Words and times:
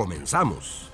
Comenzamos. 0.00 0.90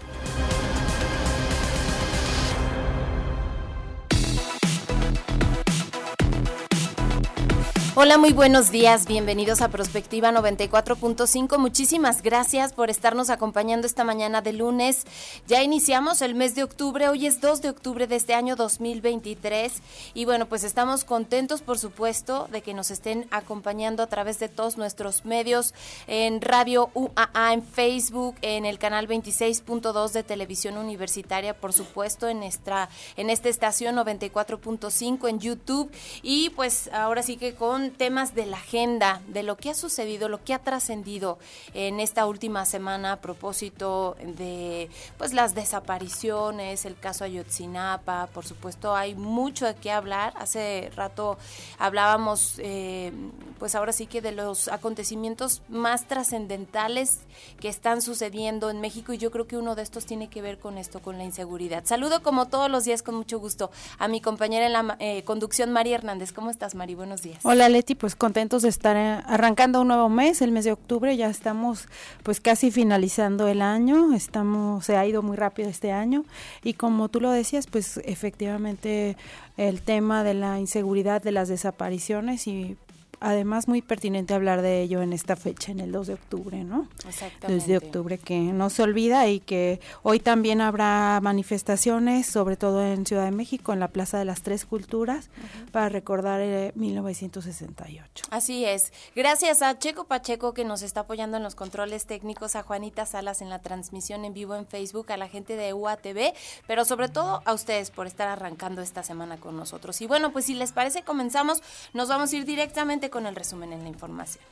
Hola, 7.98 8.18
muy 8.18 8.34
buenos 8.34 8.70
días. 8.70 9.06
Bienvenidos 9.06 9.62
a 9.62 9.70
Prospectiva 9.70 10.30
94.5. 10.30 11.56
Muchísimas 11.56 12.20
gracias 12.20 12.74
por 12.74 12.90
estarnos 12.90 13.30
acompañando 13.30 13.86
esta 13.86 14.04
mañana 14.04 14.42
de 14.42 14.52
lunes. 14.52 15.04
Ya 15.46 15.62
iniciamos 15.62 16.20
el 16.20 16.34
mes 16.34 16.54
de 16.54 16.62
octubre. 16.62 17.08
Hoy 17.08 17.26
es 17.26 17.40
2 17.40 17.62
de 17.62 17.70
octubre 17.70 18.06
de 18.06 18.16
este 18.16 18.34
año 18.34 18.54
2023. 18.54 19.72
Y 20.12 20.26
bueno, 20.26 20.44
pues 20.44 20.62
estamos 20.62 21.04
contentos, 21.04 21.62
por 21.62 21.78
supuesto, 21.78 22.48
de 22.52 22.60
que 22.60 22.74
nos 22.74 22.90
estén 22.90 23.26
acompañando 23.30 24.02
a 24.02 24.08
través 24.08 24.38
de 24.40 24.50
todos 24.50 24.76
nuestros 24.76 25.24
medios 25.24 25.72
en 26.06 26.42
Radio 26.42 26.90
UAA, 26.92 27.54
en 27.54 27.62
Facebook, 27.62 28.36
en 28.42 28.66
el 28.66 28.78
canal 28.78 29.08
26.2 29.08 30.10
de 30.10 30.22
Televisión 30.22 30.76
Universitaria, 30.76 31.54
por 31.54 31.72
supuesto, 31.72 32.28
en, 32.28 32.40
nuestra, 32.40 32.90
en 33.16 33.30
esta 33.30 33.48
estación 33.48 33.96
94.5 33.96 35.30
en 35.30 35.40
YouTube. 35.40 35.90
Y 36.22 36.50
pues 36.50 36.90
ahora 36.92 37.22
sí 37.22 37.38
que 37.38 37.54
con 37.54 37.85
temas 37.92 38.34
de 38.34 38.46
la 38.46 38.56
agenda, 38.56 39.20
de 39.28 39.42
lo 39.42 39.56
que 39.56 39.70
ha 39.70 39.74
sucedido, 39.74 40.28
lo 40.28 40.42
que 40.42 40.54
ha 40.54 40.58
trascendido 40.58 41.38
en 41.74 42.00
esta 42.00 42.26
última 42.26 42.64
semana 42.64 43.12
a 43.12 43.20
propósito 43.20 44.16
de 44.22 44.88
pues 45.18 45.32
las 45.32 45.54
desapariciones, 45.54 46.84
el 46.84 46.98
caso 46.98 47.24
Ayotzinapa, 47.24 48.28
por 48.28 48.44
supuesto 48.44 48.94
hay 48.94 49.14
mucho 49.14 49.66
de 49.66 49.74
qué 49.74 49.90
hablar. 49.90 50.32
Hace 50.36 50.90
rato 50.94 51.38
hablábamos, 51.78 52.54
eh, 52.58 53.12
pues 53.58 53.74
ahora 53.74 53.92
sí 53.92 54.06
que 54.06 54.20
de 54.20 54.32
los 54.32 54.68
acontecimientos 54.68 55.62
más 55.68 56.06
trascendentales 56.06 57.20
que 57.60 57.68
están 57.68 58.02
sucediendo 58.02 58.70
en 58.70 58.80
México 58.80 59.12
y 59.12 59.18
yo 59.18 59.30
creo 59.30 59.46
que 59.46 59.56
uno 59.56 59.74
de 59.74 59.82
estos 59.82 60.06
tiene 60.06 60.28
que 60.28 60.42
ver 60.42 60.58
con 60.58 60.78
esto, 60.78 61.00
con 61.00 61.18
la 61.18 61.24
inseguridad. 61.24 61.84
Saludo 61.84 62.22
como 62.22 62.46
todos 62.46 62.70
los 62.70 62.84
días 62.84 63.02
con 63.02 63.14
mucho 63.14 63.38
gusto 63.38 63.70
a 63.98 64.08
mi 64.08 64.20
compañera 64.20 64.66
en 64.66 64.72
la 64.72 64.96
eh, 64.98 65.22
conducción, 65.24 65.72
María 65.72 65.96
Hernández. 65.96 66.32
¿Cómo 66.32 66.50
estás, 66.50 66.74
Mari? 66.74 66.94
Buenos 66.94 67.22
días. 67.22 67.38
Hola, 67.42 67.68
Leti, 67.76 67.94
pues 67.94 68.16
contentos 68.16 68.62
de 68.62 68.70
estar 68.70 68.96
eh, 68.96 69.22
arrancando 69.26 69.82
un 69.82 69.88
nuevo 69.88 70.08
mes, 70.08 70.40
el 70.40 70.50
mes 70.50 70.64
de 70.64 70.72
octubre, 70.72 71.14
ya 71.14 71.28
estamos 71.28 71.88
pues 72.22 72.40
casi 72.40 72.70
finalizando 72.70 73.48
el 73.48 73.60
año, 73.60 74.14
estamos, 74.14 74.86
se 74.86 74.96
ha 74.96 75.04
ido 75.04 75.20
muy 75.20 75.36
rápido 75.36 75.68
este 75.68 75.92
año 75.92 76.24
y 76.64 76.72
como 76.72 77.10
tú 77.10 77.20
lo 77.20 77.30
decías, 77.30 77.66
pues 77.66 78.00
efectivamente 78.06 79.18
el 79.58 79.82
tema 79.82 80.24
de 80.24 80.32
la 80.32 80.58
inseguridad, 80.58 81.22
de 81.22 81.32
las 81.32 81.48
desapariciones 81.48 82.46
y 82.46 82.78
además 83.20 83.68
muy 83.68 83.82
pertinente 83.82 84.34
hablar 84.34 84.62
de 84.62 84.82
ello 84.82 85.02
en 85.02 85.12
esta 85.12 85.36
fecha, 85.36 85.72
en 85.72 85.80
el 85.80 85.92
2 85.92 86.06
de 86.06 86.14
octubre, 86.14 86.64
¿no? 86.64 86.88
Exactamente. 87.06 87.54
2 87.54 87.66
de 87.66 87.76
octubre 87.78 88.18
que 88.18 88.38
no 88.38 88.70
se 88.70 88.82
olvida 88.82 89.28
y 89.28 89.40
que 89.40 89.80
hoy 90.02 90.20
también 90.20 90.60
habrá 90.60 91.18
manifestaciones, 91.22 92.26
sobre 92.26 92.56
todo 92.56 92.84
en 92.84 93.06
Ciudad 93.06 93.24
de 93.24 93.30
México, 93.30 93.72
en 93.72 93.80
la 93.80 93.88
Plaza 93.88 94.18
de 94.18 94.24
las 94.24 94.42
Tres 94.42 94.64
Culturas, 94.64 95.30
para 95.72 95.88
recordar 95.88 96.40
eh, 96.40 96.72
1968. 96.74 98.26
Así 98.30 98.64
es. 98.64 98.92
Gracias 99.14 99.62
a 99.62 99.78
Checo 99.78 100.04
Pacheco 100.04 100.54
que 100.54 100.64
nos 100.64 100.82
está 100.82 101.00
apoyando 101.00 101.36
en 101.36 101.42
los 101.42 101.54
controles 101.54 102.06
técnicos, 102.06 102.56
a 102.56 102.62
Juanita 102.62 103.06
Salas 103.06 103.40
en 103.40 103.50
la 103.50 103.60
transmisión 103.60 104.24
en 104.24 104.34
vivo 104.34 104.54
en 104.54 104.66
Facebook, 104.66 105.12
a 105.12 105.16
la 105.16 105.28
gente 105.28 105.56
de 105.56 105.72
UATV, 105.72 106.34
pero 106.66 106.84
sobre 106.84 107.08
todo 107.08 107.42
a 107.44 107.52
ustedes 107.54 107.90
por 107.90 108.06
estar 108.06 108.28
arrancando 108.28 108.82
esta 108.82 109.02
semana 109.02 109.36
con 109.38 109.56
nosotros. 109.56 110.00
Y 110.00 110.06
bueno, 110.06 110.32
pues 110.32 110.46
si 110.46 110.54
les 110.54 110.72
parece, 110.72 111.02
comenzamos. 111.02 111.62
Nos 111.92 112.08
vamos 112.08 112.32
a 112.32 112.36
ir 112.36 112.44
directamente 112.44 113.05
con 113.10 113.26
el 113.26 113.34
resumen 113.34 113.72
en 113.72 113.82
la 113.82 113.88
información. 113.88 114.44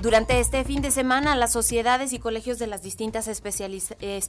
Durante 0.00 0.38
este 0.38 0.62
fin 0.62 0.80
de 0.80 0.92
semana, 0.92 1.34
las 1.34 1.50
sociedades 1.50 2.12
y 2.12 2.20
colegios 2.20 2.60
de 2.60 2.68
las 2.68 2.82
distintas 2.82 3.26
especializ- 3.26 3.96
eh, 3.98 4.20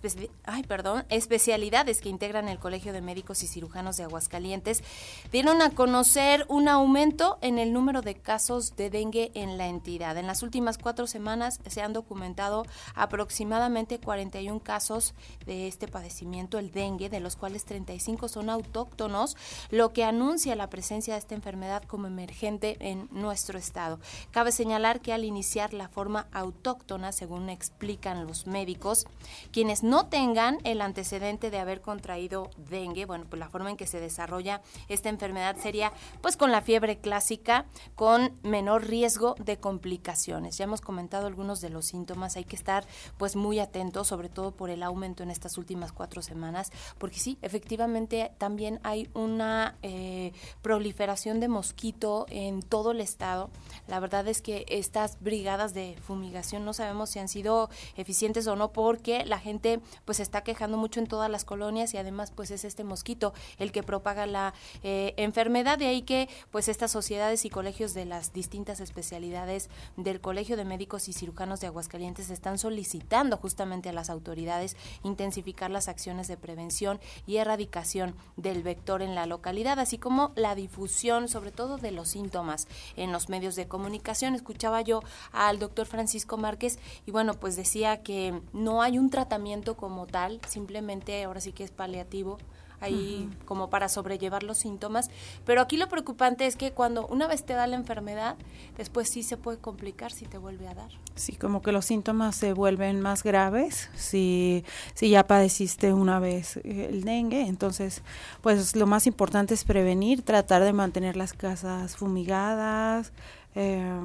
ay, 0.46 0.64
perdón, 0.64 1.06
especialidades 1.10 2.02
que 2.02 2.10
integran 2.10 2.48
el 2.48 2.58
Colegio 2.58 2.92
de 2.92 3.02
Médicos 3.02 3.44
y 3.44 3.48
Cirujanos 3.48 3.96
de 3.96 4.06
Aguascalientes 4.06 4.84
dieron 5.32 5.62
a 5.62 5.70
conocer 5.70 6.48
un 6.50 6.70
aumento 6.70 7.38
en 7.42 7.60
el 7.60 7.72
número 7.72 8.02
de 8.02 8.16
casos 8.16 8.76
de 8.78 8.90
dengue 8.90 9.30
en 9.36 9.60
la 9.60 9.68
entidad. 9.68 10.18
En 10.18 10.26
las 10.26 10.42
últimas 10.42 10.80
cuatro 10.80 11.06
semanas 11.06 11.60
se 11.68 11.84
han 11.84 11.94
documentado 11.94 12.66
aproximadamente 12.96 14.00
41 14.00 14.62
casos 14.62 15.14
de 15.46 15.68
este 15.68 15.88
padecimiento, 15.88 16.58
el 16.58 16.72
dengue, 16.72 17.10
de 17.10 17.20
los 17.20 17.36
cuales 17.36 17.66
35 17.66 18.28
son 18.28 18.50
autóctonos, 18.50 19.38
lo 19.70 19.94
que 19.94 20.04
anuncia 20.04 20.56
la 20.56 20.72
presencia 20.72 21.14
de 21.14 21.20
esta 21.20 21.36
enfermedad 21.36 21.84
como 21.84 22.08
emergente 22.08 22.76
en 22.80 23.08
nuestro 23.12 23.60
estado. 23.60 24.00
Cabe 24.32 24.52
señalar 24.52 25.00
que 25.00 25.14
al 25.14 25.24
iniciar 25.24 25.59
la 25.68 25.90
forma 25.90 26.28
autóctona, 26.32 27.12
según 27.12 27.50
explican 27.50 28.26
los 28.26 28.48
médicos, 28.48 29.06
quienes 29.52 29.84
no 29.84 30.08
tengan 30.08 30.60
el 30.64 30.82
antecedente 30.82 31.52
de 31.52 31.60
haber 31.60 31.82
contraído 31.82 32.50
dengue, 32.70 33.06
bueno, 33.06 33.26
pues 33.30 33.40
la 33.40 33.50
forma 33.50 33.70
en 33.70 33.78
que 33.78 33.88
se 33.88 34.00
desarrolla 34.00 34.62
esta 34.88 35.10
enfermedad 35.10 35.58
sería 35.58 35.92
pues 36.22 36.38
con 36.38 36.52
la 36.52 36.62
fiebre 36.62 37.00
clásica, 37.00 37.66
con 37.96 38.38
menor 38.44 38.88
riesgo 38.88 39.36
de 39.40 39.58
complicaciones. 39.58 40.58
Ya 40.58 40.64
hemos 40.64 40.82
comentado 40.82 41.28
algunos 41.28 41.62
de 41.62 41.70
los 41.70 41.86
síntomas, 41.86 42.38
hay 42.38 42.46
que 42.46 42.56
estar 42.56 42.86
pues 43.18 43.36
muy 43.36 43.60
atentos, 43.60 44.08
sobre 44.08 44.30
todo 44.30 44.52
por 44.52 44.70
el 44.70 44.84
aumento 44.84 45.24
en 45.24 45.32
estas 45.32 45.58
últimas 45.58 45.92
cuatro 45.92 46.22
semanas, 46.22 46.72
porque 46.98 47.20
sí, 47.20 47.38
efectivamente 47.42 48.32
también 48.38 48.80
hay 48.84 49.10
una 49.14 49.76
eh, 49.82 50.32
proliferación 50.62 51.40
de 51.40 51.48
mosquito 51.48 52.26
en 52.30 52.62
todo 52.62 52.92
el 52.92 53.02
estado. 53.02 53.50
La 53.88 54.00
verdad 54.00 54.28
es 54.28 54.42
que 54.42 54.66
estas 54.70 55.20
brigadas 55.20 55.49
de 55.50 55.98
fumigación. 56.06 56.64
No 56.64 56.74
sabemos 56.74 57.10
si 57.10 57.18
han 57.18 57.28
sido 57.28 57.72
eficientes 57.98 58.46
o 58.46 58.56
no 58.56 58.72
porque 58.72 59.26
la 59.26 59.40
gente 59.40 59.80
pues 60.06 60.20
está 60.20 60.44
quejando 60.44 60.78
mucho 60.78 61.00
en 61.00 61.08
todas 61.08 61.30
las 61.30 61.44
colonias 61.44 61.94
y 61.96 61.98
además 61.98 62.32
pues 62.32 62.52
es 62.52 62.66
este 62.66 62.84
mosquito 62.84 63.34
el 63.58 63.72
que 63.72 63.82
propaga 63.82 64.28
la 64.28 64.54
eh, 64.84 65.16
enfermedad. 65.18 65.80
De 65.80 65.88
ahí 65.88 66.04
que 66.04 66.30
pues 66.52 66.68
estas 66.68 66.92
sociedades 66.92 67.46
y 67.46 67.50
colegios 67.50 67.96
de 67.96 68.06
las 68.06 68.32
distintas 68.32 68.80
especialidades 68.80 69.70
del 69.98 70.22
Colegio 70.22 70.56
de 70.56 70.66
Médicos 70.66 71.10
y 71.10 71.14
Cirujanos 71.14 71.62
de 71.62 71.68
Aguascalientes 71.68 72.30
están 72.30 72.60
solicitando 72.60 73.38
justamente 73.38 73.90
a 73.90 73.94
las 73.94 74.12
autoridades 74.12 74.78
intensificar 75.04 75.72
las 75.72 75.88
acciones 75.88 76.28
de 76.28 76.38
prevención 76.38 77.00
y 77.26 77.38
erradicación 77.38 78.16
del 78.38 78.62
vector 78.62 79.02
en 79.02 79.16
la 79.16 79.26
localidad 79.26 79.80
así 79.80 79.98
como 79.98 80.32
la 80.36 80.54
difusión 80.54 81.28
sobre 81.28 81.52
todo 81.52 81.78
de 81.78 81.92
los 81.92 82.10
síntomas 82.10 82.68
en 82.96 83.12
los 83.12 83.30
medios 83.30 83.56
de 83.56 83.68
comunicación. 83.68 84.36
Escuchaba 84.36 84.82
yo 84.82 85.02
al 85.40 85.58
doctor 85.58 85.86
Francisco 85.86 86.36
Márquez 86.36 86.80
y 87.06 87.12
bueno, 87.12 87.34
pues 87.34 87.56
decía 87.56 88.04
que 88.04 88.42
no 88.52 88.82
hay 88.82 88.98
un 89.00 89.10
tratamiento 89.10 89.78
como 89.78 90.06
tal, 90.06 90.42
simplemente 90.46 91.24
ahora 91.24 91.40
sí 91.40 91.54
que 91.54 91.64
es 91.64 91.72
paliativo 91.72 92.38
ahí 92.82 93.30
como 93.46 93.70
para 93.70 93.90
sobrellevar 93.90 94.44
los 94.44 94.58
síntomas, 94.58 95.10
pero 95.46 95.62
aquí 95.62 95.78
lo 95.78 95.90
preocupante 95.90 96.46
es 96.46 96.56
que 96.56 96.72
cuando 96.72 97.08
una 97.08 97.28
vez 97.28 97.44
te 97.46 97.54
da 97.54 97.68
la 97.68 97.76
enfermedad, 97.76 98.36
después 98.78 99.10
sí 99.10 99.24
se 99.24 99.38
puede 99.38 99.58
complicar 99.58 100.12
si 100.12 100.26
te 100.26 100.38
vuelve 100.38 100.68
a 100.68 100.74
dar. 100.74 100.92
Sí, 101.16 101.36
como 101.36 101.62
que 101.62 101.72
los 101.72 101.86
síntomas 101.86 102.36
se 102.36 102.54
vuelven 102.54 103.02
más 103.02 103.24
graves 103.24 103.90
si, 103.96 104.64
si 104.94 105.10
ya 105.10 105.28
padeciste 105.28 105.94
una 105.94 106.20
vez 106.20 106.58
el 106.64 107.04
dengue. 107.04 107.42
Entonces, 107.48 108.02
pues 108.42 108.76
lo 108.78 108.88
más 108.88 109.08
importante 109.08 109.54
es 109.54 109.66
prevenir, 109.66 110.22
tratar 110.22 110.64
de 110.64 110.72
mantener 110.72 111.18
las 111.18 111.34
casas 111.34 111.98
fumigadas, 111.98 113.12
eh, 113.56 114.00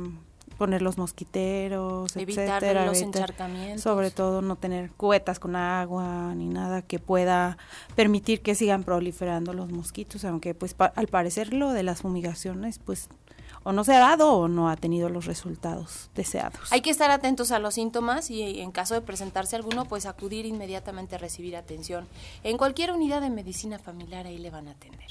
poner 0.65 0.83
los 0.83 0.97
mosquiteros, 0.99 2.17
Evitar 2.17 2.45
etcétera, 2.63 2.87
los 2.87 2.97
evitar- 2.99 3.23
encharcamientos. 3.23 3.83
sobre 3.83 4.11
todo 4.11 4.41
no 4.43 4.57
tener 4.57 4.91
cubetas 4.93 5.39
con 5.39 5.57
agua 5.57 6.35
ni 6.35 6.49
nada 6.49 6.83
que 6.83 6.99
pueda 6.99 7.59
permitir 7.95 8.41
que 8.41 8.55
sigan 8.55 8.83
proliferando 8.85 9.53
los 9.53 9.71
mosquitos, 9.71 10.25
aunque 10.25 10.55
pues 10.55 10.75
pa- 10.75 10.93
al 10.97 11.07
parecer 11.09 11.53
lo 11.53 11.73
de 11.73 11.83
las 11.83 12.03
fumigaciones 12.03 12.79
pues 12.79 13.09
o 13.67 13.73
no 13.73 13.83
se 13.85 13.95
ha 13.95 13.99
dado 13.99 14.33
o 14.35 14.49
no 14.49 14.69
ha 14.69 14.77
tenido 14.77 15.09
los 15.09 15.25
resultados 15.25 16.11
deseados. 16.15 16.71
Hay 16.73 16.83
que 16.83 16.91
estar 16.91 17.11
atentos 17.11 17.51
a 17.51 17.59
los 17.59 17.75
síntomas 17.75 18.31
y 18.31 18.61
en 18.61 18.73
caso 18.73 18.93
de 18.95 19.01
presentarse 19.01 19.57
alguno, 19.57 19.85
pues 19.87 20.05
acudir 20.07 20.45
inmediatamente 20.45 21.15
a 21.15 21.19
recibir 21.19 21.57
atención. 21.57 22.07
En 22.43 22.59
cualquier 22.59 22.93
unidad 22.93 23.21
de 23.23 23.31
medicina 23.31 23.79
familiar 23.79 24.27
ahí 24.27 24.37
le 24.39 24.51
van 24.51 24.69
a 24.69 24.73
atender. 24.73 25.09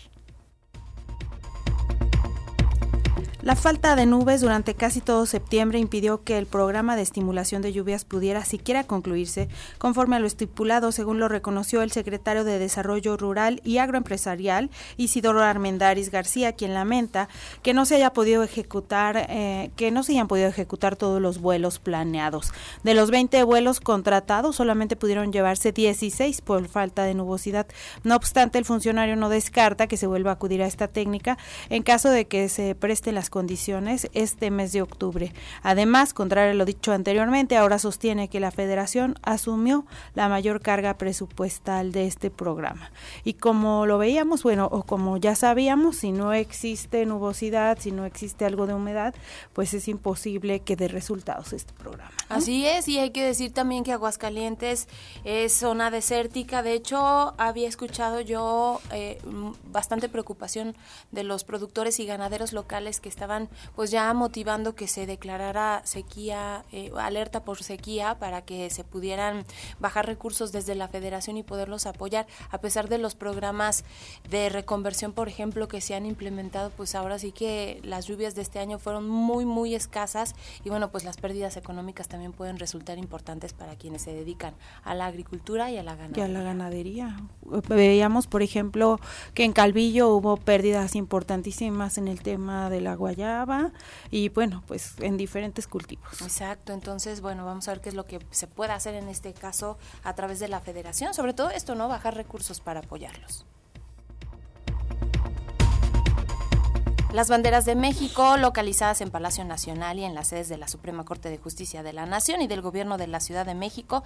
La 3.44 3.58
falta 3.58 3.98
de 3.98 4.06
nubes 4.06 4.40
durante 4.40 4.74
casi 4.74 5.02
todo 5.02 5.26
septiembre 5.26 5.78
impidió 5.78 6.24
que 6.24 6.38
el 6.38 6.46
programa 6.46 6.96
de 6.96 7.02
estimulación 7.02 7.62
de 7.62 7.74
lluvias 7.74 8.06
pudiera 8.06 8.46
siquiera 8.46 8.86
concluirse 8.86 9.50
conforme 9.80 10.16
a 10.16 10.20
lo 10.20 10.28
estipulado, 10.28 10.94
según 10.94 11.20
lo 11.20 11.28
reconoció 11.28 11.82
el 11.82 11.92
secretario 11.92 12.46
de 12.46 12.58
Desarrollo 12.58 13.18
Rural 13.18 13.60
y 13.66 13.80
Agroempresarial, 13.80 14.70
Isidoro 14.96 15.44
Armendaris 15.44 16.10
García, 16.10 16.54
quien 16.54 16.74
lamenta 16.74 17.28
que 17.64 17.74
no 17.74 17.84
se 17.84 17.96
haya 17.96 18.14
podido 18.14 18.44
ejecutar, 18.44 19.26
eh, 19.28 19.72
que 19.76 19.92
no 19.92 20.04
se 20.04 20.14
hayan 20.14 20.30
podido 20.30 20.48
ejecutar 20.48 20.96
todos 20.96 21.22
los 21.22 21.42
vuelos 21.42 21.80
planeados. 21.80 22.54
De 22.84 22.94
los 22.94 23.12
20 23.12 23.44
vuelos 23.44 23.82
contratados, 23.82 24.56
solamente 24.56 24.96
pudieron 24.96 25.34
llevarse 25.34 25.74
16 25.74 26.40
por 26.40 26.66
falta 26.70 27.04
de 27.04 27.14
nubosidad. 27.14 27.68
No 28.06 28.16
obstante, 28.16 28.58
el 28.58 28.64
funcionario 28.64 29.18
no 29.18 29.28
descarta 29.28 29.88
que 29.88 29.98
se 29.98 30.08
vuelva 30.08 30.32
a 30.32 30.36
acudir 30.36 30.64
a 30.64 30.68
esta 30.68 30.88
técnica 30.88 31.38
en 31.70 31.84
caso 31.84 32.10
de 32.10 32.24
que 32.24 32.48
se 32.48 32.74
presten 32.76 33.16
las 33.16 33.33
condiciones 33.34 34.12
este 34.14 34.52
mes 34.52 34.74
de 34.74 34.84
octubre. 34.84 35.34
Además, 35.64 36.14
contrario 36.14 36.52
a 36.52 36.54
lo 36.54 36.66
dicho 36.66 36.92
anteriormente, 36.92 37.58
ahora 37.58 37.80
sostiene 37.80 38.28
que 38.28 38.40
la 38.40 38.52
federación 38.52 39.16
asumió 39.24 39.88
la 40.14 40.30
mayor 40.30 40.62
carga 40.62 41.00
presupuestal 41.00 41.92
de 41.94 42.06
este 42.06 42.30
programa. 42.30 42.92
Y 43.24 43.34
como 43.34 43.88
lo 43.88 43.98
veíamos, 43.98 44.44
bueno, 44.44 44.70
o 44.72 44.84
como 44.84 45.18
ya 45.18 45.34
sabíamos, 45.34 45.96
si 45.96 46.12
no 46.12 46.32
existe 46.32 47.08
nubosidad, 47.08 47.80
si 47.80 47.92
no 47.92 48.06
existe 48.06 48.46
algo 48.46 48.68
de 48.68 48.76
humedad, 48.76 49.16
pues 49.54 49.74
es 49.74 49.88
imposible 49.88 50.60
que 50.60 50.76
dé 50.76 50.88
resultados 50.88 51.54
este 51.54 51.74
programa. 51.74 52.12
Así 52.30 52.68
es, 52.68 52.88
y 52.88 53.00
hay 53.00 53.10
que 53.10 53.26
decir 53.26 53.52
también 53.52 53.84
que 53.84 53.94
Aguascalientes 53.94 54.88
es 55.24 55.54
zona 55.54 55.90
desértica. 55.90 56.62
De 56.62 56.74
hecho, 56.74 57.34
había 57.40 57.68
escuchado 57.68 58.22
yo 58.22 58.80
eh, 58.92 59.18
bastante 59.72 60.08
preocupación 60.08 60.76
de 61.12 61.24
los 61.24 61.44
productores 61.44 62.00
y 62.00 62.06
ganaderos 62.06 62.54
locales 62.54 63.00
que 63.00 63.10
están 63.10 63.23
estaban 63.24 63.48
pues 63.74 63.90
ya 63.90 64.14
motivando 64.14 64.76
que 64.76 64.86
se 64.86 65.06
declarara 65.06 65.82
sequía, 65.86 66.66
eh, 66.74 66.92
alerta 67.00 67.46
por 67.46 67.64
sequía 67.64 68.20
para 68.20 68.42
que 68.42 68.70
se 68.70 68.84
pudieran 68.84 69.46
bajar 69.80 70.06
recursos 70.06 70.52
desde 70.52 70.76
la 70.76 70.90
federación 70.90 71.38
y 71.38 71.44
poderlos 71.44 71.86
apoyar, 71.86 72.28
a 72.52 72.58
pesar 72.58 72.90
de 72.90 72.98
los 72.98 73.16
programas 73.16 73.86
de 74.30 74.50
reconversión, 74.50 75.14
por 75.14 75.30
ejemplo, 75.30 75.70
que 75.70 75.80
se 75.80 75.96
han 75.96 76.06
implementado, 76.06 76.70
pues 76.72 76.96
ahora 76.96 77.18
sí 77.18 77.32
que 77.32 77.80
las 77.84 78.08
lluvias 78.08 78.36
de 78.36 78.42
este 78.42 78.60
año 78.60 78.78
fueron 78.78 79.08
muy, 79.08 79.46
muy 79.46 79.74
escasas 79.74 80.36
y 80.66 80.70
bueno, 80.70 80.92
pues 80.92 81.06
las 81.06 81.16
pérdidas 81.16 81.56
económicas 81.56 82.10
también 82.10 82.34
pueden 82.34 82.60
resultar 82.60 82.98
importantes 82.98 83.54
para 83.54 83.78
quienes 83.78 84.02
se 84.02 84.14
dedican 84.14 84.54
a 84.84 84.96
la 84.96 85.06
agricultura 85.06 85.72
y 85.72 85.78
a 85.78 85.84
la 85.84 85.96
ganadería. 85.96 86.28
Y 86.28 86.30
a 86.30 86.34
la 86.34 86.44
ganadería. 86.44 87.18
Veíamos, 87.70 88.28
por 88.28 88.42
ejemplo, 88.42 89.00
que 89.34 89.46
en 89.46 89.54
Calvillo 89.54 90.10
hubo 90.10 90.36
pérdidas 90.36 90.96
importantísimas 90.96 91.98
en 91.98 92.10
el 92.10 92.22
tema 92.22 92.70
del 92.70 92.88
agua 92.88 93.13
y 94.10 94.30
bueno, 94.30 94.64
pues 94.68 94.96
en 95.00 95.18
diferentes 95.18 95.68
cultivos. 95.68 96.22
Exacto, 96.22 96.74
entonces 96.74 97.22
bueno, 97.22 97.46
vamos 97.46 97.68
a 97.68 97.72
ver 97.72 97.82
qué 97.82 97.90
es 97.90 97.96
lo 97.96 98.06
que 98.06 98.20
se 98.32 98.48
puede 98.48 98.72
hacer 98.72 98.96
en 98.96 99.08
este 99.08 99.34
caso 99.34 99.78
a 100.04 100.14
través 100.16 100.40
de 100.40 100.48
la 100.48 100.60
federación, 100.60 101.14
sobre 101.14 101.34
todo 101.34 101.50
esto, 101.50 101.76
¿no? 101.76 101.88
Bajar 101.88 102.16
recursos 102.16 102.60
para 102.60 102.80
apoyarlos. 102.82 103.46
Las 107.14 107.30
banderas 107.30 107.64
de 107.66 107.76
México, 107.76 108.38
localizadas 108.38 109.00
en 109.02 109.12
Palacio 109.12 109.46
Nacional 109.46 110.00
y 110.00 110.04
en 110.04 110.16
las 110.16 110.30
sedes 110.30 110.50
de 110.50 110.58
la 110.58 110.68
Suprema 110.68 111.06
Corte 111.06 111.30
de 111.30 111.38
Justicia 111.38 111.84
de 111.84 111.94
la 111.94 112.08
Nación 112.08 112.42
y 112.42 112.48
del 112.48 112.64
Gobierno 112.64 112.98
de 112.98 113.06
la 113.06 113.20
Ciudad 113.20 113.46
de 113.46 113.54
México, 113.54 114.04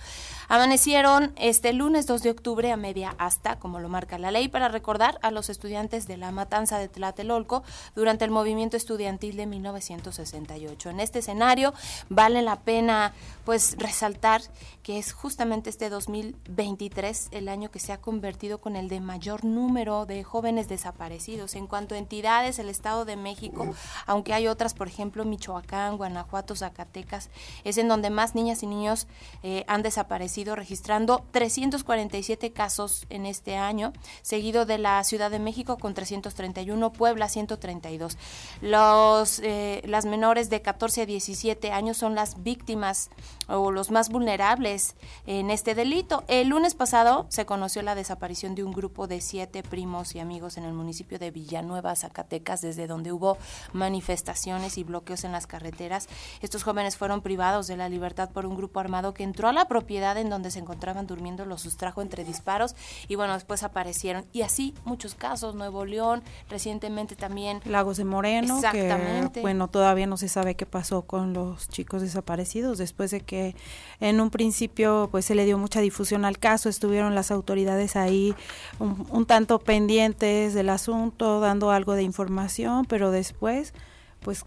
amanecieron 0.50 1.32
este 1.38 1.72
lunes 1.72 2.06
2 2.06 2.22
de 2.24 2.32
octubre 2.32 2.70
a 2.70 2.76
media 2.76 3.16
asta, 3.18 3.60
como 3.60 3.80
lo 3.80 3.88
marca 3.88 4.20
la 4.20 4.30
ley, 4.30 4.50
para 4.50 4.68
recordar 4.68 5.20
a 5.22 5.32
los 5.32 5.50
estudiantes 5.50 6.06
de 6.06 6.18
la 6.18 6.34
matanza 6.34 6.80
de 6.80 6.90
Tlatelolco 6.90 7.64
durante 7.96 8.26
el 8.26 8.32
movimiento 8.32 8.76
estudiantil 8.76 9.38
de 9.38 9.46
1968. 9.46 10.90
En 10.90 11.00
este 11.00 11.20
escenario 11.20 11.74
vale 12.10 12.42
la 12.42 12.60
pena 12.60 13.14
pues 13.46 13.78
resaltar 13.80 14.42
que 14.84 14.98
es 14.98 15.14
justamente 15.14 15.70
este 15.70 15.90
2023 15.90 17.30
el 17.32 17.48
año 17.48 17.72
que 17.72 17.80
se 17.80 17.94
ha 17.94 18.02
convertido 18.02 18.60
con 18.60 18.76
el 18.76 18.90
de 18.90 19.00
mayor 19.00 19.46
número 19.46 20.06
de 20.06 20.26
jóvenes 20.26 20.68
desaparecidos. 20.68 21.56
En 21.56 21.68
cuanto 21.68 21.96
a 21.96 22.00
entidades, 22.00 22.60
el 22.60 22.68
Estado 22.68 22.97
de 23.06 23.16
México, 23.16 23.68
aunque 24.06 24.34
hay 24.34 24.48
otras, 24.48 24.74
por 24.74 24.88
ejemplo, 24.88 25.26
Michoacán, 25.26 25.98
Guanajuato, 25.98 26.56
Zacatecas, 26.56 27.30
es 27.64 27.78
en 27.78 27.88
donde 27.88 28.10
más 28.10 28.36
niñas 28.36 28.64
y 28.64 28.68
niños 28.68 29.08
eh, 29.44 29.64
han 29.68 29.82
desaparecido, 29.82 30.56
registrando 30.56 31.24
347 31.32 32.52
casos 32.52 33.06
en 33.10 33.26
este 33.26 33.58
año, 33.58 33.94
seguido 34.22 34.66
de 34.66 34.78
la 34.78 35.04
Ciudad 35.04 35.32
de 35.32 35.40
México 35.40 35.78
con 35.78 35.94
331, 35.94 36.94
Puebla 36.94 37.30
132. 37.30 38.18
Los, 38.62 39.40
eh, 39.40 39.82
las 39.86 40.06
menores 40.06 40.50
de 40.50 40.62
14 40.62 41.04
a 41.04 41.06
17 41.06 41.72
años 41.72 41.98
son 41.98 42.16
las 42.16 42.44
víctimas 42.44 43.10
o 43.48 43.72
los 43.72 43.92
más 43.92 44.10
vulnerables 44.10 44.96
en 45.26 45.50
este 45.50 45.76
delito. 45.76 46.24
El 46.28 46.50
lunes 46.50 46.76
pasado 46.76 47.26
se 47.30 47.46
conoció 47.46 47.82
la 47.82 47.96
desaparición 47.96 48.56
de 48.56 48.64
un 48.64 48.74
grupo 48.74 49.08
de 49.08 49.22
siete 49.22 49.64
primos 49.64 50.16
y 50.16 50.20
amigos 50.20 50.58
en 50.58 50.64
el 50.64 50.74
municipio 50.74 51.20
de 51.20 51.32
Villanueva, 51.32 51.96
Zacatecas, 51.96 52.62
desde 52.62 52.87
donde 52.88 53.12
hubo 53.12 53.38
manifestaciones 53.74 54.78
y 54.78 54.84
bloqueos 54.84 55.24
en 55.24 55.32
las 55.32 55.48
carreteras. 55.48 56.08
Estos 56.42 56.64
jóvenes 56.64 56.98
fueron 56.98 57.22
privados 57.22 57.68
de 57.68 57.78
la 57.78 57.90
libertad 57.90 58.30
por 58.30 58.46
un 58.46 58.56
grupo 58.56 58.80
armado 58.80 59.14
que 59.14 59.24
entró 59.24 59.48
a 59.48 59.54
la 59.54 59.68
propiedad 59.68 60.18
en 60.18 60.30
donde 60.30 60.52
se 60.52 60.60
encontraban 60.60 61.08
durmiendo, 61.08 61.46
los 61.46 61.62
sustrajo 61.62 62.02
entre 62.02 62.24
disparos 62.24 62.76
y 63.08 63.16
bueno, 63.16 63.34
después 63.34 63.64
aparecieron. 63.64 64.26
Y 64.34 64.42
así 64.42 64.74
muchos 64.86 65.16
casos, 65.16 65.56
Nuevo 65.56 65.86
León, 65.86 66.24
recientemente 66.50 67.16
también. 67.16 67.62
Lagos 67.66 67.98
de 67.98 68.06
Moreno, 68.06 68.56
Exactamente. 68.56 69.42
bueno, 69.42 69.68
todavía 69.68 70.08
no 70.08 70.18
se 70.18 70.28
sabe 70.28 70.56
qué 70.56 70.66
pasó 70.66 71.04
con 71.04 71.34
los 71.34 71.70
chicos 71.70 72.02
desaparecidos 72.02 72.78
después 72.78 73.12
de 73.12 73.22
que 73.22 73.56
en 74.00 74.22
un 74.22 74.30
principio 74.30 75.10
pues 75.12 75.26
se 75.26 75.36
le 75.36 75.46
dio 75.46 75.58
mucha 75.58 75.82
difusión 75.82 76.26
al 76.26 76.40
caso, 76.40 76.70
estuvieron 76.70 77.16
las 77.16 77.32
autoridades 77.32 77.96
ahí 77.96 78.36
un 78.80 79.26
tanto 79.26 79.60
pendientes 79.60 80.54
del 80.54 80.70
asunto, 80.70 81.40
dando 81.40 81.72
algo 81.72 81.94
de 81.94 82.04
información, 82.04 82.77
pero 82.86 83.12
después 83.12 83.74
pues 84.22 84.44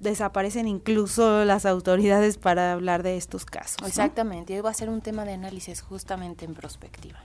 desaparecen 0.00 0.66
incluso 0.66 1.44
las 1.44 1.66
autoridades 1.66 2.38
para 2.38 2.72
hablar 2.72 3.02
de 3.02 3.16
estos 3.16 3.44
casos. 3.44 3.86
Exactamente, 3.86 4.52
y 4.54 4.56
hoy 4.56 4.62
va 4.62 4.70
a 4.70 4.74
ser 4.74 4.88
un 4.88 5.02
tema 5.02 5.24
de 5.24 5.34
análisis 5.34 5.82
justamente 5.82 6.44
en 6.44 6.54
perspectiva. 6.54 7.20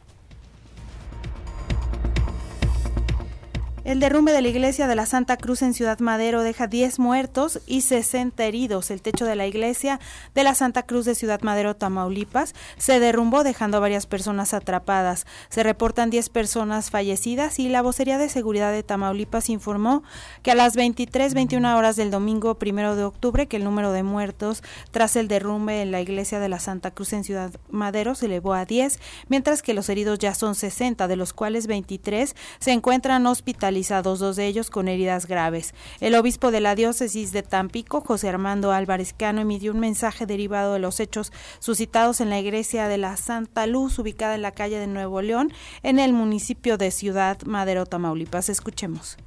El 3.85 3.99
derrumbe 3.99 4.31
de 4.31 4.41
la 4.41 4.47
iglesia 4.47 4.87
de 4.87 4.95
la 4.95 5.05
Santa 5.05 5.37
Cruz 5.37 5.61
en 5.61 5.75
Ciudad 5.75 5.99
Madero 5.99 6.41
deja 6.41 6.65
10 6.65 6.97
muertos 6.97 7.59
y 7.67 7.81
60 7.81 8.43
heridos. 8.43 8.89
El 8.89 9.03
techo 9.03 9.25
de 9.25 9.35
la 9.35 9.45
iglesia 9.45 9.99
de 10.33 10.43
la 10.43 10.55
Santa 10.55 10.81
Cruz 10.81 11.05
de 11.05 11.13
Ciudad 11.13 11.41
Madero, 11.43 11.75
Tamaulipas, 11.75 12.55
se 12.77 12.99
derrumbó 12.99 13.43
dejando 13.43 13.77
a 13.77 13.81
varias 13.81 14.07
personas 14.07 14.55
atrapadas. 14.55 15.27
Se 15.49 15.61
reportan 15.61 16.09
10 16.09 16.29
personas 16.29 16.89
fallecidas 16.89 17.59
y 17.59 17.69
la 17.69 17.83
vocería 17.83 18.17
de 18.17 18.27
seguridad 18.27 18.71
de 18.71 18.81
Tamaulipas 18.81 19.51
informó 19.51 20.01
que 20.41 20.49
a 20.49 20.55
las 20.55 20.75
23.21 20.75 21.77
horas 21.77 21.95
del 21.95 22.09
domingo 22.09 22.55
primero 22.55 22.95
de 22.95 23.03
octubre 23.03 23.45
que 23.45 23.57
el 23.57 23.63
número 23.63 23.91
de 23.91 24.01
muertos 24.01 24.63
tras 24.89 25.15
el 25.15 25.27
derrumbe 25.27 25.83
en 25.83 25.91
la 25.91 26.01
iglesia 26.01 26.39
de 26.39 26.49
la 26.49 26.57
Santa 26.57 26.89
Cruz 26.89 27.13
en 27.13 27.23
Ciudad 27.23 27.51
Madero 27.69 28.15
se 28.15 28.25
elevó 28.25 28.55
a 28.55 28.65
10, 28.65 28.99
mientras 29.29 29.61
que 29.61 29.75
los 29.75 29.89
heridos 29.89 30.17
ya 30.17 30.33
son 30.33 30.55
60, 30.55 31.07
de 31.07 31.15
los 31.15 31.33
cuales 31.33 31.67
23 31.67 32.35
se 32.57 32.71
encuentran 32.71 33.27
hospitalizados 33.27 33.74
dos 33.75 34.35
de 34.35 34.47
ellos 34.47 34.69
con 34.69 34.87
heridas 34.87 35.27
graves. 35.27 35.73
El 35.99 36.15
obispo 36.15 36.49
de 36.51 36.61
la 36.61 36.75
diócesis 36.75 37.33
de 37.33 37.43
Tampico, 37.43 37.99
José 37.99 38.29
Armando 38.29 38.71
Álvarez 38.71 39.13
Cano, 39.13 39.41
emitió 39.41 39.73
un 39.73 39.79
mensaje 39.79 40.25
derivado 40.25 40.73
de 40.73 40.79
los 40.79 41.01
hechos 41.01 41.33
suscitados 41.59 42.21
en 42.21 42.29
la 42.29 42.39
iglesia 42.39 42.87
de 42.87 42.97
la 42.97 43.17
Santa 43.17 43.67
Luz, 43.67 43.99
ubicada 43.99 44.35
en 44.35 44.43
la 44.43 44.51
calle 44.51 44.79
de 44.79 44.87
Nuevo 44.87 45.21
León, 45.21 45.51
en 45.83 45.99
el 45.99 46.13
municipio 46.13 46.77
de 46.77 46.89
Ciudad 46.91 47.41
Madero, 47.45 47.85
Tamaulipas. 47.85 48.47
Escuchemos. 48.47 49.17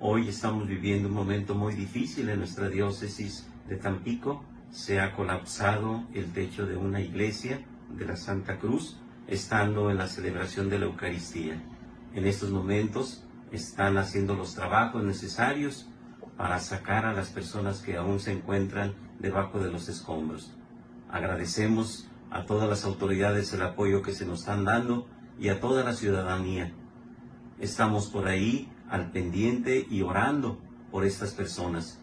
Hoy 0.00 0.28
estamos 0.28 0.66
viviendo 0.66 1.08
un 1.08 1.14
momento 1.14 1.54
muy 1.54 1.74
difícil 1.74 2.30
en 2.30 2.38
nuestra 2.38 2.68
diócesis 2.68 3.46
de 3.68 3.76
Tampico. 3.76 4.42
Se 4.70 4.98
ha 4.98 5.14
colapsado 5.14 6.04
el 6.14 6.32
techo 6.32 6.64
de 6.66 6.76
una 6.76 7.00
iglesia 7.00 7.60
de 7.90 8.06
la 8.06 8.16
Santa 8.16 8.58
Cruz, 8.58 8.96
estando 9.28 9.90
en 9.90 9.98
la 9.98 10.08
celebración 10.08 10.70
de 10.70 10.78
la 10.78 10.86
Eucaristía 10.86 11.62
en 12.14 12.26
estos 12.26 12.50
momentos 12.50 13.24
están 13.50 13.98
haciendo 13.98 14.34
los 14.34 14.54
trabajos 14.54 15.02
necesarios 15.02 15.88
para 16.36 16.58
sacar 16.60 17.06
a 17.06 17.12
las 17.12 17.28
personas 17.28 17.80
que 17.80 17.96
aún 17.96 18.20
se 18.20 18.32
encuentran 18.32 18.94
debajo 19.18 19.58
de 19.60 19.70
los 19.70 19.88
escombros. 19.88 20.56
Agradecemos 21.10 22.08
a 22.30 22.46
todas 22.46 22.68
las 22.68 22.84
autoridades 22.84 23.52
el 23.52 23.62
apoyo 23.62 24.02
que 24.02 24.12
se 24.12 24.26
nos 24.26 24.40
están 24.40 24.64
dando 24.64 25.06
y 25.38 25.48
a 25.48 25.60
toda 25.60 25.84
la 25.84 25.92
ciudadanía. 25.92 26.72
Estamos 27.60 28.08
por 28.08 28.26
ahí 28.26 28.72
al 28.88 29.10
pendiente 29.10 29.86
y 29.88 30.02
orando 30.02 30.58
por 30.90 31.04
estas 31.04 31.32
personas. 31.32 32.00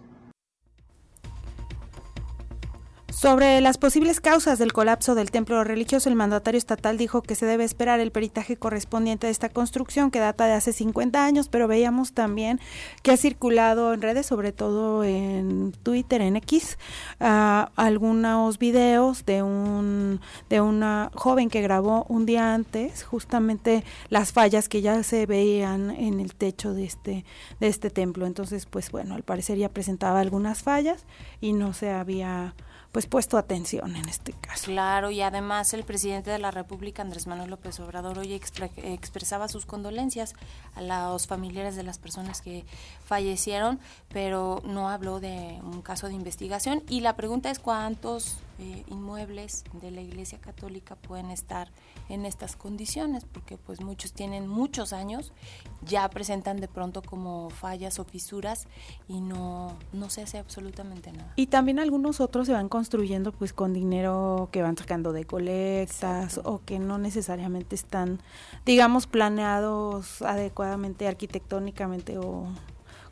Sobre 3.22 3.62
las 3.62 3.78
posibles 3.78 4.20
causas 4.20 4.58
del 4.58 4.74
colapso 4.74 5.13
del 5.13 5.30
templo 5.30 5.63
religioso, 5.63 6.10
el 6.10 6.16
mandatario 6.16 6.58
estatal 6.58 6.98
dijo 6.98 7.22
que 7.22 7.36
se 7.36 7.46
debe 7.46 7.63
esperar 7.63 8.00
el 8.00 8.12
peritaje 8.12 8.58
correspondiente 8.58 9.28
a 9.28 9.30
esta 9.30 9.48
construcción 9.48 10.10
que 10.10 10.18
data 10.18 10.48
de 10.48 10.54
hace 10.54 10.74
50 10.74 11.24
años, 11.24 11.48
pero 11.48 11.68
veíamos 11.68 12.13
también 12.13 12.60
que 13.04 13.12
ha 13.12 13.18
circulado 13.18 13.94
en 13.94 14.01
redes, 14.01 14.25
sobre 14.25 14.54
todo 14.54 15.04
en 15.04 15.72
Twitter, 15.84 16.20
en 16.22 16.36
X, 16.38 16.80
uh, 17.20 17.70
algunos 17.75 18.58
videos 18.58 19.24
de 19.24 19.44
un 19.44 20.20
de 20.50 20.62
una 20.62 21.12
joven 21.13 21.51
que 21.51 21.62
grabó 21.62 22.08
un 22.10 22.25
día 22.25 22.56
antes 22.56 23.04
justamente 23.04 23.84
las 24.10 24.32
fallas 24.32 24.68
que 24.68 24.82
ya 24.82 25.04
se 25.04 25.28
veían 25.28 25.92
en 25.92 26.22
el 26.22 26.34
techo 26.34 26.74
de 26.74 26.86
este 26.86 27.25
de 27.60 27.68
este 27.68 27.92
templo. 27.92 28.25
Entonces, 28.25 28.66
pues 28.66 28.90
bueno, 28.90 29.13
al 29.13 29.22
parecer 29.22 29.60
ya 29.60 29.70
presentaba 29.70 30.22
algunas 30.22 30.63
fallas 30.63 31.06
y 31.40 31.54
no 31.54 31.74
se 31.74 31.92
había 31.92 32.56
pues 32.91 33.07
puesto 33.07 33.38
atención 33.38 33.95
en 33.95 34.10
este 34.10 34.33
caso. 34.33 34.65
Claro, 34.65 35.12
y 35.12 35.21
además 35.21 35.74
el 35.74 35.83
presidente 35.83 36.29
de 36.29 36.39
la 36.39 36.51
República, 36.51 37.01
Andrés 37.01 37.25
Manuel 37.25 37.50
López 37.50 37.79
Obrador, 37.79 38.19
hoy 38.19 38.33
expresaba 38.33 39.48
sus 39.48 39.65
condolencias 39.65 40.33
a 40.75 40.81
los 40.81 41.27
familiares 41.27 41.75
de 41.75 41.83
las 41.83 42.00
personas 42.00 42.41
que 42.41 42.65
fallecieron, 43.05 43.79
pero 44.12 44.62
no 44.65 44.89
habló 44.89 45.19
de 45.19 45.60
un 45.63 45.81
caso 45.81 46.07
de 46.07 46.13
investigación. 46.13 46.83
Y 46.89 47.00
la 47.00 47.15
pregunta 47.15 47.50
es 47.50 47.60
cuántos 47.60 48.38
eh, 48.62 48.84
inmuebles 48.89 49.63
de 49.82 49.89
la 49.89 50.01
Iglesia 50.01 50.38
Católica 50.39 50.96
pueden 50.96 51.32
estar 51.32 51.72
en 52.10 52.27
estas 52.27 52.56
condiciones, 52.56 53.25
porque 53.25 53.58
pues 53.58 53.82
muchos 53.82 54.13
tienen 54.13 54.48
muchos 54.48 54.94
años, 54.94 55.34
ya 55.82 56.08
presentan 56.12 56.58
de 56.58 56.68
pronto 56.68 57.01
como 57.01 57.50
fallas 57.50 57.98
o 57.98 58.03
fisuras 58.03 58.68
y 59.08 59.20
no, 59.20 59.75
no 59.94 60.12
se 60.12 60.22
hace 60.22 60.38
absolutamente 60.38 61.12
nada. 61.12 61.34
Y 61.38 61.48
también 61.48 61.80
algunos 61.80 62.22
otros 62.22 62.46
se 62.46 62.53
van 62.53 62.70
construyendo 62.70 63.32
pues 63.32 63.51
con 63.51 63.74
dinero 63.74 64.50
que 64.51 64.62
van 64.62 64.77
sacando 64.77 65.12
de 65.12 65.25
colectas 65.25 66.39
o 66.44 66.62
que 66.63 66.77
no 66.77 67.00
necesariamente 67.00 67.74
están, 67.74 68.22
digamos, 68.63 69.08
planeados 69.08 70.22
adecuadamente 70.22 71.08
arquitectónicamente 71.08 72.20
o 72.20 72.46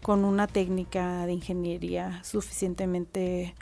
con 0.01 0.23
una 0.23 0.47
técnica 0.47 1.25
de 1.25 1.33
ingeniería 1.33 2.23
suficientemente 2.23 3.55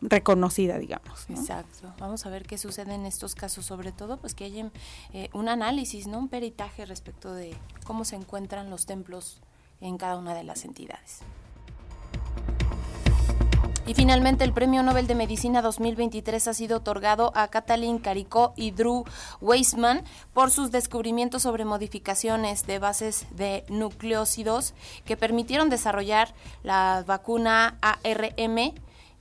reconocida, 0.00 0.78
digamos. 0.78 1.28
Exacto. 1.28 1.92
Vamos 1.98 2.26
a 2.26 2.30
ver 2.30 2.46
qué 2.46 2.58
sucede 2.58 2.94
en 2.94 3.06
estos 3.06 3.34
casos, 3.34 3.66
sobre 3.66 3.92
todo, 3.92 4.18
pues 4.18 4.34
que 4.34 4.44
haya 4.44 4.70
eh, 5.12 5.28
un 5.32 5.48
análisis, 5.48 6.06
no 6.06 6.18
un 6.18 6.28
peritaje 6.28 6.84
respecto 6.86 7.34
de 7.34 7.54
cómo 7.84 8.04
se 8.04 8.16
encuentran 8.16 8.70
los 8.70 8.86
templos 8.86 9.40
en 9.80 9.98
cada 9.98 10.16
una 10.16 10.34
de 10.34 10.44
las 10.44 10.64
entidades. 10.64 11.20
Y 13.86 13.92
finalmente 13.92 14.44
el 14.44 14.54
Premio 14.54 14.82
Nobel 14.82 15.06
de 15.06 15.14
Medicina 15.14 15.60
2023 15.60 16.48
ha 16.48 16.54
sido 16.54 16.78
otorgado 16.78 17.32
a 17.34 17.48
Katalin 17.48 17.98
Karikó 17.98 18.54
y 18.56 18.70
Drew 18.70 19.04
Weissman 19.42 20.02
por 20.32 20.50
sus 20.50 20.70
descubrimientos 20.70 21.42
sobre 21.42 21.66
modificaciones 21.66 22.66
de 22.66 22.78
bases 22.78 23.26
de 23.32 23.64
nucleócidos 23.68 24.72
que 25.04 25.18
permitieron 25.18 25.68
desarrollar 25.68 26.34
la 26.62 27.04
vacuna 27.06 27.76
ARM 27.82 28.72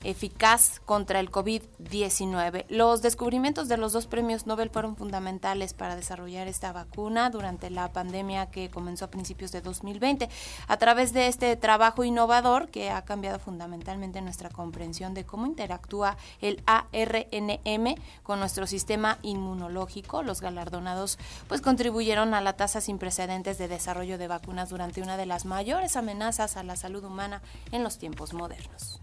eficaz 0.04 0.80
contra 0.86 1.20
el 1.20 1.32
COVID-19. 1.32 2.66
Los 2.70 3.02
descubrimientos 3.02 3.68
de 3.68 3.78
los 3.78 3.94
dos 3.94 4.08
premios 4.08 4.46
Nobel 4.46 4.70
fueron 4.70 4.96
fundamentales 4.96 5.74
para 5.74 5.96
desarrollar 5.96 6.48
esta 6.48 6.72
vacuna 6.72 7.30
durante 7.30 7.70
la 7.70 7.92
pandemia 7.92 8.48
que 8.48 8.70
comenzó 8.70 9.06
a 9.06 9.12
principios 9.12 9.52
de 9.52 9.62
2020. 9.62 10.30
A 10.68 10.78
través 10.78 11.14
de 11.14 11.28
este 11.28 11.56
trabajo 11.56 12.04
innovador 12.04 12.70
que 12.70 12.90
ha 12.90 13.04
cambiado 13.04 13.40
fundamentalmente 13.40 14.22
nuestra 14.22 14.50
comprensión 14.50 15.14
de 15.14 15.26
cómo 15.26 15.46
interactúa 15.46 16.18
el 16.42 16.62
ARNM 16.66 17.96
con 18.24 18.40
nuestro 18.40 18.68
sistema 18.68 19.20
inmunológico, 19.22 20.24
los 20.24 20.42
galardonados 20.42 21.18
pues 21.48 21.62
contribuyeron 21.62 22.34
a 22.34 22.42
la 22.42 22.54
tasa 22.54 22.82
sin 22.82 22.98
precedentes 22.98 23.58
de 23.58 23.68
desarrollo 23.68 24.18
de 24.18 24.28
vacunas 24.28 24.70
durante 24.70 25.02
una 25.02 25.18
de 25.18 25.26
las 25.26 25.46
mayores 25.46 25.96
amenazas 25.96 26.58
a 26.58 26.64
la 26.64 26.76
salud 26.76 27.04
humana 27.04 27.42
en 27.72 27.84
los 27.84 27.98
tiempos 27.98 28.34
modernos. 28.34 29.03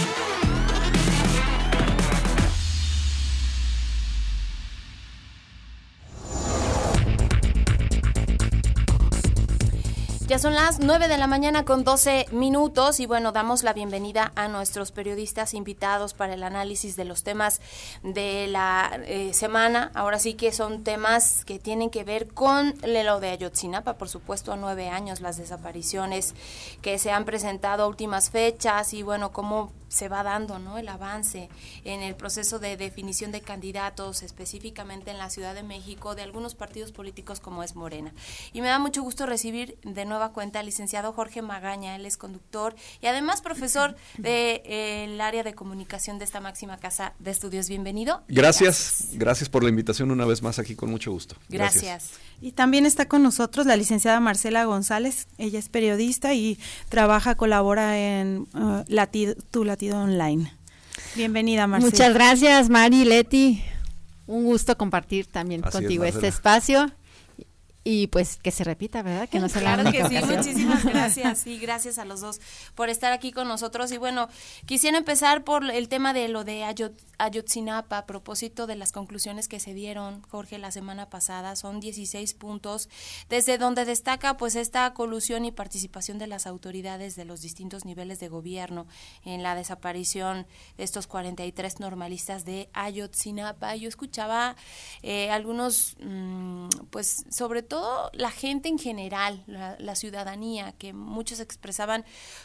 Ya 10.31 10.39
son 10.39 10.55
las 10.55 10.79
9 10.79 11.09
de 11.09 11.17
la 11.17 11.27
mañana 11.27 11.65
con 11.65 11.83
12 11.83 12.27
minutos 12.31 13.01
y 13.01 13.05
bueno, 13.05 13.33
damos 13.33 13.63
la 13.63 13.73
bienvenida 13.73 14.31
a 14.35 14.47
nuestros 14.47 14.93
periodistas 14.93 15.53
invitados 15.53 16.13
para 16.13 16.35
el 16.35 16.43
análisis 16.43 16.95
de 16.95 17.03
los 17.03 17.23
temas 17.23 17.59
de 18.01 18.47
la 18.47 18.97
eh, 19.07 19.33
semana. 19.33 19.91
Ahora 19.93 20.19
sí 20.19 20.35
que 20.35 20.53
son 20.53 20.85
temas 20.85 21.43
que 21.43 21.59
tienen 21.59 21.89
que 21.89 22.05
ver 22.05 22.29
con 22.29 22.75
lo 22.81 23.19
de 23.19 23.31
Ayotzinapa, 23.31 23.97
por 23.97 24.07
supuesto, 24.07 24.53
a 24.53 24.55
nueve 24.55 24.87
años, 24.87 25.19
las 25.19 25.35
desapariciones 25.35 26.33
que 26.81 26.97
se 26.97 27.11
han 27.11 27.25
presentado 27.25 27.83
a 27.83 27.87
últimas 27.87 28.29
fechas 28.29 28.93
y 28.93 29.03
bueno, 29.03 29.33
cómo 29.33 29.73
se 29.91 30.07
va 30.07 30.23
dando 30.23 30.57
¿no? 30.57 30.77
el 30.77 30.87
avance 30.87 31.49
en 31.83 32.01
el 32.01 32.15
proceso 32.15 32.59
de 32.59 32.77
definición 32.77 33.31
de 33.31 33.41
candidatos, 33.41 34.23
específicamente 34.23 35.11
en 35.11 35.17
la 35.17 35.29
Ciudad 35.29 35.53
de 35.53 35.63
México, 35.63 36.15
de 36.15 36.21
algunos 36.21 36.55
partidos 36.55 36.91
políticos 36.91 37.39
como 37.39 37.61
es 37.61 37.75
Morena. 37.75 38.13
Y 38.53 38.61
me 38.61 38.67
da 38.67 38.79
mucho 38.79 39.03
gusto 39.03 39.25
recibir 39.25 39.77
de 39.83 40.05
nueva 40.05 40.31
cuenta 40.31 40.59
al 40.59 40.65
licenciado 40.65 41.11
Jorge 41.11 41.41
Magaña, 41.41 41.95
él 41.95 42.05
es 42.05 42.17
conductor 42.17 42.73
y 43.01 43.07
además 43.07 43.41
profesor 43.41 43.95
del 44.17 44.23
de, 44.23 44.63
eh, 44.65 45.17
área 45.21 45.43
de 45.43 45.53
comunicación 45.53 46.17
de 46.17 46.25
esta 46.25 46.39
máxima 46.39 46.77
casa 46.77 47.13
de 47.19 47.31
estudios. 47.31 47.67
Bienvenido. 47.67 48.23
Gracias, 48.27 49.09
gracias, 49.13 49.49
por 49.49 49.63
la 49.63 49.69
invitación 49.69 50.09
una 50.09 50.25
vez 50.25 50.41
más 50.41 50.57
aquí 50.57 50.75
con 50.75 50.89
mucho 50.89 51.11
gusto. 51.11 51.35
Gracias. 51.49 52.11
Y 52.39 52.53
también 52.53 52.87
está 52.87 53.07
con 53.07 53.21
nosotros 53.21 53.67
la 53.67 53.75
licenciada 53.75 54.19
Marcela 54.19 54.63
González, 54.63 55.27
ella 55.37 55.59
es 55.59 55.69
periodista 55.69 56.33
y 56.33 56.57
trabaja, 56.89 57.35
colabora 57.35 57.99
en 57.99 58.47
uh, 58.55 58.83
Tu 59.51 59.63
Online. 59.89 60.51
Bienvenida, 61.15 61.65
Marcela. 61.67 61.91
Muchas 61.91 62.13
gracias, 62.13 62.69
Mari, 62.69 63.05
Leti. 63.05 63.63
Un 64.27 64.45
gusto 64.45 64.77
compartir 64.77 65.25
también 65.25 65.63
Así 65.63 65.71
contigo 65.71 66.03
es, 66.03 66.15
este 66.15 66.27
espacio 66.27 66.91
y 67.83 68.07
pues 68.07 68.37
que 68.37 68.51
se 68.51 68.63
repita, 68.63 69.01
¿verdad? 69.01 69.27
Que 69.27 69.39
no 69.39 69.49
se 69.49 69.59
Claro 69.59 69.91
que 69.91 70.07
sí, 70.07 70.15
muchísimas 70.23 70.85
gracias. 70.85 71.47
Y 71.47 71.57
gracias 71.57 71.97
a 71.97 72.05
los 72.05 72.21
dos 72.21 72.39
por 72.75 72.89
estar 72.89 73.11
aquí 73.11 73.31
con 73.31 73.47
nosotros. 73.47 73.91
Y 73.91 73.97
bueno, 73.97 74.29
quisiera 74.67 74.97
empezar 74.99 75.43
por 75.43 75.69
el 75.69 75.89
tema 75.89 76.13
de 76.13 76.27
lo 76.27 76.43
de 76.43 76.63
Ayotzinapa, 77.17 77.97
a 77.97 78.05
propósito 78.05 78.67
de 78.67 78.75
las 78.75 78.91
conclusiones 78.91 79.47
que 79.47 79.59
se 79.59 79.73
dieron, 79.73 80.21
Jorge, 80.29 80.59
la 80.59 80.71
semana 80.71 81.09
pasada. 81.09 81.55
Son 81.55 81.79
16 81.79 82.35
puntos, 82.35 82.87
desde 83.29 83.57
donde 83.57 83.85
destaca 83.85 84.37
pues 84.37 84.55
esta 84.55 84.93
colusión 84.93 85.45
y 85.45 85.51
participación 85.51 86.19
de 86.19 86.27
las 86.27 86.45
autoridades 86.45 87.15
de 87.15 87.25
los 87.25 87.41
distintos 87.41 87.85
niveles 87.85 88.19
de 88.19 88.27
gobierno 88.27 88.85
en 89.25 89.41
la 89.41 89.55
desaparición 89.55 90.45
de 90.77 90.83
estos 90.83 91.07
43 91.07 91.79
normalistas 91.79 92.45
de 92.45 92.69
Ayotzinapa. 92.73 93.75
Yo 93.75 93.89
escuchaba 93.89 94.55
eh, 95.01 95.31
algunos, 95.31 95.95
mm, 95.99 96.67
pues 96.91 97.25
sobre 97.31 97.63
todo 97.63 97.70
todo 97.71 98.09
la 98.11 98.31
gente 98.31 98.67
en 98.67 98.77
general, 98.77 99.45
la, 99.47 99.95
ciudadanía, 99.95 100.73
que 100.73 100.91
muchos 100.91 101.39
expresaban, 101.39 102.03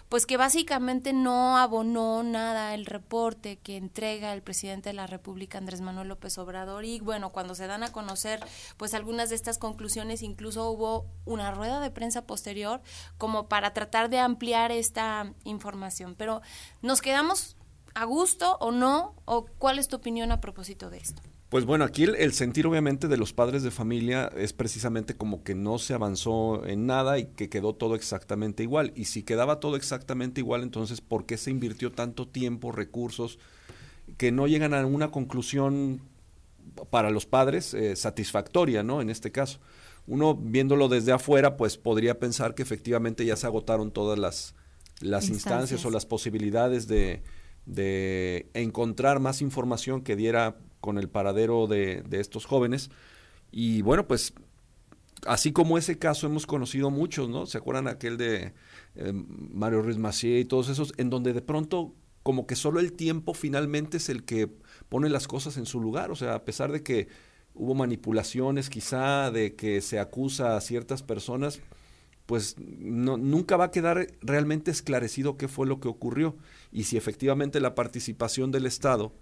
pues 0.08 0.24
que 0.24 0.36
básicamente 0.36 1.12
no 1.12 1.58
abonó 1.58 2.22
nada 2.22 2.74
el 2.74 2.86
reporte 2.86 3.56
que 3.56 3.76
entrega 3.76 4.32
el 4.32 4.42
presidente 4.42 4.90
de 4.90 4.92
la 4.92 5.08
República, 5.08 5.58
Andrés 5.58 5.80
Manuel 5.80 6.06
López 6.06 6.38
Obrador. 6.38 6.84
Y 6.84 7.00
bueno, 7.00 7.32
cuando 7.32 7.56
se 7.56 7.66
dan 7.66 7.82
a 7.82 7.90
conocer, 7.90 8.38
pues 8.76 8.94
algunas 8.94 9.28
de 9.30 9.34
estas 9.34 9.58
conclusiones, 9.58 10.22
incluso 10.22 10.70
hubo 10.70 11.06
una 11.24 11.50
rueda 11.50 11.80
de 11.80 11.90
prensa 11.90 12.24
posterior 12.24 12.80
como 13.18 13.48
para 13.48 13.72
tratar 13.72 14.10
de 14.10 14.20
ampliar 14.20 14.70
esta 14.70 15.32
información. 15.42 16.14
Pero 16.16 16.40
nos 16.82 17.02
quedamos 17.02 17.56
a 17.94 18.04
gusto 18.04 18.58
o 18.60 18.70
no, 18.70 19.16
o 19.24 19.46
cuál 19.58 19.80
es 19.80 19.88
tu 19.88 19.96
opinión 19.96 20.30
a 20.30 20.40
propósito 20.40 20.88
de 20.88 20.98
esto. 20.98 21.20
Pues 21.48 21.64
bueno, 21.64 21.84
aquí 21.84 22.02
el, 22.02 22.32
sentir 22.32 22.66
obviamente 22.66 23.06
de 23.06 23.16
los 23.16 23.32
padres 23.32 23.62
de 23.62 23.70
familia 23.70 24.32
es 24.36 24.52
precisamente 24.52 25.14
como 25.14 25.44
que 25.44 25.54
no 25.54 25.78
se 25.78 25.94
avanzó 25.94 26.66
en 26.66 26.86
nada 26.86 27.20
y 27.20 27.26
que 27.26 27.48
quedó 27.48 27.72
todo 27.72 27.94
exactamente 27.94 28.64
igual. 28.64 28.92
Y 28.96 29.04
si 29.04 29.22
quedaba 29.22 29.60
todo 29.60 29.76
exactamente 29.76 30.40
igual, 30.40 30.62
entonces 30.62 31.00
¿por 31.00 31.24
qué 31.24 31.36
se 31.36 31.52
invirtió 31.52 31.92
tanto 31.92 32.26
tiempo, 32.26 32.72
recursos, 32.72 33.38
que 34.16 34.32
no 34.32 34.48
llegan 34.48 34.74
a 34.74 34.84
una 34.86 35.12
conclusión 35.12 36.00
para 36.90 37.10
los 37.10 37.26
padres 37.26 37.74
eh, 37.74 37.94
satisfactoria, 37.94 38.82
¿no? 38.82 39.00
En 39.00 39.10
este 39.10 39.30
caso. 39.30 39.60
uno 40.08 40.34
viéndolo 40.34 40.88
desde 40.88 41.12
afuera, 41.12 41.56
pues 41.56 41.76
podría 41.76 42.18
pensar 42.18 42.54
que 42.54 42.62
efectivamente 42.62 43.24
ya 43.24 43.36
se 43.36 43.46
agotaron 43.46 43.90
todas 43.90 44.18
las, 44.18 44.54
las 45.00 45.28
instancias. 45.28 45.84
o 45.84 45.90
las 45.90 46.06
posibilidades 46.06 46.86
de, 46.86 47.22
de, 47.66 48.48
encontrar 48.54 49.20
más 49.20 49.42
información 49.42 50.02
que 50.02 50.16
diera 50.16 50.56
con 50.86 50.98
el 50.98 51.08
paradero 51.08 51.66
de, 51.66 52.04
estos 52.12 52.46
jóvenes. 52.46 52.90
Y 53.50 53.82
bueno, 53.82 54.06
pues 54.06 54.34
así 55.26 55.50
como 55.50 55.78
ese 55.78 55.98
caso 55.98 56.28
hemos 56.28 56.46
conocido 56.46 56.90
muchos, 56.90 57.28
¿no? 57.28 57.44
¿Se 57.44 57.58
acuerdan 57.58 57.88
aquel 57.88 58.16
de 58.16 58.54
eh, 58.94 59.12
Mario 59.12 59.82
Ruiz 59.82 59.98
Macié 59.98 60.38
y 60.38 60.44
todos 60.44 60.68
esos, 60.68 60.94
en 60.96 61.10
donde 61.10 61.32
de 61.32 61.42
pronto 61.42 61.92
como 62.22 62.46
que 62.46 62.54
solo 62.54 62.78
el 62.78 62.92
tiempo 62.92 63.34
finalmente 63.34 63.96
es 63.96 64.08
el 64.08 64.22
que 64.22 64.48
pone 64.88 65.08
las 65.08 65.26
cosas 65.26 65.56
en 65.56 65.66
su 65.66 65.80
lugar, 65.80 66.12
o 66.12 66.14
sea, 66.14 66.36
a 66.36 66.44
pesar 66.44 66.70
de 66.70 66.84
que 66.84 67.08
hubo 67.52 67.74
manipulaciones 67.74 68.70
quizá, 68.70 69.32
de 69.32 69.56
que 69.56 69.80
se 69.80 69.98
acusa 69.98 70.56
a 70.56 70.60
ciertas 70.60 71.02
personas, 71.02 71.60
pues 72.26 72.54
no, 72.58 73.16
nunca 73.16 73.56
va 73.56 73.64
a 73.64 73.70
quedar 73.72 74.06
realmente 74.20 74.70
esclarecido 74.70 75.36
qué 75.36 75.48
fue 75.48 75.66
lo 75.66 75.80
que 75.80 75.88
ocurrió 75.88 76.36
y 76.70 76.84
si 76.84 76.96
efectivamente 76.96 77.58
la 77.58 77.74
participación 77.74 78.52
del 78.52 78.66
Estado 78.66 79.12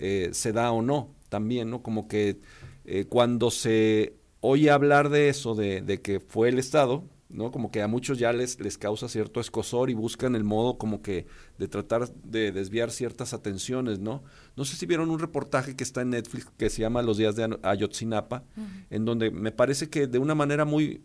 eh, 0.00 0.30
se 0.32 0.52
da 0.52 0.72
o 0.72 0.80
no 0.80 1.14
también, 1.28 1.70
¿no? 1.70 1.82
Como 1.82 2.08
que 2.08 2.40
eh, 2.86 3.04
cuando 3.04 3.50
se 3.50 4.16
oye 4.40 4.70
hablar 4.70 5.10
de 5.10 5.28
eso, 5.28 5.54
de, 5.54 5.82
de, 5.82 6.00
que 6.00 6.20
fue 6.20 6.48
el 6.48 6.58
Estado, 6.58 7.04
¿no? 7.28 7.52
Como 7.52 7.70
que 7.70 7.82
a 7.82 7.86
muchos 7.86 8.18
ya 8.18 8.32
les, 8.32 8.58
les 8.60 8.78
causa 8.78 9.08
cierto 9.08 9.40
escosor 9.40 9.90
y 9.90 9.94
buscan 9.94 10.34
el 10.34 10.42
modo 10.42 10.78
como 10.78 11.02
que 11.02 11.26
de 11.58 11.68
tratar 11.68 12.10
de 12.14 12.50
desviar 12.50 12.90
ciertas 12.90 13.34
atenciones, 13.34 13.98
¿no? 13.98 14.24
No 14.56 14.64
sé 14.64 14.76
si 14.76 14.86
vieron 14.86 15.10
un 15.10 15.18
reportaje 15.18 15.76
que 15.76 15.84
está 15.84 16.00
en 16.00 16.10
Netflix 16.10 16.48
que 16.56 16.70
se 16.70 16.80
llama 16.80 17.02
Los 17.02 17.18
días 17.18 17.36
de 17.36 17.58
Ayotzinapa, 17.62 18.42
en 18.88 19.04
donde 19.04 19.30
me 19.30 19.52
parece 19.52 19.90
que 19.90 20.06
de 20.06 20.18
una 20.18 20.34
manera 20.34 20.64
muy, 20.64 21.02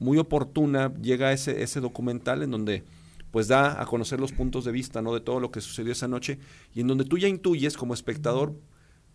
muy 0.00 0.18
oportuna 0.18 0.92
llega 1.00 1.32
ese, 1.32 1.62
ese 1.62 1.80
documental 1.80 2.42
en 2.42 2.50
donde 2.50 2.82
pues 3.30 3.48
da 3.48 3.80
a 3.80 3.86
conocer 3.86 4.20
los 4.20 4.32
puntos 4.32 4.64
de 4.64 4.72
vista, 4.72 5.02
¿no? 5.02 5.14
De 5.14 5.20
todo 5.20 5.40
lo 5.40 5.50
que 5.50 5.60
sucedió 5.60 5.92
esa 5.92 6.08
noche 6.08 6.38
y 6.74 6.80
en 6.80 6.88
donde 6.88 7.04
tú 7.04 7.18
ya 7.18 7.28
intuyes 7.28 7.76
como 7.76 7.94
espectador, 7.94 8.58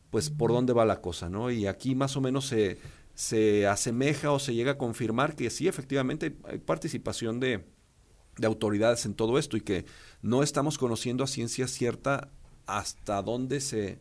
pues 0.10 0.30
por 0.30 0.52
dónde 0.52 0.74
va 0.74 0.86
la 0.86 1.02
cosa, 1.02 1.30
¿no? 1.30 1.52
Y 1.52 1.68
aquí 1.68 1.96
más 1.96 2.16
o 2.16 2.22
menos 2.22 2.46
se 2.46 2.78
se 3.16 3.66
asemeja 3.66 4.32
o 4.32 4.40
se 4.40 4.54
llega 4.54 4.74
a 4.74 4.78
confirmar 4.78 5.36
que 5.36 5.50
sí, 5.50 5.68
efectivamente, 5.68 6.36
hay 6.44 6.60
participación 6.60 7.40
de, 7.40 7.66
de 8.38 8.48
autoridades 8.48 9.06
en 9.06 9.16
todo 9.16 9.40
esto 9.40 9.58
y 9.58 9.62
que 9.62 9.86
no 10.22 10.44
estamos 10.44 10.78
conociendo 10.78 11.24
a 11.24 11.28
ciencia 11.28 11.68
cierta 11.68 12.30
hasta 12.68 13.22
dónde 13.22 13.62
se, 13.62 14.00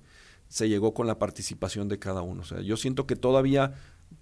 se 0.49 0.68
llegó 0.68 0.94
con 0.94 1.06
la 1.06 1.18
participación 1.18 1.88
de 1.88 2.00
cada 2.00 2.23
uno. 2.23 2.42
O 2.42 2.44
sea, 2.44 2.61
yo 2.61 2.76
siento 2.76 3.06
que 3.06 3.14
todavía 3.14 3.75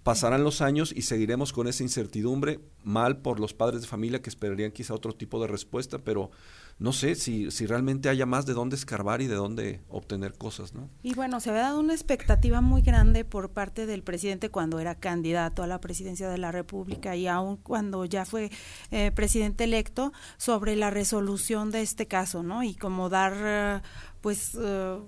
pasarán 0.03 0.43
los 0.43 0.61
años 0.61 0.93
y 0.95 1.03
seguiremos 1.03 1.53
con 1.53 1.67
esa 1.67 1.83
incertidumbre, 1.83 2.59
mal 2.83 3.17
por 3.17 3.39
los 3.39 3.53
padres 3.53 3.81
de 3.81 3.87
familia 3.87 4.21
que 4.21 4.29
esperarían 4.29 4.71
quizá 4.71 4.93
otro 4.93 5.13
tipo 5.13 5.41
de 5.41 5.47
respuesta, 5.47 5.99
pero 5.99 6.31
no 6.79 6.91
sé 6.91 7.15
si, 7.15 7.51
si 7.51 7.65
realmente 7.65 8.09
haya 8.09 8.25
más 8.25 8.45
de 8.45 8.53
dónde 8.53 8.75
escarbar 8.75 9.21
y 9.21 9.27
de 9.27 9.35
dónde 9.35 9.81
obtener 9.89 10.33
cosas, 10.33 10.73
¿no? 10.73 10.89
Y 11.03 11.13
bueno, 11.13 11.39
se 11.39 11.49
había 11.49 11.63
dado 11.63 11.79
una 11.79 11.93
expectativa 11.93 12.61
muy 12.61 12.81
grande 12.81 13.25
por 13.25 13.51
parte 13.51 13.85
del 13.85 14.03
presidente 14.03 14.49
cuando 14.49 14.79
era 14.79 14.95
candidato 14.95 15.63
a 15.63 15.67
la 15.67 15.79
presidencia 15.79 16.29
de 16.29 16.37
la 16.37 16.51
República 16.51 17.15
y 17.15 17.27
aún 17.27 17.57
cuando 17.57 18.05
ya 18.05 18.25
fue 18.25 18.51
eh, 18.91 19.11
presidente 19.11 19.65
electo 19.65 20.13
sobre 20.37 20.75
la 20.75 20.89
resolución 20.89 21.71
de 21.71 21.81
este 21.81 22.07
caso, 22.07 22.43
¿no? 22.43 22.63
Y 22.63 22.75
como 22.75 23.09
dar, 23.09 23.33
eh, 23.37 23.81
pues... 24.21 24.57
Eh, 24.59 24.99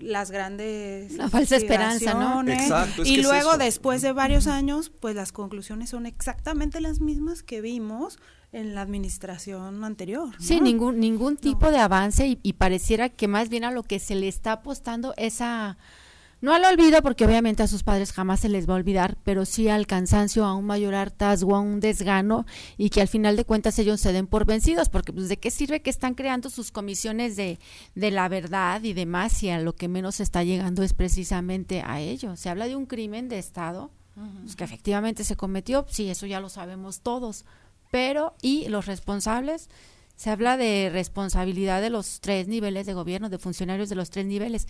las 0.00 0.30
grandes 0.30 1.12
la 1.12 1.28
falsa 1.28 1.56
esperanza, 1.56 2.14
¿no? 2.14 2.48
Exacto, 2.50 3.02
y 3.04 3.22
luego 3.22 3.56
después 3.56 4.02
de 4.02 4.12
varios 4.12 4.46
años, 4.46 4.90
pues 5.00 5.14
las 5.14 5.32
conclusiones 5.32 5.90
son 5.90 6.06
exactamente 6.06 6.80
las 6.80 7.00
mismas 7.00 7.42
que 7.42 7.60
vimos 7.60 8.18
en 8.52 8.74
la 8.74 8.82
administración 8.82 9.84
anterior. 9.84 10.30
Sí, 10.38 10.60
ningún, 10.60 11.00
ningún 11.00 11.36
tipo 11.36 11.70
de 11.70 11.78
avance 11.78 12.38
y, 12.42 12.52
pareciera 12.54 13.08
que 13.08 13.28
más 13.28 13.48
bien 13.48 13.64
a 13.64 13.70
lo 13.70 13.82
que 13.82 13.98
se 13.98 14.14
le 14.14 14.28
está 14.28 14.52
apostando 14.52 15.14
es 15.16 15.40
a, 15.40 15.76
no 16.46 16.54
al 16.54 16.64
olvido, 16.64 17.02
porque 17.02 17.24
obviamente 17.24 17.64
a 17.64 17.66
sus 17.66 17.82
padres 17.82 18.12
jamás 18.12 18.38
se 18.38 18.48
les 18.48 18.68
va 18.68 18.74
a 18.74 18.76
olvidar, 18.76 19.18
pero 19.24 19.44
sí 19.44 19.68
al 19.68 19.88
cansancio, 19.88 20.44
a 20.44 20.54
un 20.54 20.64
mayor 20.64 20.94
hartazgo, 20.94 21.56
a 21.56 21.60
un 21.60 21.80
desgano 21.80 22.46
y 22.76 22.90
que 22.90 23.00
al 23.00 23.08
final 23.08 23.34
de 23.34 23.44
cuentas 23.44 23.80
ellos 23.80 24.00
se 24.00 24.12
den 24.12 24.28
por 24.28 24.44
vencidos, 24.44 24.88
porque 24.88 25.12
pues 25.12 25.28
de 25.28 25.38
qué 25.38 25.50
sirve 25.50 25.82
que 25.82 25.90
están 25.90 26.14
creando 26.14 26.48
sus 26.48 26.70
comisiones 26.70 27.34
de, 27.34 27.58
de 27.96 28.10
la 28.12 28.28
verdad 28.28 28.80
y 28.84 28.92
demás 28.92 29.32
si 29.32 29.50
a 29.50 29.58
lo 29.58 29.74
que 29.74 29.88
menos 29.88 30.20
está 30.20 30.44
llegando 30.44 30.84
es 30.84 30.92
precisamente 30.92 31.82
a 31.84 31.98
ello. 31.98 32.36
Se 32.36 32.48
habla 32.48 32.68
de 32.68 32.76
un 32.76 32.86
crimen 32.86 33.28
de 33.28 33.40
Estado, 33.40 33.90
pues, 34.14 34.54
que 34.54 34.62
efectivamente 34.62 35.24
se 35.24 35.34
cometió, 35.34 35.84
sí, 35.88 36.08
eso 36.10 36.26
ya 36.26 36.38
lo 36.38 36.48
sabemos 36.48 37.00
todos, 37.00 37.44
pero 37.90 38.36
y 38.40 38.68
los 38.68 38.86
responsables 38.86 39.68
se 40.16 40.30
habla 40.30 40.56
de 40.56 40.90
responsabilidad 40.90 41.80
de 41.82 41.90
los 41.90 42.20
tres 42.20 42.48
niveles 42.48 42.86
de 42.86 42.94
gobierno, 42.94 43.28
de 43.28 43.38
funcionarios 43.38 43.88
de 43.88 43.96
los 43.96 44.10
tres 44.10 44.26
niveles, 44.26 44.66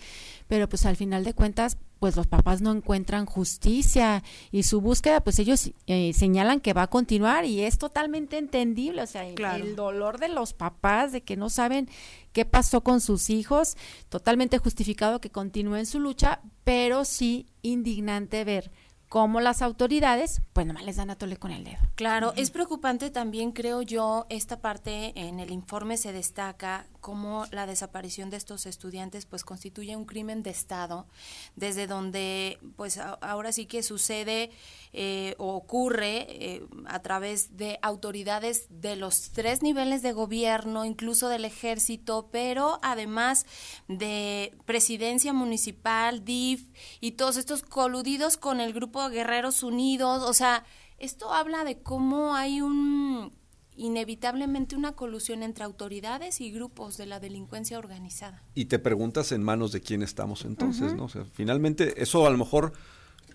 pero 0.47 0.67
pues 0.69 0.85
al 0.85 0.97
final 0.97 1.23
de 1.23 1.33
cuentas, 1.33 1.77
pues 1.99 2.15
los 2.15 2.27
papás 2.27 2.61
no 2.61 2.71
encuentran 2.71 3.25
justicia 3.25 4.23
y 4.51 4.63
su 4.63 4.81
búsqueda, 4.81 5.21
pues 5.21 5.39
ellos 5.39 5.71
eh, 5.87 6.11
señalan 6.13 6.59
que 6.59 6.73
va 6.73 6.83
a 6.83 6.87
continuar 6.87 7.45
y 7.45 7.61
es 7.61 7.77
totalmente 7.77 8.37
entendible, 8.37 9.01
o 9.01 9.07
sea, 9.07 9.25
el 9.25 9.75
dolor 9.75 10.19
de 10.19 10.27
los 10.27 10.53
papás 10.53 11.11
de 11.11 11.21
que 11.21 11.37
no 11.37 11.49
saben 11.49 11.89
qué 12.33 12.45
pasó 12.45 12.81
con 12.81 13.01
sus 13.01 13.29
hijos, 13.29 13.77
totalmente 14.09 14.59
justificado 14.59 15.21
que 15.21 15.31
continúen 15.31 15.85
su 15.85 15.99
lucha, 15.99 16.41
pero 16.63 17.05
sí 17.05 17.47
indignante 17.61 18.43
ver 18.43 18.69
como 19.09 19.39
las 19.39 19.61
autoridades, 19.61 20.41
pues 20.53 20.65
nomás 20.67 20.83
les 20.83 20.97
dan 20.97 21.09
a 21.09 21.15
tole 21.15 21.37
con 21.37 21.51
el 21.51 21.63
dedo. 21.63 21.77
Claro, 21.95 22.33
es 22.35 22.51
preocupante 22.51 23.09
también, 23.09 23.51
creo 23.51 23.81
yo, 23.81 24.25
esta 24.29 24.59
parte 24.59 25.13
en 25.15 25.39
el 25.39 25.51
informe 25.51 25.97
se 25.97 26.11
destaca 26.11 26.85
cómo 26.99 27.45
la 27.51 27.65
desaparición 27.65 28.29
de 28.29 28.37
estos 28.37 28.65
estudiantes 28.65 29.25
pues 29.25 29.43
constituye 29.43 29.95
un 29.95 30.05
crimen 30.05 30.43
de 30.43 30.49
Estado, 30.49 31.07
desde 31.55 31.87
donde 31.87 32.59
pues 32.75 32.97
ahora 32.97 33.51
sí 33.51 33.65
que 33.65 33.83
sucede 33.83 34.51
eh, 34.93 35.35
o 35.37 35.55
ocurre 35.55 36.25
eh, 36.29 36.67
a 36.85 36.99
través 37.01 37.57
de 37.57 37.79
autoridades 37.81 38.67
de 38.69 38.95
los 38.95 39.31
tres 39.31 39.61
niveles 39.61 40.01
de 40.01 40.13
gobierno, 40.13 40.85
incluso 40.85 41.29
del 41.29 41.45
ejército, 41.45 42.29
pero 42.31 42.79
además 42.81 43.45
de 43.87 44.55
presidencia 44.65 45.33
municipal, 45.33 46.25
DIF 46.25 46.69
y 46.99 47.11
todos 47.11 47.37
estos 47.37 47.63
coludidos 47.63 48.37
con 48.37 48.59
el 48.59 48.73
grupo 48.73 49.07
Guerreros 49.09 49.63
Unidos, 49.63 50.23
o 50.23 50.33
sea, 50.33 50.65
esto 50.97 51.31
habla 51.31 51.63
de 51.63 51.79
cómo 51.81 52.33
hay 52.33 52.61
un 52.61 53.31
inevitablemente 53.77 54.75
una 54.75 54.93
colusión 54.93 55.43
entre 55.43 55.63
autoridades 55.63 56.41
y 56.41 56.51
grupos 56.51 56.97
de 56.97 57.05
la 57.05 57.19
delincuencia 57.19 57.77
organizada. 57.77 58.43
Y 58.55 58.65
te 58.65 58.79
preguntas 58.79 59.31
en 59.31 59.43
manos 59.43 59.71
de 59.71 59.81
quién 59.81 60.01
estamos 60.01 60.43
entonces, 60.45 60.93
¿no? 60.95 61.05
O 61.05 61.09
sea, 61.09 61.25
finalmente 61.33 62.01
eso 62.01 62.25
a 62.25 62.29
lo 62.29 62.37
mejor 62.37 62.73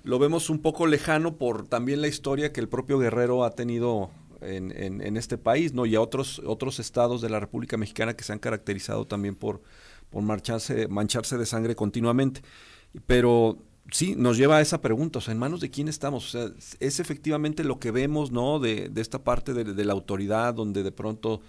lo 0.03 0.19
vemos 0.19 0.51
un 0.51 0.59
poco 0.59 0.87
lejano 0.87 1.37
por 1.37 1.69
también 1.69 2.01
la 2.01 2.09
historia 2.09 2.53
que 2.53 2.61
el 2.61 2.69
propio 2.69 2.99
Guerrero 2.99 3.45
ha 3.45 3.53
tenido 3.53 4.11
en, 4.41 4.73
en, 5.01 5.17
este 5.17 5.39
país, 5.39 5.73
¿no? 5.73 5.87
Y 5.87 5.95
a 5.95 6.01
otros, 6.01 6.41
otros 6.45 6.81
estados 6.81 7.21
de 7.21 7.31
la 7.31 7.39
República 7.39 7.77
Mexicana 7.77 8.15
que 8.15 8.25
se 8.25 8.33
han 8.33 8.41
caracterizado 8.41 9.07
también 9.07 9.37
por, 9.37 9.63
por 10.11 10.23
marcharse, 10.23 10.89
mancharse 10.89 11.39
de 11.39 11.47
sangre 11.47 11.77
continuamente. 11.77 12.43
Pero 13.07 13.59
sí, 13.91 14.15
nos 14.17 14.37
lleva 14.37 14.59
a 14.59 14.61
esa 14.61 14.81
pregunta, 14.81 15.19
o 15.19 15.23
sea, 15.23 15.33
¿en 15.33 15.39
manos 15.39 15.61
de 15.61 15.71
quién 15.71 15.89
estamos? 15.89 16.35
O 16.35 16.39
sea, 16.39 16.53
es 16.81 17.01
efectivamente 17.01 17.65
lo 17.65 17.79
que 17.79 17.91
vemos, 17.91 18.31
¿no? 18.31 18.59
De, 18.61 18.89
de 18.89 19.01
esta 19.01 19.25
parte 19.25 19.53
de, 19.53 19.85
la 19.85 19.93
autoridad, 19.93 20.55
donde 20.55 20.83
de 20.83 20.93
pronto, 20.93 21.41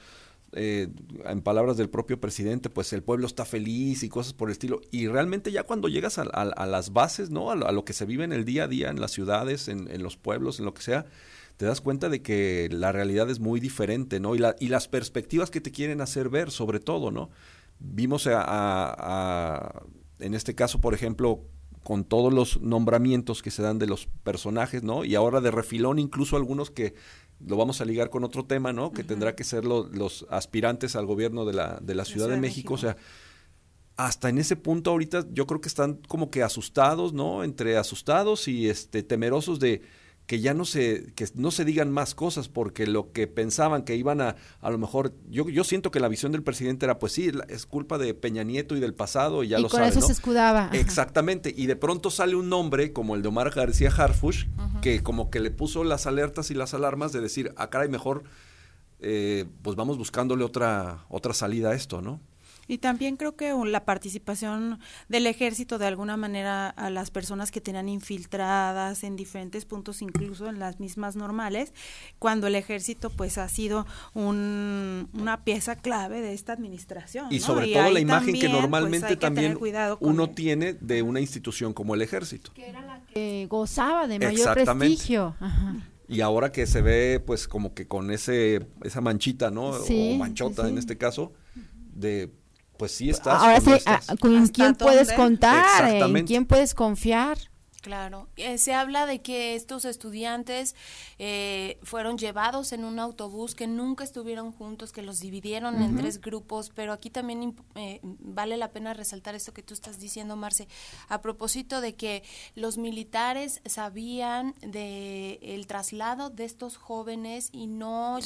eh, 0.54 0.90
en 1.26 1.42
palabras 1.42 1.78
del 1.78 1.90
propio 1.90 2.20
presidente, 2.20 2.70
pues 2.70 2.92
el 2.94 3.04
pueblo 3.04 3.28
está 3.28 3.46
feliz 3.46 4.04
y 4.04 4.10
cosas 4.10 4.34
por 4.34 4.50
el 4.50 4.54
estilo. 4.54 4.82
Y 4.92 5.08
realmente 5.08 5.52
ya 5.52 5.64
cuando 5.64 5.88
llegas 5.88 6.18
a, 6.18 6.24
a, 6.24 6.66
las 6.66 6.92
bases, 6.92 7.30
¿no? 7.30 7.52
A 7.52 7.56
lo, 7.56 7.86
que 7.86 7.94
se 7.94 8.06
vive 8.06 8.24
en 8.24 8.34
el 8.34 8.46
día 8.46 8.64
a 8.64 8.68
día, 8.68 8.90
en 8.90 9.00
las 9.00 9.12
ciudades, 9.12 9.68
en, 9.68 9.90
en, 9.92 10.04
los 10.04 10.18
pueblos, 10.18 10.60
en 10.60 10.66
lo 10.66 10.74
que 10.74 10.82
sea, 10.82 11.06
te 11.58 11.66
das 11.66 11.82
cuenta 11.82 12.10
de 12.10 12.22
que 12.22 12.68
la 12.72 12.92
realidad 12.92 13.30
es 13.30 13.40
muy 13.40 13.60
diferente, 13.60 14.20
¿no? 14.20 14.36
Y, 14.36 14.40
la, 14.40 14.56
y 14.60 14.70
las 14.70 14.88
perspectivas 14.88 15.52
que 15.52 15.62
te 15.62 15.72
quieren 15.72 16.02
hacer 16.02 16.30
ver, 16.30 16.52
sobre 16.52 16.80
todo, 16.80 17.12
¿no? 17.12 17.30
Vimos 17.80 18.28
a, 18.28 18.44
a 18.46 19.84
en 20.20 20.34
este 20.34 20.56
caso, 20.56 20.80
por 20.80 20.94
ejemplo, 20.94 21.44
con 21.84 22.06
todos 22.06 22.34
los 22.34 22.62
nombramientos 22.62 23.42
que 23.42 23.52
se 23.52 23.62
dan 23.62 23.80
de 23.80 23.88
los 23.88 24.08
personajes, 24.24 24.84
¿no? 24.84 25.06
Y 25.06 25.16
ahora 25.16 25.42
de 25.42 25.52
refilón 25.52 26.00
incluso 26.00 26.36
algunos 26.36 26.72
que 26.72 26.96
lo 27.46 27.58
vamos 27.58 27.82
a 27.82 27.86
ligar 27.86 28.10
con 28.10 28.24
otro 28.24 28.46
tema, 28.46 28.74
¿no? 28.74 28.92
Que 28.92 29.04
tendrá 29.04 29.36
que 29.36 29.44
ser 29.44 29.66
los 29.66 30.26
aspirantes 30.30 30.96
al 30.96 31.06
gobierno 31.06 31.46
de 31.46 31.54
la, 31.54 31.80
de 31.82 31.96
la 31.96 32.06
Ciudad, 32.06 32.30
de, 32.30 32.38
México. 32.38 32.76
O 32.76 32.78
sea, 32.78 32.96
hasta 33.98 34.30
en 34.30 34.38
ese 34.38 34.56
punto 34.56 34.92
ahorita 34.92 35.26
yo 35.32 35.46
creo 35.46 35.62
que 35.62 35.68
están 35.68 36.00
como 36.08 36.32
que 36.32 36.42
asustados, 36.42 37.14
¿no? 37.14 37.44
Entre 37.44 37.78
asustados 37.78 38.48
y 38.48 38.70
este 38.70 39.04
temerosos 39.04 39.60
de 39.60 39.82
que 40.28 40.40
ya 40.40 40.54
no 40.54 40.64
se, 40.64 41.12
que 41.16 41.28
no 41.36 41.52
se 41.52 41.66
digan 41.66 41.92
más 41.92 42.16
cosas, 42.16 42.48
porque 42.48 42.88
lo 42.88 43.12
que 43.12 43.28
pensaban 43.28 43.84
que 43.84 43.96
iban 43.96 44.22
a, 44.22 44.36
a 44.62 44.70
lo 44.70 44.78
mejor, 44.78 45.14
yo, 45.30 45.50
yo 45.50 45.64
siento 45.64 45.92
que 45.92 46.00
la 46.00 46.08
visión 46.08 46.32
del 46.32 46.44
presidente 46.44 46.86
era, 46.86 46.98
pues 46.98 47.12
sí, 47.12 47.32
es 47.50 47.66
culpa 47.66 47.98
de 47.98 48.14
Peña 48.14 48.44
Nieto 48.44 48.76
y 48.76 48.80
del 48.80 48.94
pasado, 48.94 49.44
y 49.44 49.50
ya 49.50 49.60
y 49.60 49.64
lo 49.64 49.70
con 49.70 49.84
eso 49.84 50.00
¿no? 50.00 50.06
se 50.06 50.14
escudaba. 50.14 50.66
Ajá. 50.66 50.78
Exactamente, 50.78 51.54
y 51.56 51.66
de 51.66 51.76
pronto 51.76 52.10
sale 52.10 52.36
un 52.36 52.48
nombre 52.48 52.94
como 52.94 53.16
el 53.16 53.22
de 53.22 53.28
Omar 53.28 53.52
García 53.52 53.90
Harfush, 53.90 54.46
que 54.82 55.04
como 55.04 55.30
que 55.30 55.40
le 55.40 55.52
puso 55.52 55.84
las 55.84 56.08
alertas 56.08 56.52
y 56.52 56.54
las 56.54 56.74
alarmas 56.74 57.12
de 57.12 57.20
decir, 57.20 57.54
ah, 57.58 57.70
caray, 57.70 57.90
mejor, 57.90 58.24
eh, 59.00 59.46
pues 59.62 59.76
vamos 59.76 59.98
buscándole 59.98 60.46
otra, 60.46 61.06
otra 61.10 61.34
salida 61.34 61.72
a 61.72 61.74
esto, 61.74 62.02
¿no? 62.02 62.22
Y 62.68 62.78
también 62.78 63.18
creo 63.18 63.36
que 63.36 63.54
la 63.66 63.86
participación 63.86 64.80
del 65.10 65.28
ejército 65.28 65.78
de 65.78 65.88
alguna 65.88 66.18
manera 66.18 66.70
a 66.70 66.90
las 66.90 67.12
personas 67.12 67.52
que 67.52 67.62
tenían 67.62 67.90
infiltradas 67.90 69.04
en 69.04 69.16
diferentes 69.16 69.66
puntos, 69.66 70.02
incluso 70.02 70.48
en 70.48 70.60
las 70.60 70.80
mismas 70.80 71.16
normales, 71.16 71.74
cuando 72.20 72.48
el 72.48 72.56
ejército 72.56 73.10
pues 73.10 73.38
ha 73.38 73.48
sido 73.50 73.86
un, 74.14 75.10
una 75.14 75.44
pieza 75.44 75.76
clave 75.76 76.22
de 76.22 76.34
esta 76.34 76.54
administración. 76.54 77.28
Y 77.32 77.40
¿no? 77.40 77.46
sobre 77.46 77.68
Y 77.68 77.74
todo 77.74 77.92
la 77.92 78.00
imagen 78.00 78.26
también, 78.28 78.42
que 78.42 78.50
pues, 78.50 78.62
normalmente 78.62 79.16
también 79.18 79.58
uno 80.00 80.24
él. 80.26 80.30
tiene 80.32 80.74
de 80.74 81.02
una 81.02 81.20
institución 81.20 81.74
como 81.74 81.96
el 81.96 82.02
ejército. 82.02 82.54
que 82.54 82.70
era 82.70 82.82
la 82.82 83.02
que 83.06 83.48
gozaba 83.50 84.08
de 84.08 84.20
mayor 84.20 84.54
prestigio. 84.54 85.36
Ajá. 85.40 85.76
Y 86.08 86.22
ahora 86.22 86.52
que 86.52 86.68
se 86.68 86.82
ve 86.82 87.22
pues 87.26 87.48
como 87.48 87.74
que 87.74 87.88
con 87.88 88.12
ese 88.12 88.68
esa 88.84 89.02
manchita, 89.02 89.52
¿no? 89.52 89.74
Sí, 89.74 90.14
o 90.14 90.18
manchota 90.18 90.64
sí. 90.64 90.70
en 90.70 90.78
este 90.78 90.98
caso, 90.98 91.34
de 91.94 92.30
pues 92.78 92.92
sí 92.92 93.10
estás. 93.10 93.42
Ahora 93.42 93.60
sí, 93.62 93.72
ah, 93.72 93.76
estás. 94.00 94.18
¿con 94.20 94.38
¿Hasta 94.38 94.54
quién 94.54 94.76
puedes 94.76 95.08
dónde? 95.10 95.24
contar? 95.24 95.82
¿En 95.82 95.86
Exactamente. 95.88 96.28
quién 96.28 96.46
puedes 96.46 96.74
confiar? 96.74 97.38
Claro, 97.82 98.30
Eh, 98.38 98.58
se 98.60 98.74
habla 98.74 99.06
de 99.06 99.22
que 99.22 99.56
estos 99.56 99.84
estudiantes 99.84 100.74
eh, 101.20 101.78
fueron 101.84 102.18
llevados 102.18 102.72
en 102.72 102.86
un 102.86 102.98
autobús, 102.98 103.56
que 103.56 103.68
nunca 103.68 104.06
estuvieron 104.06 104.54
juntos, 104.54 104.94
que 104.94 105.02
los 105.02 105.20
dividieron 105.20 105.82
en 105.82 105.98
tres 105.98 106.22
grupos, 106.22 106.72
pero 106.74 106.94
aquí 106.94 107.10
también 107.10 107.58
eh, 107.76 108.00
vale 108.02 108.56
la 108.56 108.72
pena 108.72 108.94
resaltar 108.94 109.36
esto 109.36 109.54
que 109.54 109.64
tú 109.64 109.74
estás 109.74 110.00
diciendo, 110.00 110.38
Marce, 110.38 110.70
a 111.10 111.20
propósito 111.20 111.82
de 111.82 111.96
que 111.96 112.24
los 112.56 112.78
militares 112.78 113.60
sabían 113.66 114.56
de 114.62 115.40
el 115.42 115.68
traslado 115.68 116.30
de 116.30 116.46
estos 116.46 116.78
jóvenes 116.78 117.50
y 117.52 117.68
no 117.68 118.18
llevaron 118.20 118.22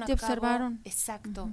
a 0.00 0.06
Simplemente 0.06 0.16
cabo- 0.16 0.32
observaron. 0.32 0.80
Exacto. 0.84 1.50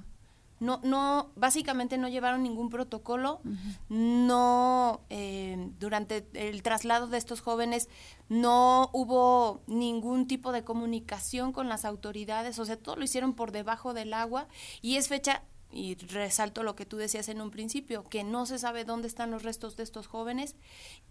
No, 0.60 0.82
no, 0.84 1.32
básicamente 1.36 1.98
no 1.98 2.10
llevaron 2.10 2.44
ningún 2.44 2.70
protocolo, 2.70 3.40
no, 3.88 5.02
eh, 5.10 5.72
durante 5.80 6.28
el 6.34 6.62
traslado 6.64 7.08
de 7.08 7.18
estos 7.18 7.40
jóvenes 7.40 7.88
no 8.28 8.90
hubo 8.92 9.62
ningún 9.68 10.28
tipo 10.28 10.52
de 10.52 10.64
comunicación 10.66 11.54
con 11.54 11.70
las 11.70 11.86
autoridades, 11.86 12.60
o 12.60 12.66
sea, 12.66 12.78
todo 12.78 12.98
lo 12.98 13.06
hicieron 13.06 13.34
por 13.34 13.52
debajo 13.52 13.94
del 13.94 14.14
agua 14.14 14.48
y 14.82 14.98
es 14.98 15.08
fecha, 15.08 15.44
y 15.72 15.96
resalto 15.96 16.64
lo 16.64 16.76
que 16.76 16.86
tú 16.86 16.98
decías 16.98 17.30
en 17.30 17.42
un 17.42 17.52
principio, 17.52 18.04
que 18.04 18.24
no 18.24 18.46
se 18.46 18.58
sabe 18.58 18.86
dónde 18.86 19.08
están 19.08 19.32
los 19.32 19.44
restos 19.44 19.78
de 19.78 19.84
estos 19.84 20.08
jóvenes 20.08 20.56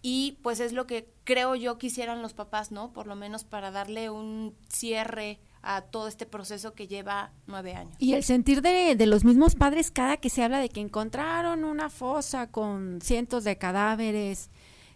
y 0.01 0.37
pues 0.43 0.59
es 0.59 0.73
lo 0.73 0.85
que 0.85 1.09
creo 1.23 1.55
yo 1.55 1.77
quisieran 1.77 2.21
los 2.21 2.33
papás, 2.33 2.71
¿no? 2.71 2.91
Por 2.91 3.07
lo 3.07 3.15
menos 3.15 3.43
para 3.43 3.71
darle 3.71 4.09
un 4.09 4.55
cierre 4.67 5.39
a 5.61 5.81
todo 5.81 6.07
este 6.07 6.25
proceso 6.25 6.73
que 6.73 6.87
lleva 6.87 7.31
nueve 7.47 7.73
años. 7.73 7.95
Y 7.99 8.13
el 8.13 8.23
sentir 8.23 8.61
de, 8.61 8.95
de 8.95 9.05
los 9.05 9.25
mismos 9.25 9.55
padres 9.55 9.91
cada 9.91 10.17
que 10.17 10.29
se 10.29 10.43
habla 10.43 10.59
de 10.59 10.69
que 10.69 10.81
encontraron 10.81 11.63
una 11.63 11.89
fosa 11.89 12.47
con 12.47 12.99
cientos 13.01 13.43
de 13.43 13.57
cadáveres, 13.57 14.49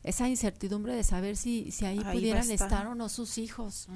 esa 0.04 0.28
incertidumbre 0.28 0.96
de 0.96 1.04
saber 1.04 1.38
si, 1.38 1.72
si 1.72 1.86
ahí, 1.86 2.00
pudieran 2.00 2.50
estar. 2.50 2.68
estar 2.70 2.88
o 2.88 2.96
no 2.96 3.08
sus 3.10 3.38
hijos. 3.38 3.88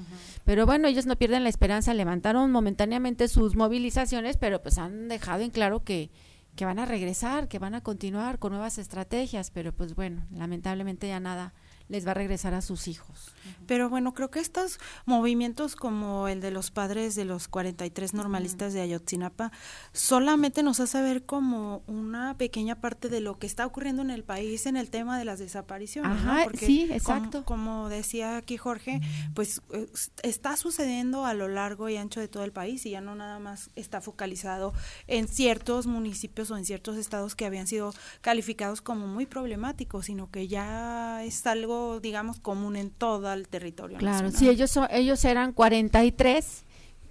Pero 0.44 0.64
bueno, 0.64 0.88
ellos 0.88 1.06
no 1.06 1.16
pierden 1.16 1.42
la 1.42 1.50
esperanza, 1.50 1.92
levantaron 1.92 2.50
momentáneamente 2.50 3.28
sus 3.28 3.56
movilizaciones, 3.56 4.36
pero 4.38 4.62
pues 4.62 4.78
han 4.78 5.08
dejado 5.08 5.42
en 5.42 5.50
claro 5.50 5.84
que, 5.84 6.10
que 6.56 6.64
van 6.64 6.78
a 6.78 6.86
regresar, 6.86 7.48
que 7.48 7.58
van 7.58 7.74
a 7.74 7.82
continuar 7.82 8.38
con 8.38 8.52
nuevas 8.52 8.78
estrategias, 8.78 9.50
pero 9.50 9.72
pues 9.72 9.94
bueno, 9.94 10.26
lamentablemente 10.32 11.08
ya 11.08 11.20
nada 11.20 11.52
les 11.88 12.06
va 12.06 12.10
a 12.12 12.14
regresar 12.14 12.54
a 12.54 12.60
sus 12.60 12.88
hijos. 12.88 13.32
Pero 13.66 13.88
bueno, 13.88 14.12
creo 14.14 14.30
que 14.30 14.40
estos 14.40 14.78
movimientos 15.06 15.74
como 15.76 16.28
el 16.28 16.40
de 16.40 16.50
los 16.50 16.70
padres 16.70 17.14
de 17.14 17.24
los 17.24 17.48
43 17.48 18.12
normalistas 18.14 18.72
de 18.74 18.80
Ayotzinapa 18.82 19.52
solamente 19.92 20.62
nos 20.62 20.80
hace 20.80 21.00
ver 21.02 21.24
como 21.24 21.82
una 21.86 22.36
pequeña 22.36 22.76
parte 22.80 23.08
de 23.08 23.20
lo 23.20 23.38
que 23.38 23.46
está 23.46 23.66
ocurriendo 23.66 24.02
en 24.02 24.10
el 24.10 24.22
país 24.24 24.66
en 24.66 24.76
el 24.76 24.90
tema 24.90 25.18
de 25.18 25.24
las 25.24 25.38
desapariciones. 25.38 26.22
¿no? 26.22 26.32
Ajá, 26.32 26.44
Porque 26.44 26.66
sí, 26.66 26.82
como- 26.84 26.94
exacto. 26.94 27.44
Como, 27.44 27.88
decía 27.88 28.36
aquí 28.36 28.56
Jorge, 28.56 29.00
pues 29.34 29.62
eh, 29.72 29.86
está 30.22 30.56
sucediendo 30.56 31.24
a 31.24 31.34
lo 31.34 31.48
largo 31.48 31.88
y 31.88 31.96
ancho 31.96 32.20
de 32.20 32.28
todo 32.28 32.44
el 32.44 32.52
país 32.52 32.84
y 32.86 32.90
ya 32.90 33.00
no 33.00 33.14
nada 33.14 33.38
más 33.38 33.70
está 33.76 34.00
focalizado 34.00 34.72
en 35.06 35.26
ciertos 35.28 35.86
municipios 35.86 36.50
o 36.50 36.56
en 36.56 36.64
ciertos 36.64 36.96
estados 36.96 37.34
que 37.34 37.46
habían 37.46 37.66
sido 37.66 37.94
calificados 38.20 38.80
como 38.82 39.06
muy 39.06 39.26
problemáticos, 39.26 40.06
sino 40.06 40.30
que 40.30 40.48
ya 40.48 41.22
es 41.24 41.46
algo, 41.46 41.77
digamos, 42.00 42.40
común 42.40 42.76
en 42.76 42.90
todo 42.90 43.32
el 43.32 43.48
territorio. 43.48 43.98
Claro, 43.98 44.28
nacional. 44.28 44.38
si 44.38 44.48
ellos 44.48 44.70
son, 44.70 44.86
ellos 44.90 45.24
eran 45.24 45.52
43, 45.52 46.64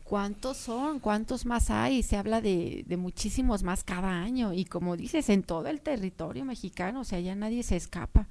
¿cuántos 0.04 0.58
son? 0.58 1.00
¿Cuántos 1.00 1.46
más 1.46 1.70
hay? 1.70 2.04
Se 2.04 2.18
habla 2.18 2.42
de, 2.42 2.84
de 2.88 2.98
muchísimos 2.98 3.64
más 3.64 3.84
cada 3.84 4.22
año 4.22 4.54
y 4.54 4.66
como 4.66 4.96
dices, 4.98 5.30
en 5.30 5.44
todo 5.44 5.68
el 5.68 5.82
territorio 5.82 6.46
mexicano, 6.46 7.02
o 7.02 7.04
sea, 7.04 7.20
ya 7.20 7.36
nadie 7.36 7.64
se 7.64 7.76
escapa, 7.76 8.28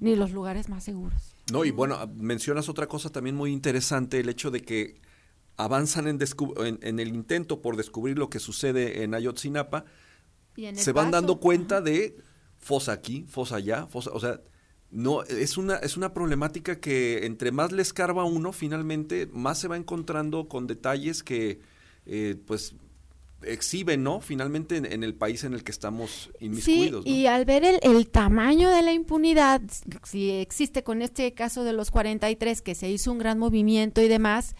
ni 0.00 0.16
los 0.16 0.32
lugares 0.32 0.68
más 0.68 0.84
seguros. 0.84 1.34
No, 1.52 1.64
y 1.64 1.70
bueno, 1.70 1.96
ah, 1.96 2.06
mencionas 2.06 2.68
otra 2.68 2.86
cosa 2.86 3.10
también 3.10 3.36
muy 3.36 3.52
interesante, 3.52 4.20
el 4.20 4.28
hecho 4.28 4.50
de 4.50 4.62
que 4.62 5.00
avanzan 5.56 6.08
en, 6.08 6.18
en, 6.58 6.78
en 6.82 7.00
el 7.00 7.08
intento 7.08 7.62
por 7.62 7.76
descubrir 7.76 8.18
lo 8.18 8.28
que 8.28 8.38
sucede 8.40 9.02
en 9.02 9.14
Ayotzinapa, 9.14 9.84
Y 10.56 10.66
en 10.66 10.76
el 10.76 10.82
se 10.82 10.92
van 10.92 11.06
Paso, 11.06 11.16
dando 11.16 11.40
cuenta 11.40 11.80
de 11.80 12.16
fosa 12.58 12.92
aquí, 12.92 13.24
fosa 13.28 13.56
allá, 13.56 13.86
fosa, 13.86 14.10
o 14.12 14.20
sea, 14.20 14.40
no, 14.94 15.24
es 15.24 15.58
una, 15.58 15.74
es 15.76 15.96
una 15.96 16.14
problemática 16.14 16.78
que 16.78 17.26
entre 17.26 17.50
más 17.50 17.72
le 17.72 17.82
escarba 17.82 18.24
uno, 18.24 18.52
finalmente, 18.52 19.26
más 19.32 19.58
se 19.58 19.66
va 19.66 19.76
encontrando 19.76 20.48
con 20.48 20.68
detalles 20.68 21.24
que, 21.24 21.60
eh, 22.06 22.36
pues, 22.46 22.76
exhiben, 23.42 24.04
¿no? 24.04 24.20
Finalmente 24.20 24.76
en, 24.76 24.86
en 24.90 25.02
el 25.02 25.14
país 25.14 25.42
en 25.44 25.52
el 25.52 25.64
que 25.64 25.72
estamos 25.72 26.30
Sí, 26.38 26.46
inmiscuidos, 26.46 27.04
¿no? 27.06 27.12
y 27.12 27.26
al 27.26 27.44
ver 27.44 27.64
el, 27.64 27.78
el 27.82 28.08
tamaño 28.08 28.70
de 28.70 28.82
la 28.82 28.92
impunidad, 28.92 29.60
si 30.04 30.30
existe 30.30 30.84
con 30.84 31.02
este 31.02 31.34
caso 31.34 31.64
de 31.64 31.72
los 31.72 31.90
43, 31.90 32.62
que 32.62 32.74
se 32.74 32.88
hizo 32.88 33.10
un 33.12 33.18
gran 33.18 33.38
movimiento 33.38 34.00
y 34.00 34.08
demás, 34.08 34.54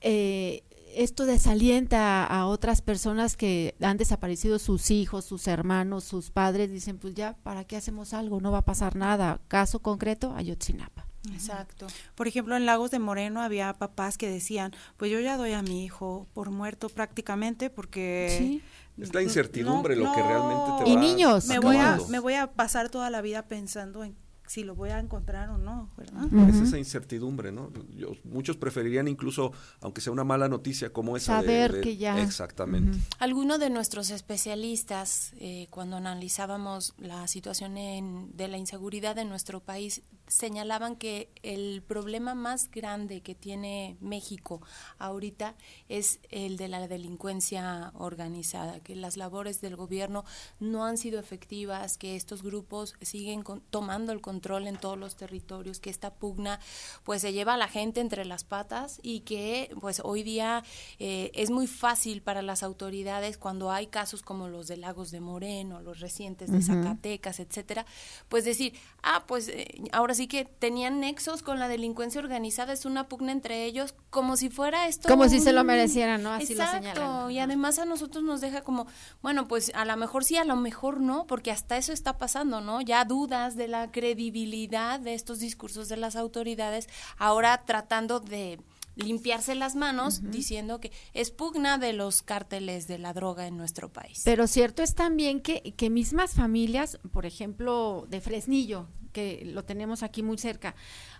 eh, 0.00 0.62
esto 0.94 1.26
desalienta 1.26 2.24
a, 2.24 2.46
otras 2.46 2.82
personas 2.82 3.36
que 3.36 3.74
han 3.80 3.96
desaparecido 3.96 4.58
sus 4.58 4.90
hijos, 4.90 5.24
sus 5.24 5.46
hermanos, 5.46 6.04
sus 6.04 6.30
padres, 6.30 6.70
dicen, 6.70 6.98
pues 6.98 7.14
ya, 7.14 7.36
¿para 7.42 7.64
qué 7.64 7.76
hacemos 7.76 8.14
algo? 8.14 8.40
No 8.40 8.52
va 8.52 8.58
a 8.58 8.64
pasar 8.64 8.96
nada. 8.96 9.40
Caso 9.48 9.80
concreto, 9.80 10.34
Ayotzinapa. 10.34 11.06
Exacto. 11.32 11.86
Por 12.14 12.28
ejemplo, 12.28 12.56
en 12.56 12.66
Lagos 12.66 12.90
de 12.90 12.98
Moreno 12.98 13.42
había 13.42 13.74
papás 13.74 14.16
que 14.16 14.28
decían, 14.28 14.72
pues 14.96 15.10
yo 15.10 15.20
ya 15.20 15.36
doy 15.36 15.52
a 15.52 15.62
mi 15.62 15.84
hijo 15.84 16.26
por 16.32 16.50
muerto 16.50 16.88
prácticamente 16.88 17.70
porque... 17.70 18.34
Sí. 18.38 18.62
Es 19.00 19.14
la 19.14 19.22
incertidumbre 19.22 19.96
lo 19.96 20.12
que 20.12 20.22
realmente 20.22 20.84
te 20.84 20.90
Y 20.90 20.94
va 20.94 21.00
niños, 21.00 21.46
me 21.46 21.58
voy, 21.58 21.76
a, 21.76 21.98
me 22.10 22.18
voy 22.18 22.34
a 22.34 22.48
pasar 22.48 22.90
toda 22.90 23.08
la 23.08 23.22
vida 23.22 23.46
pensando 23.46 24.04
en 24.04 24.14
si 24.50 24.64
lo 24.64 24.74
voy 24.74 24.90
a 24.90 24.98
encontrar 24.98 25.48
o 25.50 25.58
no, 25.58 25.88
¿verdad? 25.96 26.24
Es 26.48 26.56
Ujú. 26.56 26.64
esa 26.64 26.76
incertidumbre, 26.76 27.52
¿no? 27.52 27.70
Yo- 27.96 28.14
muchos 28.24 28.56
preferirían 28.56 29.06
incluso, 29.06 29.52
aunque 29.80 30.00
sea 30.00 30.12
una 30.12 30.24
mala 30.24 30.48
noticia 30.48 30.92
como 30.92 31.16
esa, 31.16 31.40
de- 31.40 31.46
Saber 31.46 31.72
de- 31.74 31.80
que 31.82 31.96
ya. 31.96 32.20
Exactamente. 32.20 32.96
Ujú. 32.98 33.06
Algunos 33.20 33.60
de 33.60 33.70
nuestros 33.70 34.10
especialistas, 34.10 35.32
eh, 35.38 35.68
cuando 35.70 35.96
analizábamos 35.98 36.94
la 36.98 37.28
situación 37.28 37.76
en- 37.78 38.36
de 38.36 38.48
la 38.48 38.58
inseguridad 38.58 39.16
en 39.18 39.28
nuestro 39.28 39.60
país, 39.60 40.02
señalaban 40.30 40.94
que 40.96 41.28
el 41.42 41.82
problema 41.82 42.34
más 42.34 42.70
grande 42.70 43.20
que 43.20 43.34
tiene 43.34 43.96
México 44.00 44.62
ahorita 44.98 45.56
es 45.88 46.20
el 46.30 46.56
de 46.56 46.68
la 46.68 46.86
delincuencia 46.86 47.92
organizada, 47.94 48.80
que 48.80 48.94
las 48.94 49.16
labores 49.16 49.60
del 49.60 49.74
gobierno 49.76 50.24
no 50.60 50.84
han 50.84 50.96
sido 50.98 51.18
efectivas, 51.18 51.98
que 51.98 52.14
estos 52.16 52.42
grupos 52.42 52.94
siguen 53.02 53.42
con- 53.42 53.60
tomando 53.70 54.12
el 54.12 54.20
control 54.20 54.68
en 54.68 54.76
todos 54.78 54.96
los 54.96 55.16
territorios, 55.16 55.80
que 55.80 55.90
esta 55.90 56.14
pugna 56.14 56.60
pues 57.04 57.22
se 57.22 57.32
lleva 57.32 57.54
a 57.54 57.58
la 57.58 57.68
gente 57.68 58.00
entre 58.00 58.24
las 58.24 58.44
patas 58.44 59.00
y 59.02 59.20
que 59.20 59.74
pues 59.80 60.00
hoy 60.04 60.22
día 60.22 60.62
eh, 61.00 61.32
es 61.34 61.50
muy 61.50 61.66
fácil 61.66 62.22
para 62.22 62.40
las 62.42 62.62
autoridades 62.62 63.36
cuando 63.36 63.72
hay 63.72 63.88
casos 63.88 64.22
como 64.22 64.48
los 64.48 64.68
de 64.68 64.76
Lagos 64.76 65.10
de 65.10 65.20
Moreno, 65.20 65.80
los 65.80 65.98
recientes 66.00 66.50
de. 66.50 66.60
Zacatecas, 66.70 67.40
etcétera, 67.40 67.84
pues 68.28 68.44
decir, 68.44 68.74
ah, 69.02 69.24
pues 69.26 69.48
eh, 69.48 69.66
ahora 69.92 70.14
sí 70.14 70.19
sí 70.20 70.28
que 70.28 70.44
tenían 70.44 71.00
nexos 71.00 71.42
con 71.42 71.58
la 71.58 71.66
delincuencia 71.66 72.20
organizada, 72.20 72.74
es 72.74 72.84
una 72.84 73.08
pugna 73.08 73.32
entre 73.32 73.64
ellos, 73.64 73.94
como 74.10 74.36
si 74.36 74.50
fuera 74.50 74.86
esto. 74.86 75.08
Como 75.08 75.26
si 75.30 75.40
se 75.40 75.54
lo 75.54 75.64
merecieran, 75.64 76.22
¿no? 76.22 76.30
Así 76.30 76.52
Exacto, 76.52 76.88
lo 76.88 76.94
señalan. 76.94 77.30
y 77.30 77.38
además 77.38 77.78
a 77.78 77.86
nosotros 77.86 78.22
nos 78.22 78.42
deja 78.42 78.60
como, 78.60 78.86
bueno, 79.22 79.48
pues 79.48 79.72
a 79.74 79.86
lo 79.86 79.96
mejor 79.96 80.22
sí, 80.22 80.36
a 80.36 80.44
lo 80.44 80.56
mejor 80.56 81.00
no, 81.00 81.26
porque 81.26 81.50
hasta 81.50 81.78
eso 81.78 81.94
está 81.94 82.18
pasando, 82.18 82.60
¿no? 82.60 82.82
Ya 82.82 83.06
dudas 83.06 83.56
de 83.56 83.68
la 83.68 83.90
credibilidad 83.90 85.00
de 85.00 85.14
estos 85.14 85.38
discursos 85.38 85.88
de 85.88 85.96
las 85.96 86.16
autoridades, 86.16 86.86
ahora 87.16 87.62
tratando 87.64 88.20
de 88.20 88.60
limpiarse 88.96 89.54
las 89.54 89.74
manos 89.74 90.20
diciendo 90.30 90.80
que 90.80 90.92
es 91.14 91.30
pugna 91.30 91.78
de 91.78 91.94
los 91.94 92.20
cárteles 92.20 92.88
de 92.88 92.98
la 92.98 93.14
droga 93.14 93.46
en 93.46 93.56
nuestro 93.56 93.90
país. 93.90 94.20
Pero 94.26 94.46
cierto 94.46 94.82
es 94.82 94.94
también 94.94 95.40
que, 95.40 95.72
que 95.78 95.88
mismas 95.88 96.34
familias, 96.34 96.98
por 97.10 97.24
ejemplo, 97.24 98.06
de 98.10 98.20
Fresnillo, 98.20 98.86
que 99.10 99.42
lo 99.44 99.64
tenemos 99.64 100.02
aquí 100.02 100.22
muy 100.22 100.38
cerca, 100.38 100.74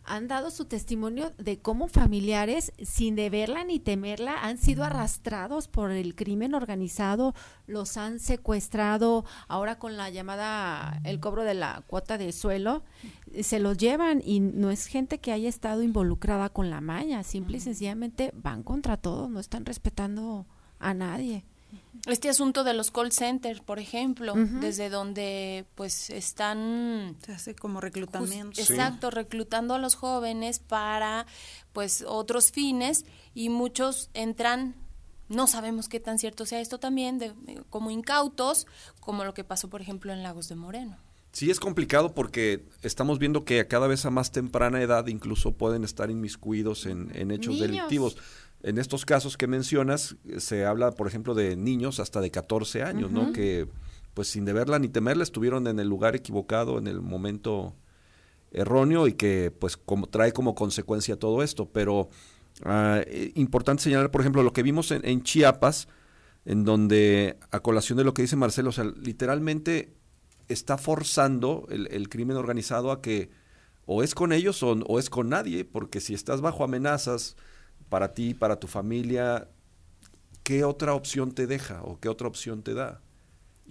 han 0.04 0.28
dado 0.28 0.50
su 0.50 0.64
testimonio 0.64 1.30
de 1.38 1.58
cómo 1.58 1.88
familiares, 1.88 2.72
sin 2.82 3.16
deberla 3.16 3.64
ni 3.64 3.78
temerla, 3.78 4.42
han 4.42 4.58
sido 4.58 4.84
arrastrados 4.84 5.68
por 5.68 5.90
el 5.90 6.14
crimen 6.14 6.54
organizado, 6.54 7.34
los 7.66 7.96
han 7.96 8.18
secuestrado, 8.18 9.24
ahora 9.48 9.78
con 9.78 9.96
la 9.96 10.10
llamada, 10.10 11.00
el 11.04 11.20
cobro 11.20 11.44
de 11.44 11.54
la 11.54 11.82
cuota 11.86 12.18
de 12.18 12.32
suelo, 12.32 12.82
se 13.42 13.58
los 13.58 13.76
llevan 13.76 14.22
y 14.24 14.40
no 14.40 14.70
es 14.70 14.86
gente 14.86 15.18
que 15.18 15.32
haya 15.32 15.48
estado 15.48 15.82
involucrada 15.82 16.48
con 16.48 16.70
la 16.70 16.80
maña, 16.80 17.22
simple 17.22 17.58
y 17.58 17.60
sencillamente 17.60 18.32
van 18.34 18.62
contra 18.62 18.96
todo, 18.96 19.28
no 19.28 19.40
están 19.40 19.64
respetando 19.64 20.46
a 20.78 20.94
nadie. 20.94 21.44
Este 22.06 22.28
asunto 22.28 22.64
de 22.64 22.72
los 22.72 22.90
call 22.90 23.12
centers, 23.12 23.60
por 23.60 23.78
ejemplo, 23.78 24.34
desde 24.34 24.88
donde 24.88 25.66
pues 25.74 26.10
están 26.10 27.16
Se 27.24 27.32
hace 27.32 27.54
como 27.54 27.80
reclutamiento. 27.80 28.60
Exacto, 28.60 29.10
reclutando 29.10 29.74
a 29.74 29.78
los 29.78 29.94
jóvenes 29.94 30.60
para 30.60 31.26
pues 31.72 32.04
otros 32.06 32.52
fines 32.52 33.04
y 33.34 33.48
muchos 33.48 34.10
entran 34.14 34.74
no 35.28 35.46
sabemos 35.46 35.88
qué 35.88 36.00
tan 36.00 36.18
cierto 36.18 36.44
sea 36.44 36.60
esto 36.60 36.78
también 36.78 37.18
de, 37.18 37.32
como 37.70 37.90
incautos, 37.90 38.66
como 38.98 39.24
lo 39.24 39.32
que 39.32 39.44
pasó 39.44 39.70
por 39.70 39.80
ejemplo 39.80 40.12
en 40.12 40.22
Lagos 40.22 40.48
de 40.48 40.56
Moreno. 40.56 40.98
Sí, 41.32 41.50
es 41.50 41.60
complicado 41.60 42.12
porque 42.12 42.64
estamos 42.82 43.20
viendo 43.20 43.44
que 43.44 43.60
a 43.60 43.68
cada 43.68 43.86
vez 43.86 44.04
a 44.04 44.10
más 44.10 44.32
temprana 44.32 44.82
edad 44.82 45.06
incluso 45.06 45.52
pueden 45.52 45.84
estar 45.84 46.10
inmiscuidos 46.10 46.86
en, 46.86 47.12
en 47.14 47.30
hechos 47.30 47.54
Niños. 47.54 47.68
delictivos. 47.68 48.16
En 48.62 48.78
estos 48.78 49.04
casos 49.06 49.36
que 49.36 49.46
mencionas, 49.46 50.16
eh, 50.24 50.40
se 50.40 50.66
habla, 50.66 50.92
por 50.92 51.06
ejemplo, 51.06 51.34
de 51.34 51.56
niños 51.56 52.00
hasta 52.00 52.20
de 52.20 52.30
14 52.30 52.82
años, 52.82 53.10
¿no? 53.10 53.32
Que, 53.32 53.66
pues 54.14 54.28
sin 54.28 54.44
deberla 54.44 54.78
ni 54.78 54.88
temerla, 54.88 55.22
estuvieron 55.22 55.66
en 55.66 55.78
el 55.78 55.88
lugar 55.88 56.14
equivocado, 56.14 56.78
en 56.78 56.86
el 56.86 57.00
momento 57.00 57.74
erróneo 58.52 59.06
y 59.06 59.14
que, 59.14 59.50
pues, 59.50 59.76
como, 59.76 60.08
trae 60.08 60.32
como 60.32 60.54
consecuencia 60.54 61.16
todo 61.16 61.42
esto. 61.42 61.70
Pero 61.70 62.10
eh, 62.66 63.32
importante 63.36 63.82
señalar, 63.82 64.10
por 64.10 64.20
ejemplo, 64.20 64.42
lo 64.42 64.52
que 64.52 64.62
vimos 64.62 64.90
en, 64.90 65.06
en 65.06 65.22
Chiapas, 65.22 65.88
en 66.44 66.64
donde, 66.64 67.38
a 67.50 67.60
colación 67.60 67.96
de 67.96 68.04
lo 68.04 68.12
que 68.12 68.22
dice 68.22 68.36
Marcelo, 68.36 68.70
o 68.70 68.72
sea, 68.72 68.84
literalmente 68.84 69.94
está 70.48 70.76
forzando 70.76 71.66
el, 71.70 71.86
el 71.92 72.08
crimen 72.08 72.36
organizado 72.36 72.90
a 72.90 73.00
que 73.00 73.30
o 73.86 74.02
es 74.02 74.14
con 74.14 74.32
ellos 74.32 74.62
o, 74.62 74.72
o 74.72 74.98
es 74.98 75.10
con 75.10 75.28
nadie, 75.30 75.64
porque 75.64 76.00
si 76.00 76.14
estás 76.14 76.40
bajo 76.40 76.62
amenazas 76.62 77.36
para 77.90 78.14
ti, 78.14 78.32
para 78.32 78.58
tu 78.58 78.66
familia, 78.66 79.48
¿qué 80.42 80.64
otra 80.64 80.94
opción 80.94 81.32
te 81.32 81.46
deja 81.46 81.82
o 81.82 82.00
qué 82.00 82.08
otra 82.08 82.28
opción 82.28 82.62
te 82.62 82.72
da? 82.72 83.02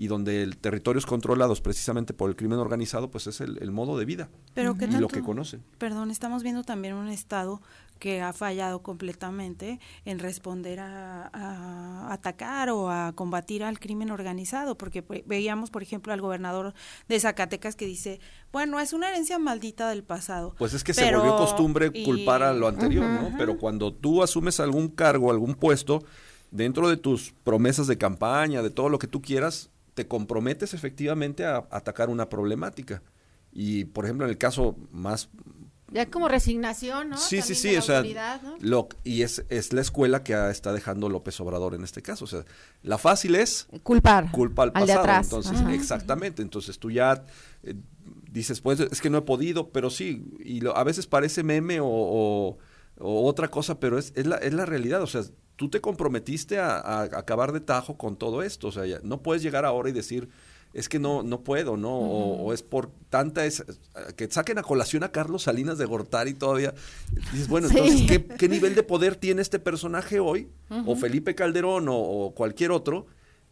Y 0.02 0.08
donde 0.08 0.42
el 0.44 0.56
territorios 0.58 1.06
controlados 1.06 1.60
precisamente 1.60 2.14
por 2.14 2.30
el 2.30 2.38
crimen 2.38 2.58
organizado, 2.58 3.12
pues 3.12 3.28
es 3.28 3.42
el, 3.42 3.58
el 3.62 3.70
modo 3.72 3.98
de 4.00 4.06
vida 4.06 4.30
Pero 4.54 4.78
qué 4.78 4.86
y 4.86 4.92
lo 4.92 5.10
que 5.10 5.22
conocen. 5.22 5.62
Perdón, 5.78 6.10
estamos 6.10 6.42
viendo 6.42 6.64
también 6.64 6.94
un 6.94 7.10
estado 7.10 7.62
que 8.00 8.22
ha 8.22 8.32
fallado 8.32 8.82
completamente 8.82 9.82
en 10.06 10.20
responder 10.20 10.80
a, 10.80 11.30
a 11.34 12.14
atacar 12.14 12.70
o 12.70 12.90
a 12.90 13.12
combatir 13.14 13.62
al 13.62 13.78
crimen 13.78 14.10
organizado, 14.10 14.78
porque 14.78 15.04
veíamos, 15.26 15.70
por 15.70 15.84
ejemplo, 15.84 16.14
al 16.14 16.22
gobernador 16.22 16.74
de 17.10 17.20
Zacatecas 17.20 17.76
que 17.76 17.86
dice, 17.86 18.22
bueno, 18.54 18.80
es 18.80 18.94
una 18.94 19.10
herencia 19.10 19.38
maldita 19.38 19.90
del 19.90 20.04
pasado. 20.04 20.56
Pues 20.58 20.74
es 20.74 20.86
que 20.86 20.94
se 20.94 21.14
volvió 21.14 21.36
costumbre 21.36 21.92
y- 21.94 22.06
culpar 22.06 22.42
a 22.42 22.54
lo 22.54 22.70
anterior, 22.70 23.06
¿no? 23.06 23.38
Pero 23.38 23.58
cuando 23.58 23.94
tú 23.94 24.24
asumes 24.24 24.62
algún 24.62 24.88
cargo, 24.88 25.30
algún 25.30 25.56
puesto, 25.56 26.02
dentro 26.52 26.88
de 26.88 26.96
tus 26.96 27.34
promesas 27.44 27.88
de 27.88 27.98
campaña, 27.98 28.62
de 28.62 28.70
todo 28.70 28.88
lo 28.88 28.98
que 28.98 29.08
tú 29.08 29.22
quieras, 29.22 29.72
te 30.00 30.08
comprometes 30.08 30.74
efectivamente 30.74 31.44
a 31.46 31.68
atacar 31.72 32.10
una 32.10 32.30
problemática. 32.30 33.02
Y, 33.52 33.84
por 33.84 34.06
ejemplo, 34.06 34.26
en 34.26 34.30
el 34.32 34.38
caso 34.38 34.78
más 34.92 35.28
Ya 35.92 36.06
como 36.10 36.30
resignación, 36.30 37.10
¿no? 37.10 37.18
Sí, 37.18 37.42
sí, 37.42 37.54
También 37.54 37.58
sí, 37.58 37.78
o 37.78 37.82
sea, 37.82 38.40
lo, 38.62 38.88
y 39.04 39.24
es, 39.24 39.44
es 39.50 39.74
la 39.74 39.82
escuela 39.82 40.24
que 40.24 40.34
está 40.52 40.72
dejando 40.72 41.10
López 41.10 41.38
Obrador 41.42 41.74
en 41.74 41.84
este 41.84 42.02
caso. 42.02 42.24
O 42.24 42.28
sea, 42.30 42.46
la 42.82 42.98
fácil 42.98 43.36
es 43.36 43.68
Culpar. 43.84 44.32
culpa 44.32 44.64
al 44.64 44.72
al 44.74 44.86
de 44.88 44.94
pasado. 44.94 45.00
atrás. 45.02 45.26
Entonces, 45.26 45.60
Ajá. 45.60 45.74
exactamente. 45.74 46.42
Entonces 46.42 46.80
tú 46.80 46.92
ya 46.92 47.26
eh, 47.64 47.74
dices, 48.32 48.62
pues 48.62 48.80
es 48.80 49.02
que 49.02 49.10
no 49.10 49.18
he 49.18 49.22
podido, 49.24 49.70
pero 49.72 49.90
sí. 49.90 50.24
Y 50.40 50.62
lo- 50.62 50.78
a 50.78 50.84
veces 50.86 51.08
parece 51.08 51.44
meme 51.44 51.82
o, 51.82 51.88
o- 51.90 52.58
o 53.02 53.26
otra 53.28 53.50
cosa, 53.50 53.80
pero 53.82 53.98
es, 53.98 54.14
es, 54.16 54.28
la, 54.28 54.38
es 54.38 54.54
la 54.54 54.66
realidad. 54.66 55.02
O 55.02 55.08
sea, 55.08 55.24
tú 55.60 55.68
te 55.68 55.82
comprometiste 55.82 56.58
a, 56.58 56.78
a 56.78 57.02
acabar 57.04 57.52
de 57.52 57.60
tajo 57.60 57.98
con 57.98 58.16
todo 58.16 58.44
esto. 58.44 58.70
O 58.70 58.72
sea, 58.72 58.86
ya 58.86 59.00
no 59.04 59.22
puedes 59.22 59.44
llegar 59.44 59.66
ahora 59.66 59.90
y 59.90 59.92
decir, 59.92 60.30
es 60.74 60.88
que 60.88 61.00
no, 61.00 61.22
no 61.22 61.42
puedo, 61.42 61.76
¿no? 61.76 61.90
O, 61.94 62.44
o 62.46 62.54
es 62.54 62.64
por 62.64 62.90
tanta... 63.10 63.44
Es, 63.46 63.66
que 64.16 64.32
saquen 64.32 64.58
a 64.58 64.64
colación 64.64 65.04
a 65.04 65.12
Carlos 65.12 65.44
Salinas 65.44 65.78
de 65.78 65.84
Gortari 65.84 66.34
todavía. 66.34 66.74
Dices, 67.34 67.50
bueno, 67.50 67.68
Sí. 67.68 67.78
entonces, 67.78 68.08
¿qué, 68.08 68.26
qué 68.26 68.48
nivel 68.48 68.74
de 68.74 68.84
poder 68.84 69.18
tiene 69.18 69.42
este 69.42 69.60
personaje 69.60 70.22
hoy? 70.22 70.48
O 70.86 70.96
Felipe 70.96 71.36
Calderón 71.36 71.90
o, 71.90 71.98
o 71.98 72.34
cualquier 72.34 72.72
otro 72.72 73.08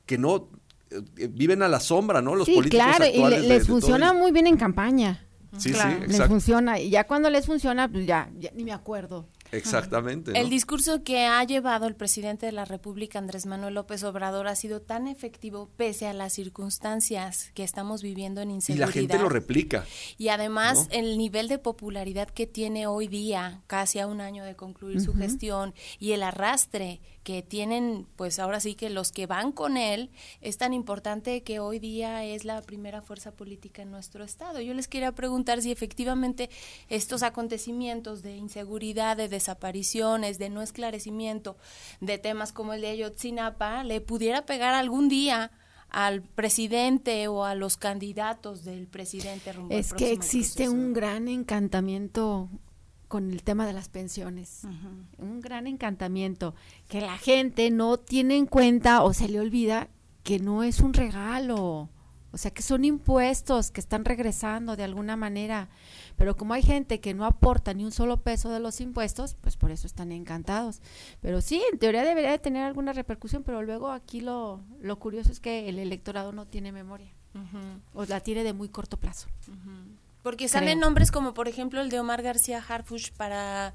que 0.06 0.18
no 0.18 0.48
eh, 0.90 1.02
eh, 1.18 1.28
viven 1.30 1.62
a 1.62 1.68
la 1.68 1.82
sombra, 1.82 2.22
¿no? 2.22 2.36
Los 2.36 2.46
sí, 2.46 2.56
políticos 2.56 2.86
claro, 2.86 3.06
y 3.06 3.18
le- 3.30 3.40
les 3.42 3.50
de 3.50 3.60
funciona 3.66 4.14
muy 4.14 4.32
bien 4.32 4.48
en 4.48 4.56
campaña. 4.56 5.26
Sí, 5.58 5.72
Claro. 5.72 6.02
sí, 6.06 6.12
Les 6.18 6.28
funciona. 6.28 6.80
Y 6.80 6.90
ya 6.92 7.06
cuando 7.08 7.30
les 7.30 7.46
funciona, 7.46 7.90
pues 7.92 8.06
ya, 8.06 8.30
ya 8.38 8.52
ni 8.54 8.64
me 8.64 8.72
acuerdo. 8.74 9.26
Exactamente. 9.52 10.32
¿no? 10.32 10.40
El 10.40 10.50
discurso 10.50 11.04
que 11.04 11.26
ha 11.26 11.44
llevado 11.44 11.88
el 11.88 11.96
presidente 11.96 12.46
de 12.46 12.52
la 12.52 12.66
República, 12.66 13.20
Andrés 13.20 13.46
Manuel 13.46 13.74
López 13.74 14.04
Obrador, 14.04 14.48
ha 14.48 14.56
sido 14.56 14.82
tan 14.82 15.08
efectivo 15.08 15.70
pese 15.78 16.08
a 16.08 16.14
las 16.14 16.34
circunstancias 16.34 17.52
que 17.54 17.64
estamos 17.64 18.02
viviendo 18.02 18.42
en 18.42 18.52
y 18.52 18.56
inseguridad. 18.56 18.88
la 18.88 18.92
gente 18.94 19.20
lo 19.20 19.30
replica. 19.30 19.86
Y 20.18 20.30
además 20.30 20.88
¿no? 20.90 21.00
el 21.00 21.18
nivel 21.18 21.48
de 21.48 21.58
popularidad 21.58 22.30
que 22.30 22.48
tiene 22.48 22.88
hoy 22.88 23.08
día, 23.08 23.62
casi 23.68 24.00
a 24.00 24.08
un 24.08 24.22
año 24.22 24.44
de 24.44 24.56
concluir 24.56 25.02
su 25.02 25.14
gestión, 25.14 25.74
y 26.00 26.12
el 26.12 26.24
arrastre 26.24 27.02
que 27.28 27.44
tienen, 27.44 28.08
pues 28.16 28.40
ahora 28.40 28.62
sí 28.62 28.74
que 28.74 28.90
los 28.90 29.12
que 29.12 29.26
van 29.26 29.52
con 29.52 29.76
él, 29.76 30.12
es 30.40 30.58
tan 30.58 30.72
importante 30.72 31.44
que 31.44 31.60
hoy 31.60 31.78
día 31.78 32.24
es 32.24 32.46
la 32.46 32.62
primera 32.62 33.02
fuerza 33.02 33.34
política 33.34 33.82
en 33.82 33.92
nuestro 33.92 34.24
estado. 34.24 34.62
Yo 34.62 34.74
les 34.74 34.88
quería 34.88 35.12
preguntar 35.12 35.62
si 35.62 35.70
efectivamente 35.70 36.50
estos 36.88 37.24
acontecimientos 37.24 38.22
de 38.22 38.38
inseguridad, 38.38 39.18
de 39.18 39.28
desapariciones, 39.28 40.40
de 40.40 40.50
no 40.50 40.62
esclarecimiento 40.62 41.58
de 42.00 42.18
temas 42.18 42.54
como 42.54 42.72
el 42.72 42.80
de 42.80 42.92
Ayotzinapa, 42.92 43.84
le 43.84 44.00
pudiera 44.00 44.46
pegar 44.46 44.74
algún 44.74 45.10
día 45.10 45.52
al 45.90 46.22
presidente 46.22 47.28
o 47.28 47.44
a 47.44 47.56
los 47.56 47.76
candidatos 47.76 48.64
del 48.64 48.88
presidente 48.88 49.52
rumbo 49.52 49.74
al 49.74 49.82
Es 49.82 49.92
que 49.92 50.14
existe 50.14 50.64
proceso. 50.64 50.72
un 50.72 50.94
gran 50.94 51.28
encantamiento 51.28 52.48
con 53.08 53.32
el 53.32 53.44
tema 53.44 53.66
de 53.66 53.74
las 53.74 53.90
pensiones. 53.90 54.64
Un 55.18 55.42
gran 55.42 55.68
encantamiento 55.68 56.56
que 56.88 57.02
la 57.02 57.18
gente 57.18 57.72
no 57.72 57.98
tiene 57.98 58.36
en 58.36 58.46
cuenta 58.46 59.04
o 59.04 59.14
se 59.14 59.30
le 59.30 59.40
olvida 59.40 59.90
que 60.24 60.40
no 60.40 60.64
es 60.64 60.80
un 60.80 60.94
regalo. 60.94 61.90
O 62.32 62.38
sea, 62.38 62.52
que 62.52 62.62
son 62.62 62.84
impuestos 62.84 63.72
que 63.72 63.80
están 63.80 64.04
regresando 64.04 64.76
de 64.76 64.84
alguna 64.84 65.16
manera. 65.16 65.70
Pero 66.18 66.36
como 66.36 66.54
hay 66.54 66.62
gente 66.62 67.00
que 67.00 67.14
no 67.14 67.26
aporta 67.26 67.74
ni 67.74 67.86
un 67.86 67.92
solo 67.92 68.18
peso 68.18 68.50
de 68.50 68.60
los 68.60 68.82
impuestos, 68.82 69.36
pues 69.40 69.56
por 69.56 69.72
eso 69.72 69.88
están 69.88 70.12
encantados. 70.12 70.82
Pero 71.22 71.42
sí, 71.42 71.64
en 71.72 71.80
teoría 71.80 72.04
debería 72.04 72.32
de 72.32 72.40
tener 72.40 72.64
alguna 72.64 72.92
repercusión, 72.92 73.44
pero 73.44 73.64
luego 73.64 73.90
aquí 73.90 74.20
lo, 74.22 74.62
lo 74.82 75.00
curioso 75.00 75.32
es 75.32 75.40
que 75.40 75.70
el 75.70 75.80
electorado 75.80 76.34
no 76.34 76.46
tiene 76.46 76.72
memoria. 76.72 77.12
O 77.94 78.06
la 78.06 78.20
tiene 78.20 78.44
de 78.44 78.54
muy 78.54 78.68
corto 78.68 78.98
plazo. 78.98 79.28
Porque 80.24 80.48
salen 80.48 80.78
Creo. 80.78 80.82
nombres 80.88 81.12
como 81.12 81.34
por 81.34 81.48
ejemplo 81.48 81.82
el 81.82 81.90
de 81.90 82.00
Omar 82.00 82.22
García 82.22 82.64
Harfuch 82.68 83.12
para 83.14 83.74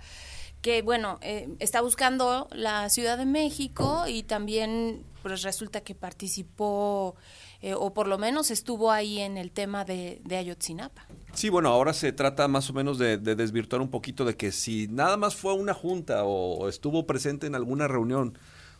que 0.61 0.83
bueno, 0.83 1.18
eh, 1.22 1.48
está 1.59 1.81
buscando 1.81 2.48
la 2.52 2.88
Ciudad 2.88 3.18
de 3.18 3.26
México 3.26 4.05
y 4.07 4.22
también 4.22 5.02
pues 5.22 5.42
resulta 5.42 5.81
que 5.81 5.94
participó 5.94 7.16
eh, 7.62 7.74
o 7.74 7.94
por 7.94 8.07
lo 8.07 8.18
menos 8.18 8.50
estuvo 8.50 8.90
ahí 8.92 9.18
en 9.20 9.38
el 9.38 9.50
tema 9.50 9.85
de, 9.85 10.20
de 10.24 10.37
Ayotzinapa. 10.37 11.07
Sí, 11.33 11.48
bueno, 11.48 11.68
ahora 11.70 11.92
se 11.92 12.12
trata 12.12 12.46
más 12.48 12.68
o 12.70 12.72
menos 12.72 12.98
de, 12.98 13.18
de 13.18 13.35
desvirtuar 13.35 13.81
un 13.83 13.90
poquito 13.90 14.24
de 14.24 14.37
que 14.37 14.52
si 14.52 14.88
nada 14.88 15.16
más 15.16 15.35
fue 15.35 15.52
a 15.52 15.55
una 15.55 15.74
junta 15.74 16.24
o, 16.24 16.55
o 16.59 16.68
estuvo 16.68 17.07
presente 17.07 17.46
en 17.46 17.55
alguna 17.55 17.88
reunión 17.88 18.37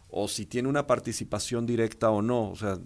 o 0.09 0.29
si 0.29 0.47
tiene 0.47 0.69
una 0.69 0.87
participación 0.87 1.65
directa 1.67 2.11
o 2.11 2.23
no. 2.23 2.51
O 2.51 2.57
sea, 2.57 2.79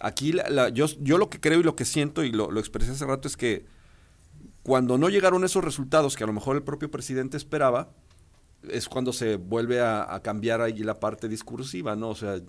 aquí 0.00 0.32
la- 0.32 0.48
la- 0.48 0.68
yo, 0.70 0.86
yo 1.00 1.18
lo 1.18 1.28
que 1.30 1.40
creo 1.40 1.60
y 1.60 1.64
lo 1.64 1.76
que 1.76 1.84
siento 1.84 2.22
y 2.24 2.32
lo, 2.32 2.50
lo 2.50 2.58
expresé 2.60 2.92
hace 2.92 3.04
rato 3.04 3.28
es 3.28 3.36
que 3.36 3.66
cuando 4.64 4.96
no 4.96 5.10
llegaron 5.10 5.44
esos 5.44 5.62
resultados 5.62 6.16
que 6.16 6.24
a 6.24 6.26
lo 6.26 6.32
mejor 6.32 6.56
el 6.56 6.62
propio 6.62 6.90
presidente 6.90 7.36
esperaba, 7.36 7.92
es 8.66 8.88
cuando 8.88 9.12
se 9.12 9.36
vuelve 9.36 9.82
a, 9.82 10.18
cambiar 10.24 10.62
ahí 10.62 10.78
la 10.78 10.98
parte 10.98 11.28
discursiva, 11.28 11.96
¿no? 11.96 12.08
O 12.08 12.14
sea, 12.14 12.40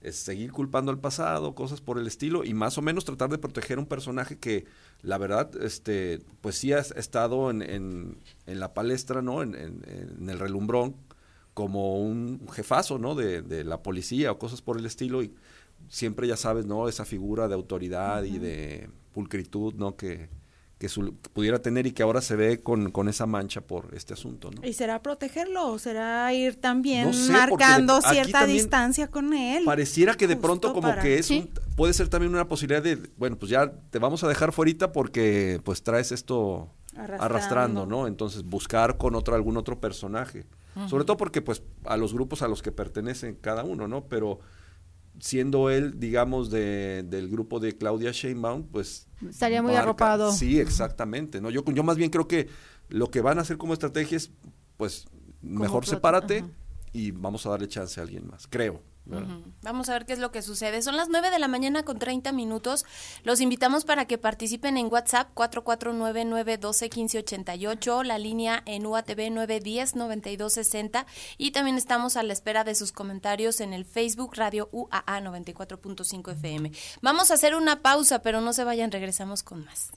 es 0.00 0.16
seguir 0.16 0.50
culpando 0.50 0.90
al 0.90 0.98
pasado, 0.98 1.54
cosas 1.54 1.80
por 1.80 1.96
el 2.00 2.08
estilo, 2.08 2.44
y 2.44 2.54
más 2.54 2.76
o 2.76 2.82
menos 2.82 3.04
tratar 3.04 3.30
de 3.30 3.38
proteger 3.38 3.78
a 3.78 3.82
un 3.82 3.86
personaje 3.86 4.36
que, 4.36 4.66
la 5.02 5.16
verdad, 5.16 5.48
este, 5.62 6.22
pues 6.40 6.56
sí 6.56 6.72
ha 6.72 6.80
estado 6.80 7.52
en, 7.52 7.62
en, 7.62 8.18
la 8.46 8.74
palestra, 8.74 9.22
¿no? 9.22 9.40
En, 9.40 9.54
en, 9.54 10.28
el 10.28 10.40
relumbrón, 10.40 10.96
como 11.54 12.02
un 12.02 12.48
jefazo, 12.52 12.98
¿no? 12.98 13.14
De, 13.14 13.42
de, 13.42 13.62
la 13.62 13.80
policía 13.80 14.32
o 14.32 14.40
cosas 14.40 14.60
por 14.60 14.76
el 14.76 14.86
estilo, 14.86 15.22
y 15.22 15.32
siempre 15.88 16.26
ya 16.26 16.36
sabes, 16.36 16.66
¿no? 16.66 16.88
Esa 16.88 17.04
figura 17.04 17.46
de 17.46 17.54
autoridad 17.54 18.24
y 18.24 18.40
de 18.40 18.90
pulcritud, 19.12 19.74
¿no? 19.74 19.94
Que, 19.94 20.28
que 20.88 21.12
pudiera 21.32 21.60
tener 21.60 21.86
y 21.86 21.92
que 21.92 22.02
ahora 22.02 22.20
se 22.20 22.36
ve 22.36 22.62
con, 22.62 22.90
con, 22.90 23.08
esa 23.08 23.26
mancha 23.26 23.60
por 23.60 23.94
este 23.94 24.14
asunto. 24.14 24.50
¿no? 24.50 24.66
¿Y 24.66 24.72
será 24.72 25.02
protegerlo 25.02 25.72
o 25.72 25.78
será 25.78 26.32
ir 26.32 26.60
también 26.60 27.10
marcando 27.30 28.00
cierta 28.02 28.46
distancia 28.46 29.08
con 29.08 29.32
él? 29.32 29.64
Pareciera 29.64 30.14
que 30.14 30.26
de 30.26 30.36
pronto 30.36 30.72
como 30.72 30.94
que 30.96 31.18
es 31.18 31.32
puede 31.76 31.92
ser 31.92 32.08
también 32.08 32.32
una 32.32 32.48
posibilidad 32.48 32.82
de, 32.82 32.96
bueno, 33.16 33.36
pues 33.36 33.50
ya 33.50 33.72
te 33.90 33.98
vamos 33.98 34.24
a 34.24 34.28
dejar 34.28 34.52
fuera 34.52 34.64
porque 34.92 35.60
pues 35.64 35.82
traes 35.82 36.12
esto 36.12 36.70
arrastrando, 36.96 37.86
¿no? 37.86 38.06
Entonces 38.06 38.44
buscar 38.44 38.96
con 38.96 39.14
otro 39.14 39.34
algún 39.34 39.56
otro 39.56 39.80
personaje. 39.80 40.46
Sobre 40.88 41.04
todo 41.04 41.16
porque 41.16 41.40
pues 41.40 41.62
a 41.84 41.96
los 41.96 42.12
grupos 42.12 42.42
a 42.42 42.48
los 42.48 42.60
que 42.60 42.72
pertenecen 42.72 43.36
cada 43.40 43.62
uno, 43.62 43.86
¿no? 43.86 44.06
Pero 44.06 44.40
siendo 45.20 45.70
él, 45.70 45.98
digamos, 45.98 46.50
de, 46.50 47.04
del 47.04 47.28
grupo 47.28 47.60
de 47.60 47.76
Claudia 47.76 48.10
Sheinbaum, 48.12 48.64
pues... 48.64 49.08
Estaría 49.28 49.62
muy 49.62 49.74
arropado. 49.74 50.32
Sí, 50.32 50.60
exactamente. 50.60 51.40
¿no? 51.40 51.50
Yo, 51.50 51.64
yo 51.64 51.82
más 51.82 51.96
bien 51.96 52.10
creo 52.10 52.28
que 52.28 52.48
lo 52.88 53.10
que 53.10 53.20
van 53.20 53.38
a 53.38 53.42
hacer 53.42 53.56
como 53.56 53.72
estrategia 53.72 54.16
es, 54.16 54.30
pues, 54.76 55.06
mejor 55.40 55.86
sepárate 55.86 56.44
y 56.92 57.10
vamos 57.10 57.46
a 57.46 57.50
darle 57.50 57.68
chance 57.68 58.00
a 58.00 58.02
alguien 58.02 58.26
más, 58.26 58.46
creo. 58.48 58.82
Vamos 59.06 59.88
a 59.88 59.92
ver 59.92 60.04
qué 60.06 60.14
es 60.14 60.18
lo 60.18 60.32
que 60.32 60.40
sucede. 60.40 60.80
Son 60.80 60.96
las 60.96 61.10
9 61.10 61.30
de 61.30 61.38
la 61.38 61.46
mañana 61.46 61.82
con 61.82 61.98
30 61.98 62.32
minutos. 62.32 62.86
Los 63.22 63.42
invitamos 63.42 63.84
para 63.84 64.06
que 64.06 64.16
participen 64.16 64.78
en 64.78 64.90
WhatsApp 64.90 65.28
4499121588, 65.34 68.02
la 68.02 68.16
línea 68.18 68.62
en 68.64 68.86
UATV 68.86 69.30
910-9260 69.30 71.04
y 71.36 71.50
también 71.50 71.76
estamos 71.76 72.16
a 72.16 72.22
la 72.22 72.32
espera 72.32 72.64
de 72.64 72.74
sus 72.74 72.92
comentarios 72.92 73.60
en 73.60 73.74
el 73.74 73.84
Facebook 73.84 74.36
Radio 74.36 74.70
UAA 74.72 75.20
94.5 75.20 76.32
FM. 76.32 76.72
Vamos 77.02 77.30
a 77.30 77.34
hacer 77.34 77.54
una 77.54 77.82
pausa, 77.82 78.22
pero 78.22 78.40
no 78.40 78.54
se 78.54 78.64
vayan, 78.64 78.90
regresamos 78.90 79.42
con 79.42 79.66
más. 79.66 79.92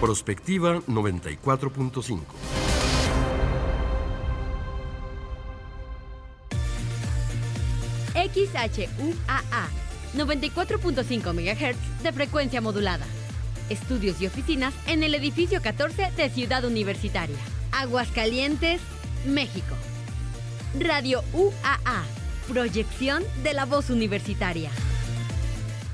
Prospectiva 0.00 0.80
94.5 0.82 2.67
XHUAA, 8.46 9.68
94.5 10.16 11.32
MHz 11.34 12.02
de 12.02 12.12
frecuencia 12.12 12.60
modulada. 12.60 13.06
Estudios 13.68 14.20
y 14.20 14.26
oficinas 14.26 14.72
en 14.86 15.02
el 15.02 15.14
edificio 15.14 15.60
14 15.60 16.12
de 16.16 16.30
Ciudad 16.30 16.64
Universitaria. 16.64 17.36
Aguascalientes, 17.72 18.80
México. 19.26 19.74
Radio 20.78 21.22
UAA, 21.32 22.04
proyección 22.48 23.24
de 23.42 23.54
la 23.54 23.64
voz 23.64 23.90
universitaria. 23.90 24.70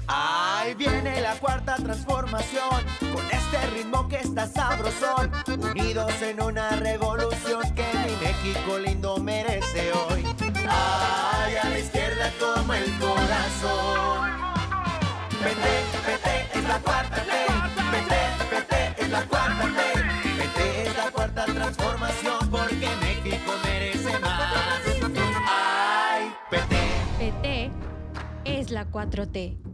Ahí 0.07 0.74
viene 0.74 1.20
la 1.22 1.35
cuarta 1.37 1.76
transformación, 1.76 2.85
con 3.00 3.24
este 3.30 3.66
ritmo 3.74 4.07
que 4.07 4.16
está 4.16 4.46
sabrosón, 4.46 5.30
unidos 5.48 6.12
en 6.20 6.42
una 6.42 6.76
revolución 6.76 7.62
que 7.74 7.87
mi 8.04 8.26
México 8.26 8.78
lindo 8.78 9.16
merece 9.16 9.92
hoy. 9.92 10.24
Ay, 10.68 10.68
a 10.68 10.68
la 10.68 10.68
izquierda 10.68 11.34
como 12.38 12.73
el 12.75 12.99
corazón. 12.99 14.31
Vete, 15.42 15.75
vete, 16.07 16.59
es 16.59 16.64
la 16.68 16.79
cuarta 16.79 17.25
ley. 17.25 17.47
Vete, 17.92 18.20
vete, 18.51 19.03
es 19.03 19.11
la 19.11 19.23
cuarta 19.27 19.66
ley. 19.66 20.37
Vete, 20.38 20.88
es 20.88 20.97
la 20.97 21.11
cuarta 21.11 21.44
transformación 21.44 22.51
porque 22.51 22.88
México 23.01 23.53
merece 23.64 24.18
más. 24.20 24.55
Ay, 25.47 26.33
PT. 26.51 26.77
PT 27.18 27.70
es 28.44 28.70
la 28.70 28.87
4T. 28.87 29.74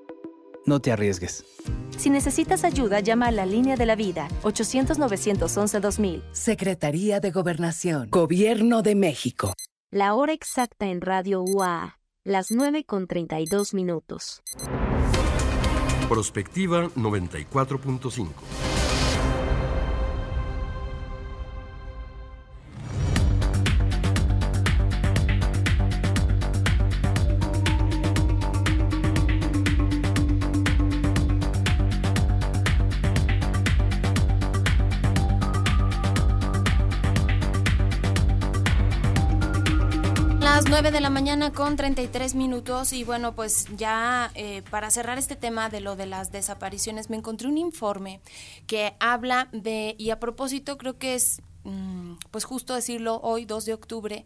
No 0.65 0.79
te 0.79 0.91
arriesgues. 0.91 1.43
Si 1.97 2.09
necesitas 2.09 2.63
ayuda, 2.63 2.99
llama 2.99 3.27
a 3.27 3.31
la 3.31 3.45
línea 3.45 3.75
de 3.75 3.85
la 3.85 3.95
vida 3.95 4.27
800-911-2000. 4.43 6.21
Secretaría 6.31 7.19
de 7.19 7.31
Gobernación. 7.31 8.09
Gobierno 8.09 8.81
de 8.81 8.95
México. 8.95 9.53
La 9.91 10.13
hora 10.13 10.33
exacta 10.33 10.87
en 10.87 11.01
Radio 11.01 11.41
UA. 11.41 11.99
Las 12.23 12.51
9 12.51 12.85
con 12.85 13.07
32 13.07 13.73
minutos. 13.73 14.41
Prospectiva 16.07 16.89
94.5. 16.95 18.80
de 40.89 40.99
la 40.99 41.11
mañana 41.11 41.53
con 41.53 41.75
33 41.75 42.33
minutos 42.33 42.91
y 42.91 43.03
bueno, 43.03 43.35
pues 43.35 43.67
ya 43.77 44.31
eh, 44.33 44.63
para 44.71 44.89
cerrar 44.89 45.19
este 45.19 45.35
tema 45.35 45.69
de 45.69 45.79
lo 45.79 45.95
de 45.95 46.07
las 46.07 46.31
desapariciones, 46.31 47.11
me 47.11 47.17
encontré 47.17 47.47
un 47.47 47.59
informe 47.59 48.19
que 48.65 48.95
habla 48.99 49.47
de, 49.51 49.93
y 49.99 50.09
a 50.09 50.19
propósito 50.19 50.79
creo 50.79 50.97
que 50.97 51.13
es 51.13 51.43
mm, 51.65 52.13
pues 52.31 52.45
justo 52.45 52.73
decirlo 52.73 53.19
hoy, 53.21 53.45
2 53.45 53.65
de 53.65 53.73
octubre, 53.75 54.25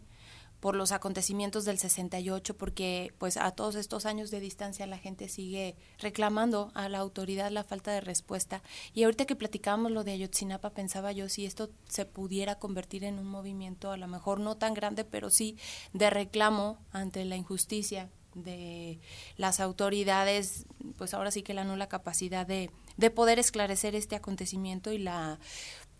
por 0.66 0.74
los 0.74 0.90
acontecimientos 0.90 1.64
del 1.64 1.78
68, 1.78 2.56
porque 2.56 3.14
pues 3.18 3.36
a 3.36 3.52
todos 3.52 3.76
estos 3.76 4.04
años 4.04 4.32
de 4.32 4.40
distancia 4.40 4.84
la 4.88 4.98
gente 4.98 5.28
sigue 5.28 5.76
reclamando 6.00 6.72
a 6.74 6.88
la 6.88 6.98
autoridad 6.98 7.52
la 7.52 7.62
falta 7.62 7.92
de 7.92 8.00
respuesta. 8.00 8.64
Y 8.92 9.04
ahorita 9.04 9.26
que 9.26 9.36
platicábamos 9.36 9.92
lo 9.92 10.02
de 10.02 10.10
Ayotzinapa, 10.10 10.70
pensaba 10.70 11.12
yo 11.12 11.28
si 11.28 11.46
esto 11.46 11.70
se 11.88 12.04
pudiera 12.04 12.56
convertir 12.56 13.04
en 13.04 13.20
un 13.20 13.28
movimiento, 13.28 13.92
a 13.92 13.96
lo 13.96 14.08
mejor 14.08 14.40
no 14.40 14.56
tan 14.56 14.74
grande, 14.74 15.04
pero 15.04 15.30
sí 15.30 15.56
de 15.92 16.10
reclamo 16.10 16.78
ante 16.90 17.24
la 17.24 17.36
injusticia 17.36 18.10
de 18.34 18.98
las 19.36 19.60
autoridades, 19.60 20.66
pues 20.98 21.14
ahora 21.14 21.30
sí 21.30 21.44
que 21.44 21.54
la 21.54 21.62
nula 21.62 21.88
capacidad 21.88 22.44
de, 22.44 22.72
de 22.96 23.10
poder 23.12 23.38
esclarecer 23.38 23.94
este 23.94 24.16
acontecimiento 24.16 24.90
y 24.90 24.98
la, 24.98 25.38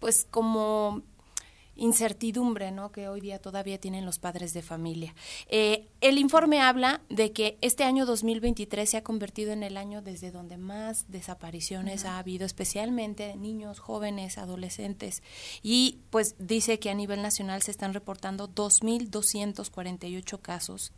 pues 0.01 0.27
como 0.29 1.05
incertidumbre 1.77 2.73
¿no? 2.73 2.91
que 2.91 3.09
hoy 3.09 3.21
día 3.21 3.39
todavía 3.39 3.79
tienen 3.79 4.05
los 4.05 4.19
padres 4.19 4.53
de 4.55 4.63
familia. 4.63 5.15
Eh, 5.49 5.89
el 6.01 6.19
informe 6.19 6.61
habla 6.61 7.03
de 7.09 7.33
que 7.33 7.59
este 7.61 7.85
año 7.85 8.07
2023 8.07 8.89
se 8.89 8.97
ha 8.97 9.05
convertido 9.05 9.53
en 9.53 9.63
el 9.63 9.77
año 9.77 10.03
desde 10.03 10.31
donde 10.31 10.57
más 10.57 11.07
desapariciones 11.09 12.05
ha 12.05 12.19
habido, 12.19 12.47
especialmente 12.47 13.29
de 13.29 13.37
niños, 13.37 13.79
jóvenes, 13.79 14.39
adolescentes, 14.39 15.23
y 15.63 15.99
pues 16.11 16.35
dice 16.39 16.79
que 16.79 16.91
a 16.91 16.95
nivel 16.95 17.23
nacional 17.23 17.63
se 17.63 17.71
están 17.71 17.95
reportando 17.95 18.49
2.248 18.49 20.41
casos. 20.41 20.93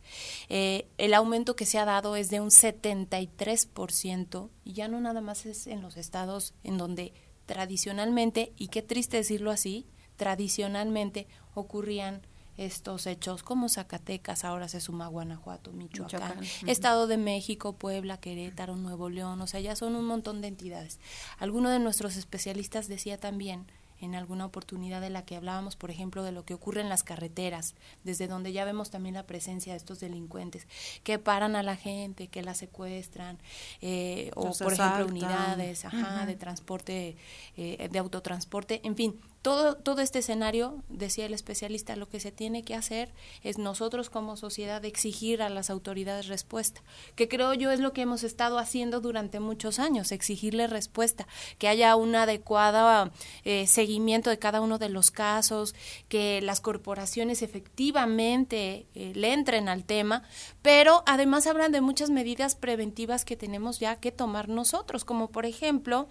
Eh, 0.49 0.87
el 0.97 1.13
aumento 1.13 1.55
que 1.55 1.65
se 1.65 1.77
ha 1.77 1.85
dado 1.85 2.15
es 2.15 2.29
de 2.29 2.39
un 2.39 2.49
73%, 2.49 4.49
y 4.63 4.73
ya 4.73 4.87
no 4.87 5.01
nada 5.01 5.21
más 5.21 5.45
es 5.45 5.67
en 5.67 5.81
los 5.81 5.97
estados 5.97 6.53
en 6.63 6.77
donde 6.77 7.13
tradicionalmente, 7.45 8.53
y 8.57 8.67
qué 8.67 8.81
triste 8.81 9.17
decirlo 9.17 9.51
así, 9.51 9.87
tradicionalmente 10.19 11.27
ocurrían 11.55 12.21
estos 12.57 13.07
hechos 13.07 13.41
como 13.41 13.69
Zacatecas, 13.69 14.43
ahora 14.43 14.67
se 14.67 14.81
suma 14.81 15.07
Guanajuato, 15.07 15.71
Michoacán, 15.71 16.41
Estado 16.67 17.07
de 17.07 17.15
México, 17.15 17.71
Puebla, 17.71 18.17
Querétaro, 18.17 18.75
Nuevo 18.75 19.09
León, 19.09 19.39
o 19.39 19.47
sea, 19.47 19.61
ya 19.61 19.77
son 19.77 19.95
un 19.95 20.05
montón 20.05 20.41
de 20.41 20.49
entidades. 20.49 20.99
Alguno 21.37 21.69
de 21.69 21.79
nuestros 21.79 22.17
especialistas 22.17 22.89
decía 22.89 23.17
también 23.17 23.65
en 24.01 24.15
alguna 24.15 24.45
oportunidad 24.45 25.01
de 25.01 25.09
la 25.09 25.23
que 25.23 25.35
hablábamos, 25.35 25.75
por 25.75 25.91
ejemplo, 25.91 26.23
de 26.23 26.31
lo 26.31 26.43
que 26.43 26.53
ocurre 26.53 26.81
en 26.81 26.89
las 26.89 27.03
carreteras, 27.03 27.75
desde 28.03 28.27
donde 28.27 28.51
ya 28.51 28.65
vemos 28.65 28.89
también 28.89 29.15
la 29.15 29.23
presencia 29.23 29.73
de 29.73 29.77
estos 29.77 29.99
delincuentes 29.99 30.67
que 31.03 31.19
paran 31.19 31.55
a 31.55 31.63
la 31.63 31.75
gente, 31.75 32.27
que 32.27 32.41
la 32.41 32.53
secuestran, 32.53 33.39
eh, 33.81 34.31
o 34.35 34.51
por 34.57 34.73
ejemplo 34.73 35.05
unidades 35.05 35.85
de 36.27 36.35
transporte, 36.35 37.17
eh, 37.57 37.89
de 37.91 37.99
autotransporte, 37.99 38.81
en 38.83 38.95
fin, 38.95 39.19
todo, 39.41 39.75
todo 39.75 40.01
este 40.01 40.19
escenario, 40.19 40.83
decía 40.89 41.25
el 41.25 41.33
especialista, 41.33 41.95
lo 41.95 42.09
que 42.09 42.19
se 42.19 42.31
tiene 42.31 42.63
que 42.63 42.75
hacer 42.75 43.13
es 43.41 43.57
nosotros 43.57 44.09
como 44.09 44.35
sociedad 44.35 44.83
exigir 44.83 45.41
a 45.41 45.49
las 45.49 45.69
autoridades 45.69 46.27
respuesta, 46.27 46.81
que 47.15 47.27
creo 47.29 47.53
yo 47.53 47.71
es 47.71 47.79
lo 47.79 47.93
que 47.93 48.01
hemos 48.01 48.23
estado 48.23 48.59
haciendo 48.59 48.99
durante 48.99 49.39
muchos 49.39 49.79
años, 49.79 50.11
exigirle 50.11 50.67
respuesta, 50.67 51.27
que 51.57 51.69
haya 51.69 51.95
un 51.95 52.15
adecuado 52.15 53.11
eh, 53.45 53.65
seguimiento 53.67 54.29
de 54.29 54.39
cada 54.39 54.61
uno 54.61 54.77
de 54.77 54.89
los 54.89 55.09
casos, 55.09 55.73
que 56.09 56.41
las 56.41 56.59
corporaciones 56.59 57.41
efectivamente 57.41 58.87
eh, 58.93 59.13
le 59.15 59.33
entren 59.33 59.69
al 59.69 59.85
tema, 59.85 60.23
pero 60.61 61.03
además 61.05 61.47
hablan 61.47 61.71
de 61.71 61.81
muchas 61.81 62.09
medidas 62.09 62.55
preventivas 62.55 63.23
que 63.23 63.37
tenemos 63.37 63.79
ya 63.79 63.95
que 63.95 64.11
tomar 64.11 64.49
nosotros, 64.49 65.05
como 65.05 65.29
por 65.29 65.45
ejemplo, 65.45 66.09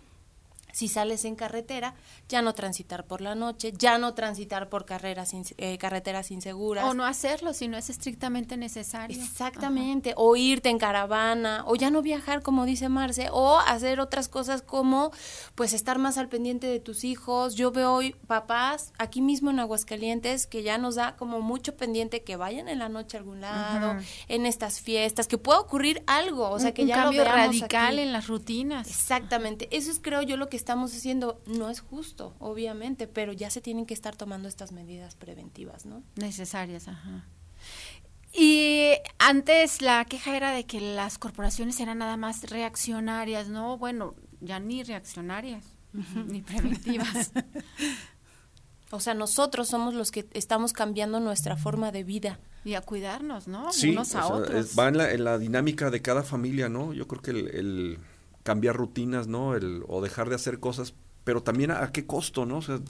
si 0.73 0.89
sales 0.89 1.25
en 1.25 1.35
carretera, 1.35 1.95
ya 2.29 2.43
no 2.43 2.55
transitar 2.55 3.05
por 3.07 3.21
la 3.21 3.35
noche, 3.35 3.73
ya 3.77 3.99
no 3.99 4.15
transitar 4.15 4.69
por 4.69 4.85
carreras 4.85 5.33
eh, 5.57 5.79
carreteras 5.79 6.31
inseguras. 6.31 6.85
O 6.85 6.95
no 6.95 7.05
hacerlo 7.05 7.55
si 7.55 7.69
no 7.69 7.77
es 7.77 7.91
estrictamente 7.91 8.57
necesario. 8.57 9.21
Exactamente, 9.21 10.15
o 10.17 10.37
irte 10.37 10.69
en 10.69 10.79
caravana, 10.79 11.65
o 11.67 11.77
ya 11.77 11.91
no 11.91 12.03
viajar 12.03 12.43
como 12.43 12.67
dice 12.67 12.89
Marce, 12.89 13.29
o 13.33 13.59
hacer 13.59 14.01
otras 14.01 14.29
cosas 14.29 14.63
como 14.63 15.11
pues 15.55 15.73
estar 15.73 15.99
más 15.99 16.19
al 16.19 16.29
pendiente 16.29 16.67
de 16.67 16.81
tus 16.81 17.05
hijos. 17.05 17.55
Yo 17.55 17.71
veo 17.71 17.93
hoy 17.93 18.15
papás 18.27 18.93
aquí 18.99 19.21
mismo 19.21 19.51
en 19.51 19.61
Aguascalientes 19.61 20.47
que 20.47 20.63
ya 20.63 20.79
nos 20.79 20.97
da 20.97 21.17
como 21.17 21.41
mucho 21.41 21.77
pendiente 21.77 22.23
que 22.23 22.37
vayan 22.37 22.69
en 22.69 22.79
la 22.79 22.89
noche 22.89 23.17
a 23.17 23.21
algún 23.21 23.41
lado, 23.41 23.97
en 24.29 24.47
estas 24.47 24.81
fiestas, 24.81 25.27
que 25.27 25.39
pueda 25.39 25.61
ocurrir 25.61 26.03
algo, 26.07 26.51
o 26.51 26.59
sea, 26.59 26.73
que 26.73 26.83
un 26.83 26.89
ya 26.89 26.97
cambio 26.97 27.25
lo 27.25 27.31
radical 27.31 27.99
en 27.99 28.13
las 28.13 28.27
rutinas. 28.27 28.89
Exactamente, 28.89 29.69
eso 29.71 29.91
es 29.91 30.01
creo 30.01 30.23
yo 30.23 30.37
lo 30.37 30.49
que 30.49 30.57
estamos 30.59 30.95
haciendo. 30.95 31.41
No 31.47 31.71
es 31.71 31.81
justo, 31.81 32.35
obviamente, 32.39 33.07
pero 33.07 33.33
ya 33.33 33.49
se 33.49 33.61
tienen 33.61 33.87
que 33.87 33.95
estar 33.95 34.15
tomando 34.17 34.49
estas 34.49 34.73
medidas 34.73 35.15
preventivas, 35.15 35.87
¿no? 35.87 36.03
Necesarias, 36.17 36.89
ajá. 36.89 37.25
Y 38.33 38.93
antes 39.19 39.81
la 39.81 40.05
queja 40.05 40.37
era 40.37 40.53
de 40.53 40.65
que 40.65 40.81
las 40.81 41.19
corporaciones 41.19 41.81
eran 41.81 41.99
nada 41.99 42.17
más 42.17 42.51
reaccionarias, 42.51 43.49
¿no? 43.49 43.79
Bueno, 43.79 44.15
ya 44.41 44.61
ni 44.61 44.83
reaccionarias, 44.83 45.65
ni 46.27 46.43
preventivas. 46.43 47.33
O 48.91 49.01
sea, 49.01 49.13
nosotros 49.13 49.69
somos 49.69 49.93
los 49.95 50.11
que 50.11 50.27
estamos 50.33 50.73
cambiando 50.73 51.21
nuestra 51.21 51.57
forma 51.57 51.93
de 51.93 52.05
vida. 52.05 52.41
Y 52.65 52.75
a 52.75 52.81
cuidarnos, 52.81 53.47
¿no? 53.47 53.71
Sí, 53.71 53.91
Unos 53.91 54.15
a 54.15 54.25
o 54.25 54.29
sea, 54.29 54.37
otros. 54.37 54.79
va 54.79 54.89
en 54.89 54.97
la, 54.97 55.13
en 55.13 55.25
la 55.25 55.39
dinámica 55.39 55.91
de 55.91 56.01
cada 56.01 56.23
familia, 56.23 56.69
¿no? 56.69 56.93
Yo 56.93 57.07
creo 57.07 57.23
que 57.23 57.31
el, 57.33 57.49
el 57.49 57.99
cambiar 58.49 58.77
rutinas, 58.77 59.27
¿no? 59.27 59.55
El, 59.55 59.85
o 59.89 60.01
dejar 60.01 60.31
de 60.31 60.35
hacer 60.35 60.59
cosas, 60.59 60.95
pero 61.23 61.43
también 61.43 61.71
a, 61.71 61.83
a 61.83 61.93
qué 61.93 62.07
costo, 62.07 62.47
¿no? 62.47 62.57
O 62.57 62.63
sea, 62.63 62.81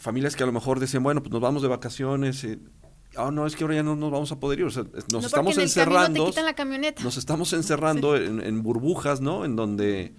familias 0.00 0.34
que 0.34 0.42
a 0.42 0.46
lo 0.46 0.50
mejor 0.50 0.80
decían, 0.80 1.04
bueno, 1.04 1.22
pues 1.22 1.30
nos 1.30 1.40
vamos 1.40 1.62
de 1.62 1.68
vacaciones, 1.68 2.42
eh, 2.42 2.58
ah, 3.16 3.30
no, 3.30 3.46
es 3.46 3.54
que 3.54 3.62
ahora 3.62 3.76
ya 3.76 3.84
no 3.84 3.94
nos 3.94 4.10
vamos 4.10 4.32
a 4.32 4.40
poder 4.40 4.58
ir, 4.58 4.64
o 4.64 4.70
sea, 4.70 4.82
nos 4.82 5.08
No, 5.08 5.20
estamos 5.20 5.54
en 5.54 5.60
el 5.60 5.64
encerrando, 5.66 6.24
te 6.24 6.30
quitan 6.30 6.46
la 6.46 6.54
camioneta. 6.54 7.04
nos 7.04 7.16
estamos 7.16 7.52
encerrando 7.60 8.16
en, 8.16 8.40
en 8.40 8.64
burbujas, 8.64 9.20
¿no? 9.20 9.44
En 9.44 9.54
donde, 9.54 10.16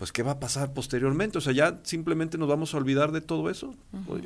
pues, 0.00 0.12
¿qué 0.12 0.22
va 0.22 0.30
a 0.30 0.40
pasar 0.40 0.72
posteriormente? 0.72 1.36
O 1.36 1.42
sea, 1.42 1.52
ya 1.52 1.78
simplemente 1.82 2.38
nos 2.38 2.48
vamos 2.48 2.72
a 2.72 2.78
olvidar 2.78 3.12
de 3.12 3.20
todo 3.20 3.50
eso. 3.50 3.74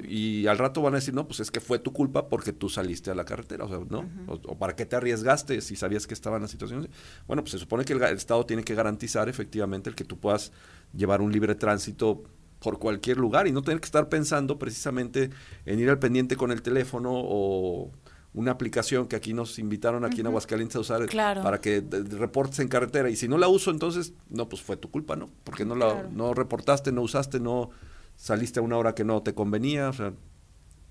Y 0.09 0.47
al 0.47 0.57
rato 0.57 0.81
van 0.81 0.95
a 0.95 0.99
decir, 0.99 1.15
no, 1.15 1.27
pues 1.27 1.41
es 1.41 1.51
que 1.51 1.59
fue 1.59 1.81
tu 1.81 1.93
culpa 1.93 2.29
porque 2.29 2.53
tú 2.53 2.69
saliste 2.69 3.11
a 3.11 3.17
la 3.17 3.25
carretera, 3.25 3.65
o 3.65 3.69
sea, 3.69 3.81
¿no? 3.91 4.09
o, 4.29 4.35
o 4.35 4.57
para 4.57 4.77
qué 4.77 4.87
te 4.87 4.95
arriesgaste 4.95 5.61
si 5.61 5.75
sabías 5.75 6.07
que 6.07 6.15
estaba 6.15 6.37
en 6.37 6.43
la 6.43 6.49
situación. 6.49 6.89
Bueno, 7.27 7.43
pues 7.43 7.51
se 7.51 7.59
supone 7.59 7.85
que 7.85 7.93
el, 7.93 8.01
el 8.05 8.17
Estado 8.17 8.47
tiene 8.47 8.63
que 8.63 8.77
garantizar 8.77 9.29
efectivamente 9.29 9.91
el 9.91 9.97
que 9.97 10.05
tú 10.05 10.17
puedas 10.17 10.53
llevar 10.97 11.21
un 11.21 11.33
libre 11.33 11.57
tránsito 11.57 12.23
por 12.61 12.79
cualquier 12.79 13.17
lugar 13.17 13.49
y 13.49 13.51
no 13.51 13.63
tener 13.63 13.81
que 13.81 13.87
estar 13.87 14.09
pensando 14.09 14.61
precisamente 14.61 15.31
en 15.67 15.81
ir 15.81 15.91
al 15.91 15.99
pendiente 15.99 16.37
con 16.37 16.53
el 16.53 16.63
teléfono 16.63 17.11
o 17.13 17.91
una 18.35 18.51
aplicación 18.51 19.07
que 19.07 19.17
aquí 19.17 19.33
nos 19.33 19.59
invitaron 19.59 20.05
aquí 20.05 20.21
en. 20.21 20.27
Aguascalientes 20.27 20.75
a 20.77 20.81
usar 20.81 21.07
Claro. 21.07 21.43
para 21.43 21.61
que 21.61 21.81
de- 21.81 22.03
de 22.03 22.17
reportes 22.19 22.59
en 22.59 22.69
carretera 22.69 23.09
y 23.09 23.17
si 23.17 23.29
no 23.29 23.39
la 23.39 23.47
uso 23.49 23.71
entonces 23.71 24.13
no 24.29 24.49
pues 24.49 24.61
fue 24.63 24.77
tu 24.77 24.91
culpa 24.91 25.15
no 25.17 25.31
porque 25.45 25.65
no 25.65 25.75
la 25.77 25.93
Claro. 25.93 26.09
no 26.13 26.35
reportaste 26.35 26.91
no 26.93 27.03
usaste 27.03 27.39
no 27.41 27.71
saliste 28.17 28.59
a 28.61 28.63
una 28.63 28.77
hora 28.77 28.95
que 28.95 29.05
no 29.05 29.23
te 29.23 29.35
convenía 29.35 29.89
o 29.89 29.93
sea 29.93 30.13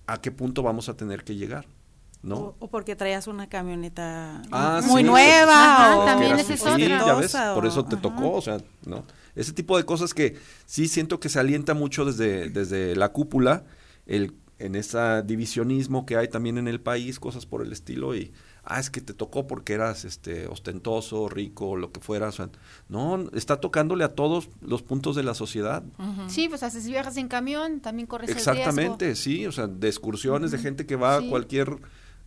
a 0.07 0.21
qué 0.21 0.31
punto 0.31 0.63
vamos 0.63 0.87
a 0.89 0.95
tener 0.95 1.23
que 1.25 1.35
llegar 1.35 1.65
no 2.21 2.35
O, 2.37 2.55
o 2.59 2.69
porque 2.69 2.95
traías 2.95 3.27
una 3.27 3.47
camioneta 3.49 4.41
Ah, 4.51 4.81
muy 4.85 5.01
sí. 5.01 5.07
nueva 5.07 5.75
Ajá, 5.75 5.97
o 5.99 6.05
también 6.05 6.39
es 6.39 6.47
sí, 6.47 6.53
otra. 6.53 6.77
ya 6.77 7.15
ves, 7.15 7.35
por 7.53 7.65
eso 7.65 7.83
te 7.83 7.95
ajá. 7.95 8.01
tocó, 8.01 8.31
o 8.31 8.41
sea, 8.41 8.57
¿no? 8.85 9.03
Ese 9.35 9.51
tipo 9.51 9.75
de 9.75 9.83
cosas 9.83 10.13
que 10.13 10.37
sí 10.65 10.87
siento 10.87 11.19
que 11.19 11.27
se 11.27 11.39
alienta 11.39 11.73
mucho 11.73 12.05
desde, 12.05 12.49
desde 12.49 12.95
la 12.95 13.09
cúpula, 13.09 13.65
el, 14.05 14.33
en 14.65 14.75
ese 14.75 15.21
divisionismo 15.25 16.05
que 16.05 16.17
hay 16.17 16.27
también 16.27 16.57
en 16.57 16.67
el 16.67 16.79
país, 16.79 17.19
cosas 17.19 17.45
por 17.45 17.61
el 17.61 17.71
estilo, 17.71 18.15
y, 18.15 18.31
ah, 18.63 18.79
es 18.79 18.89
que 18.89 19.01
te 19.01 19.13
tocó 19.13 19.45
porque 19.45 19.73
eras 19.73 20.05
este 20.05 20.47
ostentoso, 20.47 21.27
rico, 21.29 21.69
o 21.71 21.75
lo 21.75 21.91
que 21.91 21.99
fuera, 21.99 22.29
o 22.29 22.31
sea, 22.31 22.49
no, 22.89 23.29
está 23.33 23.57
tocándole 23.59 24.03
a 24.03 24.15
todos 24.15 24.49
los 24.61 24.81
puntos 24.81 25.15
de 25.15 25.23
la 25.23 25.33
sociedad. 25.33 25.83
Sí, 26.27 26.47
pues 26.49 26.63
haces 26.63 26.87
viajas 26.87 27.17
en 27.17 27.27
camión, 27.27 27.81
también 27.81 28.07
corres 28.07 28.29
el 28.29 28.37
Exactamente, 28.37 29.15
sí, 29.15 29.45
o 29.47 29.51
sea, 29.51 29.67
de 29.67 29.87
excursiones, 29.87 30.51
de 30.51 30.57
gente 30.59 30.85
que 30.85 30.95
va 30.95 31.19
Sí. 31.19 31.27
a 31.27 31.29
cualquier 31.29 31.77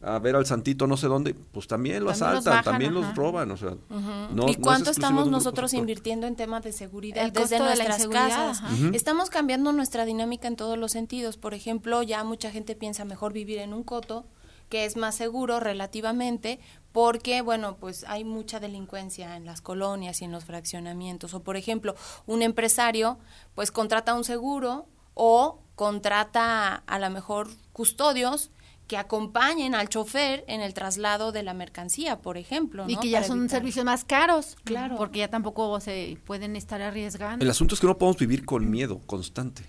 a 0.06 0.18
ver 0.20 0.36
al 0.36 0.46
santito 0.46 0.86
no 0.86 0.96
sé 0.96 1.08
dónde, 1.08 1.34
pues 1.34 1.66
también 1.66 2.04
lo 2.04 2.10
También 2.10 2.28
los 2.34 2.36
asaltan, 2.46 2.52
bajan, 2.52 2.64
también 2.72 2.96
ajá. 2.96 3.00
los 3.08 3.16
roban, 3.16 3.50
o 3.50 3.56
sea, 3.56 3.70
no- 3.90 4.28
no 4.30 4.48
¿Y 4.48 4.54
cuánto 4.54 4.90
estamos 4.90 5.24
de 5.26 5.30
nosotros 5.32 5.74
invirtiendo 5.74 6.26
en 6.26 6.36
temas 6.36 6.62
de 6.62 6.72
seguridad 6.72 7.24
El 7.24 7.32
desde 7.32 7.58
costo 7.58 7.64
de 7.64 7.76
la 7.76 7.84
nuestras 7.84 7.98
inseguridad, 7.98 8.28
casas? 8.48 8.62
Estamos 8.94 9.30
cambiando 9.30 9.72
nuestra 9.72 10.04
dinámica 10.04 10.46
en 10.48 10.56
todos 10.56 10.78
los 10.78 10.92
sentidos. 10.92 11.36
Por 11.36 11.54
ejemplo, 11.54 12.02
ya 12.02 12.22
mucha 12.24 12.50
gente 12.50 12.74
piensa 12.76 13.04
mejor 13.04 13.32
vivir 13.32 13.58
en 13.58 13.74
un 13.74 13.82
coto, 13.82 14.26
que 14.68 14.84
es 14.84 14.96
más 14.96 15.14
seguro 15.14 15.60
relativamente, 15.60 16.58
porque, 16.92 17.40
bueno, 17.42 17.76
pues 17.76 18.04
hay 18.08 18.24
mucha 18.24 18.58
delincuencia 18.60 19.36
en 19.36 19.44
las 19.44 19.60
colonias 19.60 20.22
y 20.22 20.24
en 20.24 20.32
los 20.32 20.44
fraccionamientos. 20.44 21.34
O, 21.34 21.40
por 21.42 21.56
ejemplo, 21.56 21.94
un 22.26 22.42
empresario, 22.42 23.18
pues 23.54 23.70
contrata 23.70 24.14
un 24.14 24.24
seguro 24.24 24.86
o 25.14 25.60
contrata 25.74 26.74
a 26.86 26.98
lo 26.98 27.10
mejor 27.10 27.48
custodios 27.72 28.50
que 28.86 28.96
acompañen 28.96 29.74
al 29.74 29.88
chofer 29.88 30.44
en 30.46 30.60
el 30.60 30.72
traslado 30.74 31.32
de 31.32 31.42
la 31.42 31.54
mercancía, 31.54 32.20
por 32.20 32.36
ejemplo. 32.36 32.84
Y 32.86 32.96
que 32.96 33.08
ya 33.10 33.18
Para 33.18 33.28
son 33.28 33.38
evitar- 33.40 33.50
servicios 33.58 33.84
más 33.84 34.04
caros. 34.04 34.56
Claro. 34.64 34.96
Porque 34.96 35.18
ya 35.20 35.28
tampoco 35.28 35.80
se 35.80 36.18
pueden 36.24 36.54
estar 36.56 36.80
arriesgando. 36.82 37.44
El 37.44 37.50
asunto 37.50 37.74
es 37.74 37.80
que 37.80 37.86
no 37.86 37.98
podemos 37.98 38.18
vivir 38.18 38.44
con 38.44 38.70
miedo 38.70 39.00
constante. 39.06 39.64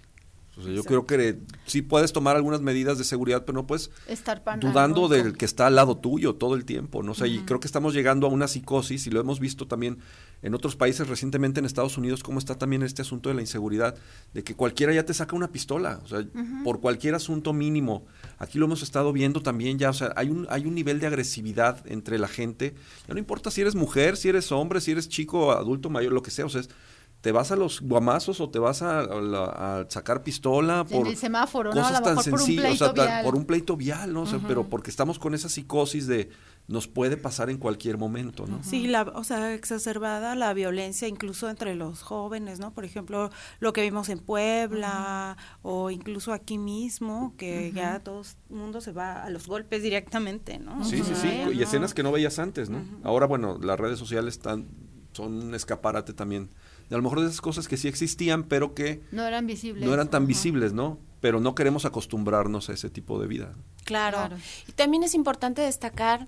O 0.57 0.63
sea, 0.63 0.73
yo 0.73 0.83
creo 0.83 1.05
que 1.05 1.39
sí 1.65 1.81
puedes 1.83 2.11
tomar 2.13 2.35
algunas 2.35 2.61
medidas 2.61 2.97
de 2.97 3.03
seguridad, 3.03 3.45
pero 3.45 3.57
no 3.57 3.67
puedes 3.67 3.91
Estar 4.07 4.43
dudando 4.73 5.07
del 5.07 5.37
que 5.37 5.45
está 5.45 5.67
al 5.67 5.75
lado 5.75 5.97
tuyo 5.97 6.35
todo 6.35 6.55
el 6.55 6.65
tiempo, 6.65 7.03
¿no? 7.03 7.11
O 7.11 7.15
sea, 7.15 7.27
y 7.27 7.39
creo 7.45 7.59
que 7.59 7.67
estamos 7.67 7.93
llegando 7.93 8.25
a 8.25 8.29
una 8.29 8.47
psicosis 8.47 9.05
y 9.07 9.11
lo 9.11 9.19
hemos 9.19 9.39
visto 9.39 9.67
también 9.67 9.99
en 10.41 10.53
otros 10.53 10.75
países 10.75 11.07
recientemente 11.07 11.59
en 11.59 11.65
Estados 11.65 11.97
Unidos 11.97 12.23
cómo 12.23 12.39
está 12.39 12.55
también 12.55 12.83
este 12.83 13.01
asunto 13.01 13.29
de 13.29 13.35
la 13.35 13.41
inseguridad, 13.41 13.95
de 14.33 14.43
que 14.43 14.55
cualquiera 14.55 14.93
ya 14.93 15.03
te 15.05 15.13
saca 15.13 15.35
una 15.35 15.51
pistola, 15.51 15.99
o 16.03 16.07
sea, 16.07 16.25
por 16.63 16.79
cualquier 16.79 17.15
asunto 17.15 17.53
mínimo. 17.53 18.05
Aquí 18.39 18.57
lo 18.59 18.65
hemos 18.65 18.81
estado 18.83 19.13
viendo 19.13 19.41
también 19.41 19.77
ya, 19.79 19.89
o 19.89 19.93
sea, 19.93 20.13
hay 20.15 20.29
un 20.29 20.47
hay 20.49 20.65
un 20.65 20.75
nivel 20.75 20.99
de 20.99 21.07
agresividad 21.07 21.83
entre 21.87 22.17
la 22.19 22.27
gente. 22.27 22.73
Ya 23.07 23.13
no 23.13 23.19
importa 23.19 23.51
si 23.51 23.61
eres 23.61 23.75
mujer, 23.75 24.17
si 24.17 24.29
eres 24.29 24.51
hombre, 24.51 24.81
si 24.81 24.91
eres 24.91 25.07
chico, 25.09 25.51
adulto, 25.51 25.89
mayor, 25.89 26.13
lo 26.13 26.21
que 26.23 26.31
sea, 26.31 26.45
o 26.45 26.49
sea, 26.49 26.61
es- 26.61 26.69
te 27.21 27.31
vas 27.31 27.51
a 27.51 27.55
los 27.55 27.81
guamazos 27.81 28.39
o 28.41 28.49
te 28.49 28.59
vas 28.59 28.81
a, 28.83 28.99
a, 29.01 29.79
a 29.81 29.89
sacar 29.89 30.23
pistola 30.23 30.83
por 30.85 31.01
en 31.01 31.07
el 31.07 31.17
semáforo, 31.17 31.71
cosas 31.71 31.91
¿no? 31.91 31.97
A 31.97 31.99
lo 31.99 32.05
tan 32.05 32.15
mejor 32.15 32.31
por 32.31 32.39
un 32.39 32.45
sencillas, 32.45 32.65
pleito 32.65 32.83
o 32.85 32.87
sea, 32.87 32.93
tan- 32.93 33.05
vial. 33.05 33.23
por 33.25 33.35
un 33.35 33.45
pleito 33.45 33.75
vial, 33.77 34.13
¿no? 34.13 34.21
O 34.21 34.25
sea, 34.27 34.39
pero 34.47 34.69
porque 34.69 34.89
estamos 34.91 35.17
con 35.19 35.33
esa 35.33 35.49
psicosis 35.49 36.07
de 36.07 36.29
nos 36.67 36.87
puede 36.87 37.15
pasar 37.17 37.49
en 37.49 37.57
cualquier 37.57 37.97
momento, 37.97 38.45
¿no? 38.45 38.61
Sí, 38.61 38.87
la, 38.87 39.03
o 39.03 39.23
sea, 39.23 39.53
exacerbada 39.53 40.35
la 40.35 40.53
violencia 40.53 41.07
incluso 41.07 41.49
entre 41.49 41.75
los 41.75 42.01
jóvenes, 42.03 42.59
¿no? 42.59 42.71
Por 42.73 42.83
ejemplo, 42.85 43.29
lo 43.59 43.73
que 43.73 43.81
vimos 43.81 44.09
en 44.09 44.19
Puebla 44.19 45.37
o 45.61 45.89
incluso 45.91 46.33
aquí 46.33 46.57
mismo, 46.57 47.33
que 47.37 47.71
ya 47.73 47.99
todo 47.99 48.21
el 48.49 48.55
mundo 48.55 48.81
se 48.81 48.91
va 48.91 49.23
a 49.23 49.29
los 49.29 49.47
golpes 49.47 49.81
directamente, 49.81 50.59
¿no? 50.59 50.83
Sí, 50.83 51.01
sí, 51.03 51.13
sí, 51.15 51.29
y 51.53 51.61
escenas 51.61 51.93
que 51.93 52.03
no 52.03 52.11
veías 52.11 52.37
antes, 52.39 52.69
¿no? 52.69 52.83
Ahora, 53.03 53.25
bueno, 53.25 53.57
las 53.61 53.79
redes 53.79 53.97
sociales 53.97 54.35
están, 54.35 54.67
son 55.13 55.33
un 55.47 55.55
escaparate 55.55 56.13
también. 56.13 56.49
De 56.89 56.95
a 56.95 56.97
lo 56.97 57.03
mejor 57.03 57.19
de 57.21 57.27
esas 57.27 57.41
cosas 57.41 57.67
que 57.67 57.77
sí 57.77 57.87
existían, 57.87 58.43
pero 58.43 58.73
que 58.73 59.01
No 59.11 59.25
eran 59.25 59.45
visibles. 59.47 59.85
no 59.85 59.93
eran 59.93 60.09
tan 60.09 60.23
Ajá. 60.23 60.27
visibles, 60.27 60.73
¿no? 60.73 60.99
Pero 61.19 61.39
no 61.39 61.55
queremos 61.55 61.85
acostumbrarnos 61.85 62.69
a 62.69 62.73
ese 62.73 62.89
tipo 62.89 63.19
de 63.19 63.27
vida. 63.27 63.53
Claro. 63.83 64.17
Claro. 64.17 64.37
Y 64.67 64.71
también 64.73 65.03
es 65.03 65.13
importante 65.15 65.61
destacar 65.61 66.27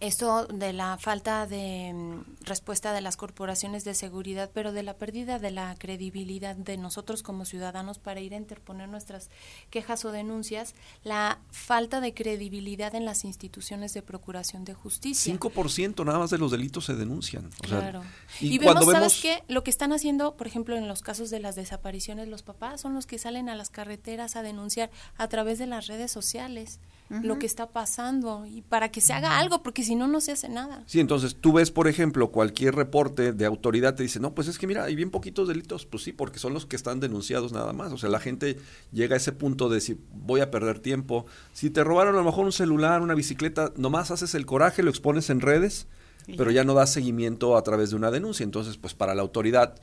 esto 0.00 0.46
de 0.46 0.72
la 0.72 0.96
falta 0.98 1.46
de 1.46 1.92
mm, 1.94 2.44
respuesta 2.44 2.92
de 2.92 3.02
las 3.02 3.16
corporaciones 3.16 3.84
de 3.84 3.94
seguridad, 3.94 4.50
pero 4.52 4.72
de 4.72 4.82
la 4.82 4.94
pérdida 4.94 5.38
de 5.38 5.50
la 5.50 5.74
credibilidad 5.78 6.56
de 6.56 6.78
nosotros 6.78 7.22
como 7.22 7.44
ciudadanos 7.44 7.98
para 7.98 8.20
ir 8.20 8.32
a 8.32 8.38
interponer 8.38 8.88
nuestras 8.88 9.30
quejas 9.68 10.04
o 10.06 10.12
denuncias, 10.12 10.74
la 11.04 11.38
falta 11.50 12.00
de 12.00 12.14
credibilidad 12.14 12.94
en 12.94 13.04
las 13.04 13.24
instituciones 13.24 13.92
de 13.92 14.02
procuración 14.02 14.64
de 14.64 14.74
justicia. 14.74 15.34
5% 15.34 16.04
nada 16.04 16.18
más 16.18 16.30
de 16.30 16.38
los 16.38 16.50
delitos 16.50 16.86
se 16.86 16.94
denuncian. 16.94 17.50
O 17.62 17.68
sea, 17.68 17.80
Claro. 17.80 18.02
y, 18.40 18.58
cuando 18.58 18.80
vemos, 18.80 18.94
vemos... 18.94 19.12
¿sabes 19.12 19.22
qué? 19.22 19.52
Lo 19.52 19.62
que 19.62 19.70
están 19.70 19.92
haciendo, 19.92 20.36
por 20.36 20.46
ejemplo, 20.46 20.76
en 20.76 20.88
los 20.88 21.02
casos 21.02 21.30
de 21.30 21.40
las 21.40 21.56
desapariciones, 21.56 22.28
los 22.28 22.42
papás 22.42 22.80
son 22.80 22.94
los 22.94 23.06
que 23.06 23.18
salen 23.18 23.48
a 23.48 23.54
las 23.54 23.68
carreteras 23.68 24.36
a 24.36 24.42
denunciar 24.42 24.90
a 25.18 25.28
través 25.28 25.58
de 25.58 25.66
las 25.66 25.86
redes 25.86 26.10
sociales 26.10 26.80
lo 27.10 27.40
que 27.40 27.46
está 27.46 27.70
pasando 27.70 28.46
y 28.46 28.62
para 28.62 28.90
que 28.90 29.00
se 29.00 29.12
haga 29.12 29.38
algo, 29.38 29.64
porque 29.64 29.82
si 29.82 29.96
no, 29.96 30.06
no 30.06 30.20
se 30.20 30.30
hace 30.30 30.48
nada. 30.48 30.84
Sí, 30.86 31.00
entonces 31.00 31.36
tú 31.40 31.52
ves, 31.52 31.72
por 31.72 31.88
ejemplo, 31.88 32.30
cualquier 32.30 32.76
reporte 32.76 33.32
de 33.32 33.44
autoridad 33.46 33.96
te 33.96 34.04
dice, 34.04 34.20
no, 34.20 34.32
pues 34.32 34.46
es 34.46 34.58
que 34.58 34.68
mira, 34.68 34.84
hay 34.84 34.94
bien 34.94 35.10
poquitos 35.10 35.48
delitos. 35.48 35.86
Pues 35.86 36.04
sí, 36.04 36.12
porque 36.12 36.38
son 36.38 36.54
los 36.54 36.66
que 36.66 36.76
están 36.76 37.00
denunciados 37.00 37.52
nada 37.52 37.72
más. 37.72 37.92
O 37.92 37.98
sea, 37.98 38.10
la 38.10 38.20
gente 38.20 38.58
llega 38.92 39.14
a 39.14 39.16
ese 39.16 39.32
punto 39.32 39.68
de 39.68 39.76
decir, 39.76 39.98
voy 40.14 40.40
a 40.40 40.52
perder 40.52 40.78
tiempo. 40.78 41.26
Si 41.52 41.68
te 41.70 41.82
robaron 41.82 42.14
a 42.14 42.18
lo 42.18 42.24
mejor 42.24 42.44
un 42.44 42.52
celular, 42.52 43.02
una 43.02 43.14
bicicleta, 43.14 43.72
nomás 43.76 44.12
haces 44.12 44.36
el 44.36 44.46
coraje, 44.46 44.84
lo 44.84 44.90
expones 44.90 45.30
en 45.30 45.40
redes, 45.40 45.88
pero 46.36 46.52
ya 46.52 46.62
no 46.62 46.74
das 46.74 46.92
seguimiento 46.92 47.56
a 47.56 47.62
través 47.62 47.90
de 47.90 47.96
una 47.96 48.12
denuncia. 48.12 48.44
Entonces, 48.44 48.76
pues 48.76 48.94
para 48.94 49.16
la 49.16 49.22
autoridad, 49.22 49.74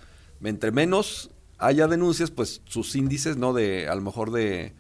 entre 0.42 0.72
menos 0.72 1.32
haya 1.58 1.88
denuncias, 1.88 2.32
pues 2.32 2.62
sus 2.66 2.96
índices, 2.96 3.36
¿no? 3.36 3.52
De, 3.52 3.90
a 3.90 3.96
lo 3.96 4.02
mejor 4.02 4.32
de 4.32 4.74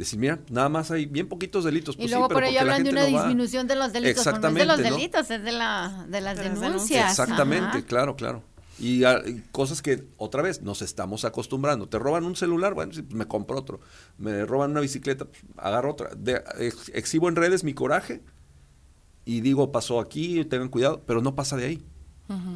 decir, 0.00 0.18
mira, 0.18 0.40
nada 0.50 0.68
más 0.68 0.90
hay 0.90 1.06
bien 1.06 1.28
poquitos 1.28 1.64
delitos. 1.64 1.94
Y 1.94 1.98
Pues 1.98 2.08
sí, 2.08 2.14
luego 2.14 2.28
pero 2.28 2.40
por 2.46 2.52
la 2.52 2.60
hablan 2.62 2.82
de 2.84 2.90
una 2.90 3.02
va. 3.02 3.06
disminución 3.08 3.66
de 3.66 3.76
los 3.76 3.92
delitos. 3.92 4.24
pero 4.24 4.38
no 4.40 4.48
es 4.48 4.54
de 4.54 4.64
los 4.66 4.78
Exactamente, 4.78 4.90
¿no? 4.90 4.96
delitos, 4.96 5.30
es 5.30 5.42
de, 5.44 5.52
la, 5.52 6.06
de 6.08 6.20
las 6.20 6.36
De 6.36 6.44
las 6.48 6.60
denuncias. 6.60 7.10
Exactamente, 7.10 7.78
Ajá. 7.78 7.82
claro, 7.86 8.16
claro. 8.16 8.42
Y, 8.78 9.04
ah, 9.04 9.20
y 9.26 9.40
cosas 9.52 9.82
que, 9.82 10.04
otra 10.16 10.40
vez, 10.42 10.62
nos 10.62 10.80
estamos 10.80 11.26
acostumbrando. 11.26 11.86
Te 11.86 11.98
roban 11.98 12.24
un 12.24 12.34
celular, 12.34 12.72
bueno, 12.72 12.92
me 13.10 13.26
compro 13.26 13.58
otro. 13.58 13.80
Me 14.16 14.46
roban 14.46 14.70
una 14.70 14.80
bicicleta, 14.80 15.26
pues, 15.26 15.42
agarro 15.58 15.90
otra. 15.92 16.10
De- 16.16 16.42
ex- 16.58 16.90
exhibo 16.94 17.28
en 17.28 17.36
redes 17.36 17.62
mi 17.62 17.74
coraje 17.74 18.22
y 19.26 19.42
digo, 19.42 19.70
pasó 19.70 20.00
aquí, 20.00 20.44
tengan 20.46 20.68
cuidado, 20.70 21.02
pero 21.06 21.20
no 21.20 21.34
pasa 21.34 21.56
de 21.56 21.66
ahí. 21.66 21.84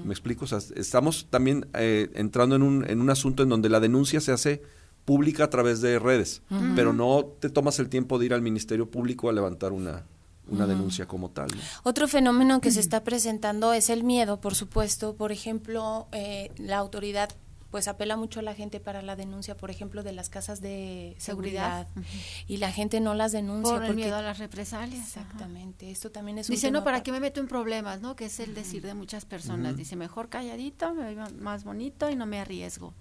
¿Me 0.04 0.12
explico? 0.12 0.44
O 0.44 0.48
sea, 0.48 0.60
estamos 0.76 1.26
también 1.30 1.66
eh, 1.74 2.08
entrando 2.14 2.54
en 2.54 2.62
un, 2.62 2.88
en 2.88 3.00
un 3.00 3.10
asunto 3.10 3.42
en 3.42 3.48
donde 3.48 3.68
la 3.68 3.80
denuncia 3.80 4.20
se 4.20 4.30
hace 4.30 4.62
pública 5.04 5.44
a 5.44 5.50
través 5.50 5.80
de 5.80 5.98
redes, 5.98 6.42
pero 6.74 6.92
no 6.92 7.24
te 7.24 7.50
tomas 7.50 7.78
el 7.78 7.88
tiempo 7.88 8.18
de 8.18 8.26
ir 8.26 8.34
al 8.34 8.42
Ministerio 8.42 8.90
Público 8.90 9.28
a 9.28 9.32
levantar 9.32 9.72
una, 9.72 10.04
una 10.48 10.66
denuncia 10.66 11.06
como 11.06 11.30
tal. 11.30 11.48
¿no? 11.54 11.60
Otro 11.82 12.08
fenómeno 12.08 12.60
que 12.60 12.70
se 12.70 12.80
está 12.80 13.04
presentando 13.04 13.72
es 13.72 13.90
el 13.90 14.02
miedo, 14.04 14.40
por 14.40 14.54
supuesto. 14.54 15.14
Por 15.16 15.30
ejemplo, 15.32 16.08
eh, 16.12 16.50
la 16.56 16.78
autoridad 16.78 17.28
pues 17.70 17.88
apela 17.88 18.16
mucho 18.16 18.38
a 18.38 18.42
la 18.44 18.54
gente 18.54 18.78
para 18.78 19.02
la 19.02 19.16
denuncia, 19.16 19.56
por 19.56 19.68
ejemplo, 19.68 20.04
de 20.04 20.12
las 20.12 20.30
casas 20.30 20.60
de 20.60 21.16
seguridad, 21.18 21.88
Seguridad. 21.88 22.14
y 22.46 22.58
la 22.58 22.70
gente 22.70 23.00
no 23.00 23.14
las 23.14 23.32
denuncia 23.32 23.72
Por 23.74 23.82
el 23.82 23.88
porque 23.88 24.02
miedo 24.04 24.14
a 24.16 24.22
las 24.22 24.38
represalias. 24.38 25.04
exactamente. 25.04 25.90
Esto 25.90 26.12
también 26.12 26.38
es 26.38 26.48
un 26.48 26.54
Dice, 26.54 26.70
no, 26.70 26.84
¿para 26.84 26.98
pa- 26.98 27.02
qué 27.02 27.10
me 27.10 27.18
meto 27.18 27.40
en 27.40 27.48
problemas? 27.48 28.00
¿no? 28.00 28.14
Que 28.14 28.26
es 28.26 28.38
el 28.38 28.54
decir 28.54 28.82
de 28.82 28.94
muchas 28.94 29.24
personas. 29.24 29.76
Dice, 29.76 29.96
mejor 29.96 30.28
calladito, 30.28 30.94
me 30.94 31.14
veo 31.16 31.26
más 31.40 31.64
bonito 31.64 32.08
y 32.10 32.14
no 32.14 32.26
me 32.26 32.38
arriesgo. 32.38 32.94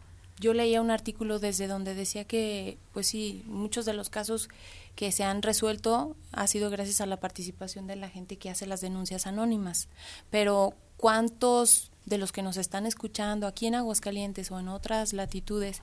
Yo 0.44 0.54
leía 0.54 0.82
un 0.82 0.92
artículo 0.92 1.40
desde 1.40 1.68
donde 1.68 1.96
decía 1.96 2.26
que, 2.26 2.78
pues 2.92 3.08
sí, 3.08 3.46
muchos 3.48 3.86
de 3.86 3.94
los 3.94 4.10
casos 4.10 4.50
que 4.94 5.14
se 5.14 5.24
han 5.24 5.42
resuelto 5.42 6.18
ha 6.34 6.48
sido 6.48 6.70
gracias 6.70 7.00
a 7.00 7.06
la 7.06 7.16
participación 7.16 7.88
de 7.88 7.96
la 7.96 8.10
gente 8.10 8.36
que 8.36 8.50
hace 8.50 8.68
las 8.68 8.82
denuncias 8.82 9.26
anónimas. 9.26 9.88
Pero 10.32 10.74
¿cuántos 10.98 11.92
de 12.06 12.18
los 12.18 12.34
que 12.34 12.42
nos 12.42 12.58
están 12.58 12.86
escuchando 12.86 13.48
aquí 13.48 13.68
en 13.68 13.76
Aguascalientes 13.76 14.52
o 14.52 14.60
en 14.60 14.68
otras 14.68 15.14
latitudes 15.14 15.82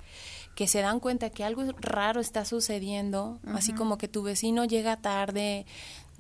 que 0.55 0.69
se 0.69 0.83
dan 0.83 1.01
cuenta 1.01 1.31
que 1.31 1.43
algo 1.43 1.63
raro 1.81 2.21
está 2.21 2.45
sucediendo, 2.45 3.39
así 3.47 3.73
como 3.73 3.97
que 3.97 4.09
tu 4.09 4.23
vecino 4.23 4.67
llega 4.67 4.99
tarde, 4.99 5.65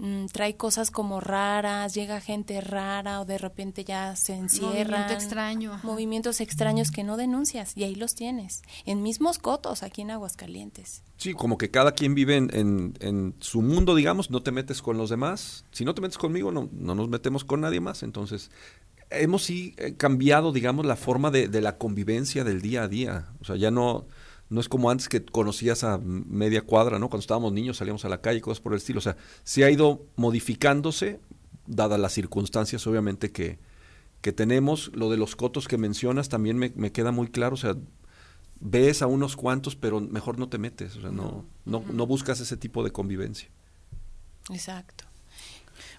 mm, 0.00 0.26
trae 0.32 0.56
cosas 0.56 0.90
como 0.90 1.20
raras, 1.20 1.94
llega 1.94 2.20
gente 2.20 2.60
rara 2.60 3.20
o 3.20 3.24
de 3.24 3.38
repente 3.38 3.84
ya 3.84 4.16
se 4.16 4.34
encierran. 4.34 4.72
Movimiento 5.02 5.12
extraño, 5.14 5.72
ajá. 5.74 5.86
Movimientos 5.86 6.40
extraños 6.40 6.90
que 6.90 7.04
no 7.04 7.16
denuncias 7.16 7.76
y 7.76 7.84
ahí 7.84 7.94
los 7.94 8.14
tienes, 8.14 8.62
en 8.86 9.02
mismos 9.02 9.38
cotos 9.38 9.82
aquí 9.82 10.02
en 10.02 10.10
Aguascalientes. 10.10 11.02
Sí, 11.16 11.34
como 11.34 11.58
que 11.58 11.70
cada 11.70 11.92
quien 11.92 12.14
vive 12.14 12.36
en, 12.36 12.50
en- 12.54 12.94
en 13.00 13.34
su 13.40 13.62
mundo, 13.62 13.94
digamos, 13.94 14.30
no 14.30 14.42
te 14.42 14.50
metes 14.52 14.80
con 14.82 14.96
los 14.96 15.10
demás. 15.10 15.64
Si 15.70 15.84
no 15.84 15.94
te 15.94 16.00
metes 16.00 16.18
conmigo, 16.18 16.50
no, 16.50 16.68
no 16.72 16.94
nos 16.94 17.08
metemos 17.08 17.44
con 17.44 17.60
nadie 17.60 17.80
más. 17.80 18.02
Entonces, 18.02 18.50
hemos 19.10 19.42
sí 19.42 19.74
eh, 19.76 19.94
cambiado, 19.96 20.52
digamos, 20.52 20.86
la 20.86 20.96
forma 20.96 21.30
de, 21.30 21.48
de 21.48 21.60
la 21.60 21.76
convivencia 21.76 22.42
del 22.44 22.62
día 22.62 22.84
a 22.84 22.88
día. 22.88 23.28
O 23.40 23.44
sea, 23.44 23.56
ya 23.56 23.70
no, 23.70 24.06
no 24.50 24.60
es 24.60 24.68
como 24.68 24.90
antes 24.90 25.08
que 25.08 25.24
conocías 25.24 25.84
a 25.84 25.98
media 25.98 26.62
cuadra, 26.62 26.98
¿no? 26.98 27.08
Cuando 27.08 27.20
estábamos 27.20 27.52
niños 27.52 27.78
salíamos 27.78 28.04
a 28.04 28.08
la 28.08 28.20
calle, 28.20 28.40
cosas 28.40 28.60
por 28.60 28.72
el 28.72 28.78
estilo. 28.78 28.98
O 28.98 29.02
sea, 29.02 29.16
sí 29.44 29.62
ha 29.62 29.70
ido 29.70 30.04
modificándose, 30.16 31.20
dadas 31.66 32.00
las 32.00 32.12
circunstancias, 32.12 32.84
obviamente, 32.88 33.30
que, 33.30 33.60
que 34.20 34.32
tenemos. 34.32 34.90
Lo 34.92 35.08
de 35.08 35.16
los 35.16 35.36
cotos 35.36 35.68
que 35.68 35.78
mencionas 35.78 36.28
también 36.28 36.58
me, 36.58 36.72
me 36.74 36.90
queda 36.90 37.12
muy 37.12 37.28
claro. 37.28 37.54
O 37.54 37.56
sea, 37.56 37.76
ves 38.60 39.02
a 39.02 39.06
unos 39.06 39.36
cuantos, 39.36 39.76
pero 39.76 40.00
mejor 40.00 40.38
no 40.38 40.48
te 40.48 40.58
metes, 40.58 40.96
o 40.96 41.00
sea, 41.00 41.10
no, 41.10 41.46
no, 41.64 41.82
no 41.90 42.06
buscas 42.06 42.40
ese 42.40 42.56
tipo 42.56 42.84
de 42.84 42.90
convivencia. 42.90 43.48
Exacto. 44.50 45.04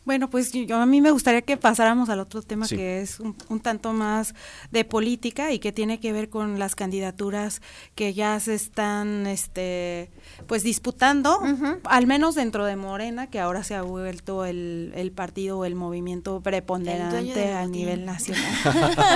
Bueno, 0.04 0.30
pues 0.32 0.52
yo 0.52 0.78
a 0.78 0.86
mí 0.88 1.00
me 1.00 1.12
gustaría 1.12 1.42
que 1.44 1.58
pasáramos 1.58 2.10
al 2.10 2.20
otro 2.20 2.42
tema 2.42 2.66
Sí. 2.68 2.76
que 2.76 3.02
es 3.02 3.20
un, 3.20 3.36
un 3.50 3.60
tanto 3.60 3.94
más 3.94 4.34
de 4.72 4.84
política 4.84 5.52
y 5.52 5.60
que 5.60 5.72
tiene 5.72 6.00
que 6.00 6.12
ver 6.12 6.30
con 6.30 6.58
las 6.58 6.74
candidaturas 6.76 7.62
que 7.94 8.14
ya 8.16 8.40
se 8.40 8.56
están, 8.56 9.28
este, 9.28 10.10
pues 10.48 10.64
disputando, 10.64 11.40
al 11.84 12.08
menos 12.08 12.34
dentro 12.34 12.66
de 12.66 12.76
Morena, 12.76 13.28
que 13.28 13.40
ahora 13.40 13.64
se 13.64 13.76
ha 13.76 13.84
vuelto 13.84 14.46
el, 14.46 14.92
el 14.96 15.12
partido 15.12 15.60
o 15.60 15.66
el 15.66 15.76
movimiento 15.76 16.42
preponderante 16.42 17.54
a 17.54 17.60
botín. 17.62 17.72
nivel 17.72 18.06
nacional. 18.06 18.44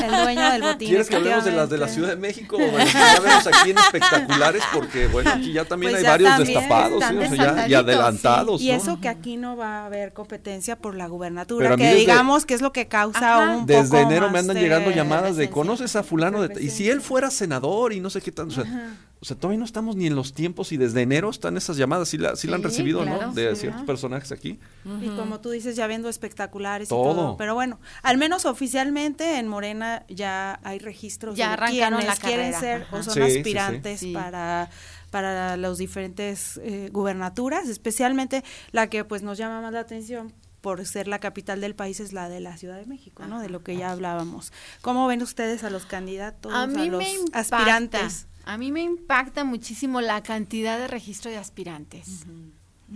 el 0.04 0.12
dueño 0.24 0.52
del 0.52 0.62
botín. 0.62 0.88
¿Quieres 0.90 1.10
que 1.10 1.16
hablemos 1.16 1.46
de 1.46 1.52
las 1.52 1.70
de 1.70 1.78
la. 1.80 1.86
Ciudad 1.88 2.10
de 2.10 2.16
México 2.18 2.58
que 2.58 2.72
ya 2.72 3.20
vemos 3.22 3.48
aquí 3.48 3.72
en 3.72 3.78
espectaculares? 3.78 4.62
Porque, 4.74 5.08
bueno, 5.08 5.30
aquí 5.32 5.54
ya 5.54 5.64
también 5.66 5.94
Pues 5.94 6.00
hay 6.00 6.04
ya 6.04 6.10
varios 6.12 6.30
también 6.32 6.54
destapados 6.60 7.04
¿sí? 7.06 7.18
O 7.18 7.36
sea, 7.36 7.56
ya- 7.56 7.68
y 7.70 7.74
adelantados. 7.74 8.60
sí. 8.62 8.68
Y 8.68 8.72
¿no? 8.72 8.78
eso 8.78 9.00
que 9.00 9.08
aquí 9.08 9.38
no 9.38 9.56
va 9.56 9.84
a 9.84 9.86
haber 9.86 10.14
competencia 10.14 10.75
por 10.78 10.96
la 10.96 11.08
gubernatura, 11.08 11.76
que 11.76 11.84
desde- 11.84 12.00
digamos 12.00 12.46
que 12.46 12.54
es 12.54 12.62
lo 12.62 12.72
que 12.72 12.88
causa 12.88 13.44
Ajá. 13.44 13.58
un 13.58 13.66
Desde 13.66 13.84
poco 13.84 13.98
enero 13.98 14.30
me 14.30 14.40
andan 14.40 14.56
de 14.56 14.62
llegando 14.62 14.92
llamadas 14.92 15.36
de 15.36 15.50
conoces 15.50 15.96
a 15.96 16.04
fulano 16.04 16.42
de 16.48 16.62
y 16.64 16.70
si 16.70 16.90
él 16.90 17.02
fuera 17.02 17.30
senador 17.32 17.94
y 17.94 18.00
no 18.00 18.10
sé 18.10 18.22
qué 18.22 18.32
tanto, 18.32 18.52
o 18.62 18.64
sea, 18.64 18.72
Ajá. 18.72 18.96
o 19.20 19.26
sea, 19.26 19.36
todavía 19.38 19.60
no 19.60 19.66
estamos 19.66 19.96
ni 19.96 20.08
en 20.08 20.16
los 20.16 20.34
tiempos 20.34 20.72
y 20.72 20.78
desde 20.78 21.02
enero 21.02 21.30
están 21.30 21.58
esas 21.58 21.78
llamadas, 21.78 22.10
sí 22.10 22.18
la, 22.18 22.36
sí 22.36 22.48
la 22.48 22.56
han 22.58 22.64
recibido, 22.64 23.02
claro, 23.04 23.28
¿no? 23.28 23.34
De 23.34 23.54
sí, 23.56 23.62
ciertos 23.62 23.78
ajá. 23.80 23.86
personajes 23.86 24.32
aquí. 24.32 24.60
Y 25.02 25.08
como 25.10 25.40
tú 25.42 25.50
dices, 25.50 25.76
ya 25.76 25.88
viendo 25.88 26.10
espectaculares 26.10 26.90
Todo. 26.90 27.12
y 27.12 27.16
todo. 27.16 27.38
Pero 27.38 27.56
bueno, 27.56 27.80
al 28.04 28.18
menos 28.18 28.46
oficialmente 28.46 29.40
en 29.40 29.48
Morena 29.48 30.04
ya 30.10 30.60
hay 30.64 30.80
registros 30.80 31.36
Ya 31.36 31.48
de 31.48 31.54
arrancaron 31.54 32.00
quienes 32.00 32.06
la 32.20 32.28
quieren 32.28 32.52
carrera, 32.52 32.60
ser 32.60 32.82
ajá. 32.84 32.98
o 32.98 33.04
son 33.04 33.14
Sí, 33.14 33.22
sí, 33.22 33.32
sí. 33.32 33.38
aspirantes 33.40 34.00
Sí. 34.00 34.14
para 34.14 34.70
para 35.12 35.56
los 35.56 35.78
diferentes 35.78 36.60
eh, 36.62 36.90
gubernaturas, 36.92 37.70
especialmente 37.70 38.44
la 38.74 38.88
que 38.90 39.06
pues 39.06 39.24
nos 39.24 39.38
llama 39.38 39.62
más 39.62 39.72
la 39.72 39.80
atención 39.80 40.34
por 40.66 40.84
ser 40.88 41.08
la 41.08 41.20
capital 41.20 41.62
del 41.62 41.76
país 41.76 42.00
es 42.00 42.12
la 42.12 42.28
de 42.28 42.40
la 42.40 42.58
Ciudad 42.58 42.78
de 42.78 42.88
México, 42.88 43.24
¿no? 43.28 43.40
De 43.40 43.50
lo 43.50 43.64
que 43.64 43.78
ya 43.78 43.92
hablábamos. 43.92 44.52
¿Cómo 44.82 45.06
ven 45.06 45.22
ustedes 45.22 45.64
a 45.64 45.70
los 45.70 45.86
candidatos, 45.86 46.52
A 46.52 46.66
mí 46.66 46.90
los 46.90 46.98
me 46.98 47.14
impacta, 47.14 47.40
aspirantes? 47.58 48.28
a 48.46 48.58
mí 48.58 48.72
me 48.72 48.82
impacta 48.82 49.44
muchísimo 49.44 50.02
la 50.02 50.24
cantidad 50.24 50.80
de 50.80 50.88
registro 50.88 51.30
de 51.30 51.38
aspirantes. 51.38 52.26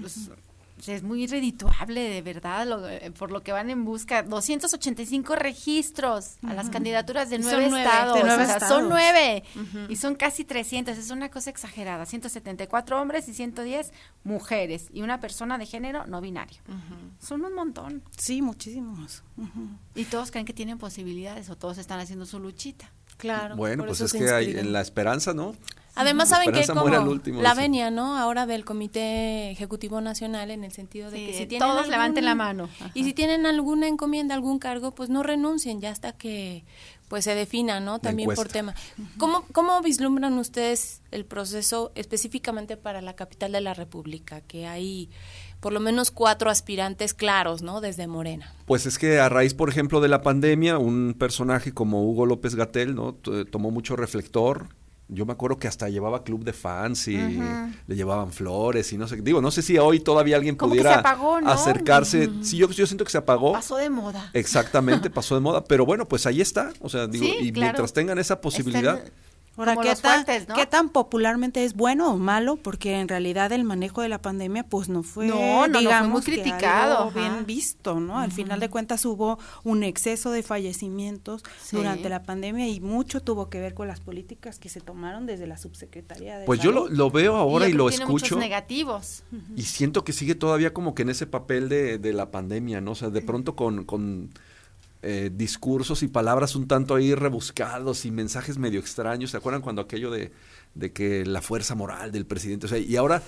Pues, 0.02 0.32
es 0.88 1.04
muy 1.04 1.28
redituable, 1.28 2.02
de 2.02 2.22
verdad, 2.22 2.66
lo- 2.68 2.88
eh, 2.88 3.12
por 3.18 3.32
lo 3.32 3.44
que 3.44 3.52
van 3.52 3.70
en 3.70 3.86
busca. 3.86 4.24
285 4.24 5.36
registros 5.36 6.38
a 6.48 6.54
las 6.54 6.70
candidaturas 6.70 7.30
de 7.30 7.38
son 7.38 7.46
nueve, 7.46 7.68
nueve, 7.70 7.84
estados. 7.86 8.14
de 8.16 8.24
nueve 8.24 8.44
o 8.44 8.46
sea, 8.46 8.56
estados. 8.56 8.78
Son 8.80 8.90
nueve. 8.90 9.44
Y 9.90 9.96
son 9.98 10.16
casi 10.16 10.44
300. 10.46 10.98
Es 10.98 11.10
una 11.12 11.30
cosa 11.30 11.50
exagerada. 11.50 12.06
174 12.06 13.02
hombres 13.02 13.28
y 13.28 13.34
110 13.34 13.92
mujeres. 14.24 14.88
Y 14.94 15.02
una 15.02 15.20
persona 15.20 15.58
de 15.58 15.66
género 15.66 16.06
no 16.08 16.22
binario. 16.22 16.62
Son 17.20 17.44
un 17.44 17.54
montón. 17.54 18.04
Sí, 18.18 18.42
muchísimos. 18.42 19.24
Y 19.96 20.06
todos 20.06 20.32
creen 20.32 20.46
que 20.46 20.54
tienen 20.54 20.78
posibilidades 20.78 21.50
o 21.50 21.56
todos 21.58 21.78
están 21.78 22.00
haciendo 22.00 22.26
su 22.26 22.40
luchita. 22.40 22.92
Claro. 23.18 23.56
Bueno, 23.58 23.86
pues 23.86 24.00
es 24.02 24.14
que 24.14 24.30
hay 24.32 24.58
en 24.58 24.72
la 24.72 24.82
esperanza, 24.82 25.34
¿no? 25.34 25.54
Además, 26.02 26.30
saben 26.30 26.52
que 26.52 26.66
como 26.68 26.84
último, 27.12 27.41
la 27.41 27.54
venia, 27.54 27.91
¿no? 27.91 28.18
Ahora 28.18 28.45
del 28.45 28.66
Comité 28.66 29.52
Ejecutivo 29.52 30.02
Nacional 30.02 30.52
en 30.52 30.64
el 30.64 30.72
sentido 30.72 31.12
de 31.12 31.18
Sí, 31.18 31.26
que 31.28 31.34
si 31.34 31.45
tienen 31.45 31.68
todos 31.68 31.78
algún- 31.80 31.91
levanten 31.91 32.26
la 32.26 32.36
mano. 32.36 32.70
Ajá. 32.80 32.91
Y 32.93 33.04
si 33.04 33.14
tienen 33.14 33.45
alguna 33.45 33.88
encomienda, 33.88 34.34
algún 34.36 34.60
cargo, 34.60 34.91
pues 34.95 35.10
no 35.10 35.24
renuncien 35.24 35.82
ya 35.82 35.91
hasta 35.91 36.14
que 36.14 36.64
pues 37.10 37.24
se 37.24 37.34
defina, 37.34 37.80
¿no? 37.80 37.97
También 37.97 38.30
por 38.36 38.47
tema. 38.50 38.76
¿Cómo, 39.18 39.43
¿Cómo 39.52 39.82
vislumbran 39.82 40.38
ustedes 40.38 41.02
el 41.10 41.26
proceso 41.26 41.91
específicamente 41.95 42.78
para 42.78 43.02
la 43.02 43.16
capital 43.16 43.52
de 43.52 43.62
la 43.62 43.74
República? 43.74 44.41
Que 44.41 44.68
hay 44.68 45.10
por 45.60 45.74
lo 45.74 45.80
menos 45.80 46.12
cuatro 46.12 46.52
aspirantes 46.52 47.16
claros, 47.16 47.64
¿no? 47.64 47.82
Desde 47.82 48.06
Morena. 48.06 48.54
Pues 48.68 48.86
es 48.86 49.00
que 49.00 49.20
a 49.20 49.28
raíz, 49.28 49.56
por 49.56 49.70
ejemplo, 49.70 50.02
de 50.02 50.08
la 50.08 50.22
pandemia, 50.22 50.78
un 50.78 51.16
personaje 51.18 51.74
como 51.74 52.04
Hugo 52.04 52.28
López 52.28 52.54
Gatel, 52.54 52.93
¿no? 52.93 53.16
T- 53.16 53.43
Tomó 53.45 53.72
mucho 53.72 53.95
reflector. 53.95 54.70
Yo 55.12 55.26
me 55.26 55.34
acuerdo 55.34 55.57
que 55.57 55.68
hasta 55.68 55.89
llevaba 55.89 56.24
club 56.24 56.43
de 56.43 56.53
fans 56.53 57.07
y 57.07 57.18
le 57.18 57.95
llevaban 57.95 58.32
flores 58.32 58.93
y 58.93 58.97
no 58.97 59.07
sé. 59.07 59.16
Digo, 59.22 59.41
no 59.41 59.49
sé 59.49 59.64
si 59.64 59.76
hoy 59.80 59.99
todavía 59.99 60.36
alguien 60.36 60.55
Como 60.55 60.70
pudiera 60.70 60.99
apagó, 60.99 61.41
¿no? 61.41 61.49
acercarse. 61.49 62.30
Sí, 62.43 62.57
yo, 62.57 62.70
yo 62.70 62.86
siento 62.86 63.05
que 63.05 63.12
se 63.12 63.18
apagó. 63.18 63.53
Pasó 63.53 63.78
de 63.78 63.89
moda. 63.89 64.30
Exactamente, 64.34 65.10
pasó 65.10 65.34
de 65.34 65.41
moda. 65.41 65.64
Pero 65.64 65.84
bueno, 65.84 66.07
pues 66.07 66.28
ahí 66.28 66.41
está. 66.41 66.72
O 66.80 66.89
sea, 66.89 67.07
digo, 67.07 67.26
Sí, 67.26 67.32
y 67.39 67.51
claro. 67.51 67.72
mientras 67.72 67.91
tengan 67.91 68.20
esa 68.20 68.39
posibilidad. 68.39 69.03
Ahora, 69.60 69.74
Como 69.76 69.84
¿qué 69.84 69.89
los 69.89 70.01
tan, 70.01 70.24
fuertes, 70.26 70.47
¿no? 70.47 70.55
¿qué 70.55 70.66
tan 70.66 70.89
popularmente 70.89 71.64
es 71.66 71.74
bueno 71.76 72.14
o 72.14 72.18
malo? 72.18 72.55
Porque 72.55 72.99
en 72.99 73.07
realidad 73.10 73.51
el 73.51 73.66
manejo 73.66 74.01
de 74.01 74.07
la 74.10 74.22
pandemia 74.22 74.64
pues 74.64 74.88
no 74.89 75.03
fue, 75.03 75.28
No, 75.28 75.68
no, 75.68 75.82
no, 75.82 75.89
fue 75.89 76.07
muy 76.07 76.22
que 76.22 76.32
criticado, 76.32 76.97
algo 77.10 77.12
bien 77.12 77.45
visto, 77.45 77.99
¿no? 77.99 78.18
Al 78.20 78.32
final 78.32 78.60
de 78.62 78.70
cuentas 78.70 79.05
hubo 79.05 79.38
un 79.66 79.84
exceso 79.84 80.32
de 80.32 80.43
fallecimientos 80.43 81.43
Sí. 81.62 81.76
durante 81.76 82.07
la 82.10 82.24
pandemia 82.24 82.68
y 82.70 82.80
mucho 82.80 83.22
tuvo 83.22 83.49
que 83.49 83.60
ver 83.60 83.74
con 83.74 83.88
las 83.88 83.99
políticas 83.99 84.60
que 84.60 84.70
se 84.70 84.80
tomaron 84.82 85.26
desde 85.26 85.45
la 85.45 85.57
subsecretaría 85.57 86.39
de 86.39 86.45
Pues 86.45 86.62
yo 86.62 86.72
lo, 86.72 87.12
veo 87.12 87.36
ahora 87.36 87.68
y, 87.68 87.74
lo 87.74 87.84
muchos 87.86 87.99
escucho. 87.99 88.38
negativos. 88.38 89.24
Y 89.55 89.64
siento 89.64 90.03
que 90.05 90.14
sigue 90.14 90.36
todavía 90.36 90.74
como 90.74 90.95
que 90.95 91.01
en 91.01 91.10
ese 91.10 91.28
papel 91.28 91.68
de, 91.68 91.97
de 91.97 92.14
la 92.14 92.32
pandemia, 92.32 92.80
¿no? 92.82 92.91
O 92.91 92.95
sea, 92.95 93.10
de 93.10 93.22
pronto 93.22 93.55
con, 93.55 93.84
con 93.84 94.30
eh, 95.02 95.32
discursos 95.34 96.04
y 96.04 96.08
palabras 96.08 96.56
un 96.56 96.68
tanto 96.68 96.95
ahí 96.95 97.16
rebuscados 97.16 98.06
y 98.06 98.12
mensajes 98.12 98.58
medio 98.58 98.80
extraños. 98.80 99.32
¿Se 99.32 99.38
acuerdan 99.38 99.62
cuando 99.62 99.82
aquello 99.82 100.12
de, 100.12 100.32
de 100.76 100.91
que 100.91 101.26
la 101.26 101.41
fuerza 101.41 101.76
moral 101.76 102.12
del 102.12 102.26
presidente? 102.26 102.66
O 102.66 102.70
sea, 102.70 102.80
y 102.80 102.95
ahora 102.97 103.22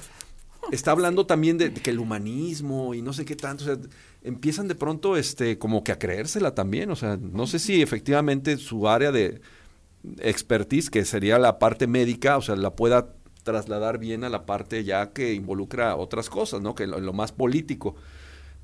está 0.71 0.91
hablando 0.91 1.25
también 1.25 1.57
de, 1.57 1.73
que 1.73 1.89
el 1.89 1.99
humanismo 1.99 2.93
y 2.93 3.01
no 3.01 3.13
sé 3.13 3.25
qué 3.25 3.35
tanto. 3.35 3.63
O 3.63 3.67
sea, 3.67 3.77
empiezan 4.21 4.67
de 4.67 4.75
pronto 4.75 5.17
este 5.17 5.57
como 5.57 5.83
que 5.83 5.91
a 5.91 5.99
creérsela 5.99 6.53
también. 6.53 6.91
O 6.91 6.95
sea, 6.95 7.17
no 7.17 7.47
sé 7.47 7.59
si 7.59 7.81
efectivamente 7.81 8.57
su 8.57 8.87
área 8.87 9.11
de 9.11 9.41
expertise, 10.19 10.89
que 10.89 11.05
sería 11.05 11.39
la 11.39 11.59
parte 11.59 11.87
médica, 11.87 12.37
o 12.37 12.41
sea, 12.41 12.55
la 12.55 12.75
pueda 12.75 13.13
trasladar 13.43 13.97
bien 13.97 14.23
a 14.23 14.29
la 14.29 14.45
parte 14.45 14.83
ya 14.83 15.13
que 15.13 15.33
involucra 15.33 15.95
otras 15.95 16.29
cosas, 16.29 16.61
¿no? 16.61 16.75
Que 16.75 16.85
lo 16.85 17.13
más 17.13 17.31
político. 17.31 17.95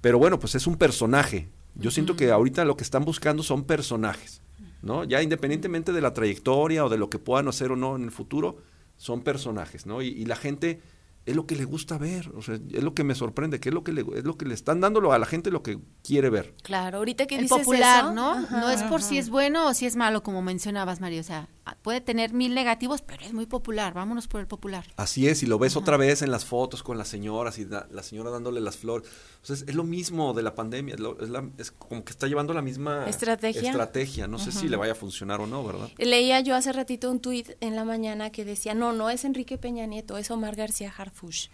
Pero 0.01 0.20
bueno, 0.20 0.39
pues 0.39 0.55
es 0.55 0.68
un 0.68 0.76
personaje. 0.76 1.49
Yo 1.80 1.92
siento 1.92 2.16
que 2.16 2.32
ahorita 2.32 2.66
lo 2.66 2.76
que 2.76 2.84
están 2.84 3.06
buscando 3.06 3.44
son 3.44 3.64
personajes, 3.64 4.42
¿no? 4.82 5.04
Ya 5.04 5.22
independientemente 5.22 5.94
de 5.94 6.02
la 6.02 6.14
trayectoria 6.14 6.86
o 6.86 6.90
de 6.90 6.98
lo 6.98 7.10
que 7.10 7.20
puedan 7.20 7.48
hacer 7.48 7.72
o 7.72 7.76
no 7.76 7.96
en 7.96 8.04
el 8.04 8.12
futuro, 8.12 8.58
son 8.96 9.22
personajes, 9.22 9.86
¿no? 9.86 10.02
Y, 10.02 10.08
y 10.08 10.26
la 10.26 10.36
gente 10.36 10.82
es 11.28 11.36
lo 11.36 11.46
que 11.46 11.58
le 11.58 11.66
gusta 11.66 11.98
ver, 11.98 12.32
o 12.36 12.42
sea, 12.42 12.56
es 12.56 12.84
lo 12.84 12.94
que 12.94 13.04
me 13.04 13.14
sorprende, 13.14 13.60
que 13.60 13.68
es 13.68 13.76
lo 13.76 13.84
que 13.84 13.92
le, 13.92 14.06
es 14.16 14.24
lo 14.24 14.38
que 14.38 14.46
le 14.46 14.54
están 14.54 14.80
dando 14.80 15.12
a 15.12 15.20
la 15.20 15.26
gente 15.26 15.52
lo 15.52 15.62
que 15.62 15.78
quiere 16.02 16.30
ver. 16.30 16.56
Claro, 16.64 17.00
ahorita 17.00 17.28
que 17.28 17.36
el 17.36 17.42
dices 17.44 17.60
popular, 17.60 18.06
eso, 18.06 18.14
¿no? 18.14 18.32
ajá. 18.32 18.62
no 18.62 18.70
es 18.70 18.82
por 18.84 19.02
si 19.02 19.18
es 19.18 19.30
bueno 19.30 19.68
o 19.68 19.74
si 19.74 19.86
es 19.86 19.98
malo, 19.98 20.24
como 20.24 20.42
mencionabas, 20.42 21.02
María. 21.02 21.20
O 21.20 21.26
sea, 21.26 21.50
puede 21.82 22.01
tener 22.01 22.34
mil 22.34 22.55
negativos, 22.55 23.01
pero 23.01 23.24
es 23.26 23.34
muy 23.34 23.45
popular. 23.45 23.93
Vámonos 23.93 24.28
por 24.28 24.39
el 24.41 24.47
popular. 24.47 24.86
Así 24.95 25.28
es, 25.28 25.43
y 25.43 25.45
lo 25.45 25.59
ves 25.59 25.76
otra 25.76 25.97
vez 25.97 26.22
en 26.22 26.32
las 26.32 26.45
fotos 26.45 26.84
con 26.84 26.97
las 26.97 27.07
señoras 27.07 27.57
y 27.59 27.65
da- 27.65 27.88
la 27.91 28.03
señora 28.03 28.30
dándole 28.30 28.61
las 28.61 28.78
flores. 28.78 29.09
Sea, 29.41 29.55
es, 29.55 29.74
lo 29.76 29.84
mismo 29.84 30.34
de 30.34 30.43
la 30.43 30.55
pandemia, 30.55 30.95
es, 30.95 30.99
lo- 30.99 31.20
es 31.22 31.30
la- 31.30 31.47
es 31.57 31.72
como 31.72 32.03
que 32.03 32.11
está 32.11 32.28
llevando 32.28 32.53
la 32.53 32.61
misma 32.61 33.05
Estrategia. 33.07 33.61
estrategia. 33.70 34.28
No 34.28 34.39
sé 34.39 34.51
si 34.51 34.68
le 34.70 34.78
vaya 34.78 34.91
a 34.93 34.95
funcionar 34.95 35.39
o 35.41 35.47
no, 35.47 35.63
¿verdad? 35.65 35.89
Leía 35.97 36.39
yo 36.41 36.55
hace 36.55 36.72
ratito 36.74 37.09
un 37.11 37.20
tuit 37.20 37.51
en 37.61 37.76
la 37.76 37.84
mañana 37.86 38.30
que 38.32 38.45
decía, 38.45 38.74
no, 38.74 38.93
no 38.93 39.09
es 39.09 39.26
Enrique 39.26 39.57
Peña 39.57 39.86
Nieto, 39.86 40.18
es 40.18 40.30
Omar 40.32 40.55
García 40.55 40.93
Harfush. 40.97 41.47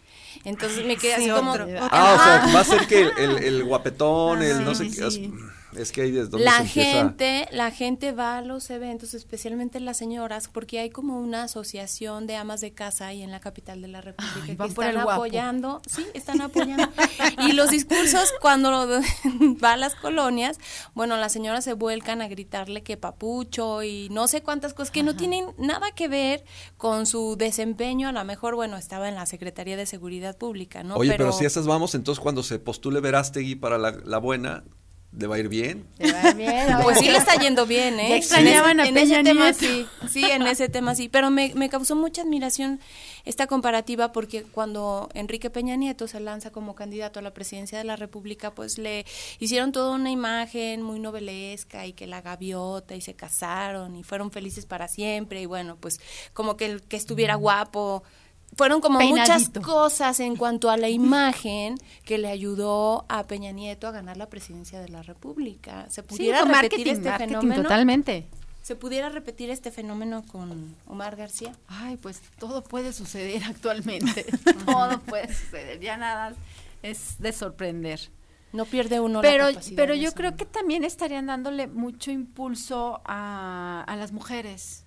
Entonces 0.44 0.86
me 0.86 0.98
quedé 0.98 1.16
Sí, 1.18 1.22
así 1.24 1.30
como... 1.32 1.52
otro-. 1.52 1.68
Ah, 1.80 2.16
o 2.20 2.24
sea, 2.24 2.54
va 2.56 2.60
a 2.62 2.64
ser 2.64 2.88
que 2.88 3.02
el, 3.02 3.12
el- 3.18 3.44
el 3.44 3.64
guapetón, 3.64 4.42
el 4.42 4.64
no 4.64 4.74
sé 4.76 4.90
qué. 4.90 5.12
sí. 5.12 5.32
Es, 5.78 5.92
que 5.92 6.02
ahí 6.02 6.18
es 6.18 6.30
donde 6.30 6.46
se 6.46 6.52
La 6.52 6.58
empieza. 6.60 6.92
gente, 6.92 7.48
la 7.52 7.72
gente 7.72 8.12
va 8.12 8.38
a 8.38 8.42
los 8.42 8.70
eventos, 8.70 9.14
especialmente 9.14 9.80
las 9.80 9.98
señoras, 9.98 10.48
porque 10.48 10.80
hay 10.80 10.90
como 10.90 11.20
una 11.20 11.44
asociación 11.44 12.28
de 12.28 12.36
amas 12.36 12.62
de 12.62 12.72
casa 12.74 13.08
ahí 13.08 13.22
en 13.22 13.32
la 13.32 13.40
capital 13.40 13.82
de 13.82 13.88
la 13.88 14.02
República 14.02 14.46
que 14.46 14.52
están 14.70 14.94
guapo. 14.94 15.12
apoyando, 15.12 15.82
sí, 15.88 16.06
están 16.14 16.42
apoyando. 16.42 16.88
y 17.48 17.54
los 17.54 17.70
discursos 17.70 18.34
cuando 18.42 18.72
va 19.64 19.74
a 19.74 19.78
las 19.78 19.96
colonias, 19.96 20.58
bueno, 20.94 21.18
las 21.18 21.32
señoras 21.34 21.64
se 21.64 21.74
vuelcan 21.74 22.22
a 22.22 22.28
gritarle 22.28 22.84
que 22.84 22.98
papucho 22.98 23.84
y 23.84 24.10
no 24.10 24.28
sé 24.28 24.42
cuántas 24.42 24.74
cosas 24.74 24.92
que 24.92 25.04
no 25.04 25.16
tienen 25.16 25.46
nada 25.58 25.92
que 25.92 26.08
ver 26.08 26.44
con 26.78 27.06
su 27.06 27.36
desempeño, 27.38 28.10
a 28.10 28.12
lo 28.12 28.24
mejor, 28.26 28.56
bueno, 28.56 28.78
estaba 28.78 29.10
en 29.10 29.16
la 29.16 29.26
Secretaría 29.26 29.78
de 29.78 29.86
Seguridad 29.86 30.38
Pública, 30.38 30.84
¿no? 30.84 30.96
Oye, 30.96 31.14
pero, 31.18 31.32
si 31.32 31.46
esas 31.46 31.68
vamos, 31.68 31.96
entonces 31.96 32.22
cuando 32.22 32.44
se 32.44 32.60
postule 32.60 33.00
Verástegui 33.00 33.56
para 33.56 33.78
la, 33.78 33.92
la 33.92 34.18
buena, 34.18 34.64
¿le 35.18 35.28
va 35.28 35.36
a 35.36 35.40
ir 35.40 35.50
bien? 35.50 35.86
Pues 35.98 37.00
sí 37.00 37.10
le 37.10 37.18
está 37.18 37.36
yendo 37.36 37.66
bien, 37.66 38.00
¿eh? 38.00 38.18
Extrañaban 38.18 38.80
en 38.80 38.80
a 38.80 38.84
ese, 38.84 38.90
en 38.90 38.98
ese 38.98 39.14
Peña 39.16 39.24
tema 39.24 39.52
Nieto. 39.52 39.60
sí, 39.60 39.86
sí, 40.10 40.26
en 40.26 40.42
ese 40.48 40.70
tema 40.70 40.96
sí. 40.96 41.10
Pero 41.10 41.30
me, 41.30 41.54
me 41.56 41.70
causó 41.70 41.96
mucha 41.96 42.22
admiración 42.24 42.80
esta 43.26 43.48
comparativa 43.48 44.12
porque 44.12 44.44
cuando 44.44 45.10
Enrique 45.14 45.50
Peña 45.50 45.76
Nieto 45.76 46.08
se 46.08 46.20
lanza 46.20 46.52
como 46.52 46.76
candidato 46.76 47.20
a 47.20 47.22
la 47.22 47.34
presidencia 47.34 47.78
de 47.78 47.84
la 47.84 47.96
República, 47.96 48.52
pues 48.52 48.78
le 48.78 49.06
hicieron 49.40 49.72
toda 49.72 49.96
una 49.96 50.12
imagen 50.12 50.82
muy 50.82 51.00
novelesca 51.00 51.86
y 51.86 51.94
que 51.94 52.08
la 52.08 52.22
gaviota 52.22 52.96
y 52.96 53.02
se 53.02 53.14
casaron 53.14 53.96
y 53.96 54.04
fueron 54.04 54.32
felices 54.32 54.66
para 54.66 54.88
siempre 54.88 55.42
y 55.42 55.46
bueno, 55.46 55.78
pues 55.80 56.00
como 56.34 56.58
que 56.58 56.66
el 56.66 56.82
que 56.82 56.98
estuviera 56.98 57.36
guapo 57.36 58.04
fueron 58.56 58.82
como 58.82 59.00
muchas 59.00 59.50
cosas 59.50 60.20
en 60.20 60.36
cuanto 60.36 60.70
a 60.70 60.78
la 60.78 60.90
imagen 60.90 61.76
que 62.06 62.18
le 62.18 62.30
ayudó 62.30 63.06
a 63.10 63.24
Peña 63.24 63.52
Nieto 63.52 63.88
a 63.88 63.92
ganar 63.92 64.18
la 64.18 64.30
presidencia 64.30 64.80
de 64.80 64.90
la 64.90 65.04
República. 65.04 65.88
¿Se 65.90 66.04
pudiera 66.04 66.44
repetir 66.44 66.88
este 66.88 67.12
fenómeno? 67.12 67.64
totalmente. 67.64 68.28
¿Se 68.62 68.78
pudiera 68.78 69.10
repetir 69.10 69.50
este 69.50 69.72
fenómeno 69.72 70.24
con 70.26 70.76
Omar 70.88 71.18
García? 71.18 71.52
Ay, 71.68 71.98
pues 71.98 72.22
todo 72.40 72.64
puede 72.64 72.94
suceder 72.94 73.44
actualmente. 73.48 74.26
todo 74.66 75.00
puede 75.02 75.34
suceder. 75.34 75.80
Ya 75.82 75.98
nada 75.98 76.34
es 76.82 77.20
de 77.20 77.34
sorprender. 77.34 78.00
No 78.54 78.66
pierde 78.66 79.00
uno 79.00 79.22
la 79.22 79.30
pero, 79.30 79.48
capacidad 79.48 79.76
pero 79.76 79.96
yo 79.96 80.10
eso, 80.10 80.16
creo 80.16 80.38
que 80.38 80.46
también 80.46 80.84
estarían 80.84 81.26
dándole 81.26 81.68
mucho 81.68 82.12
impulso 82.12 83.02
a, 83.04 83.84
a 83.86 83.96
las 83.96 84.12
mujeres 84.12 84.83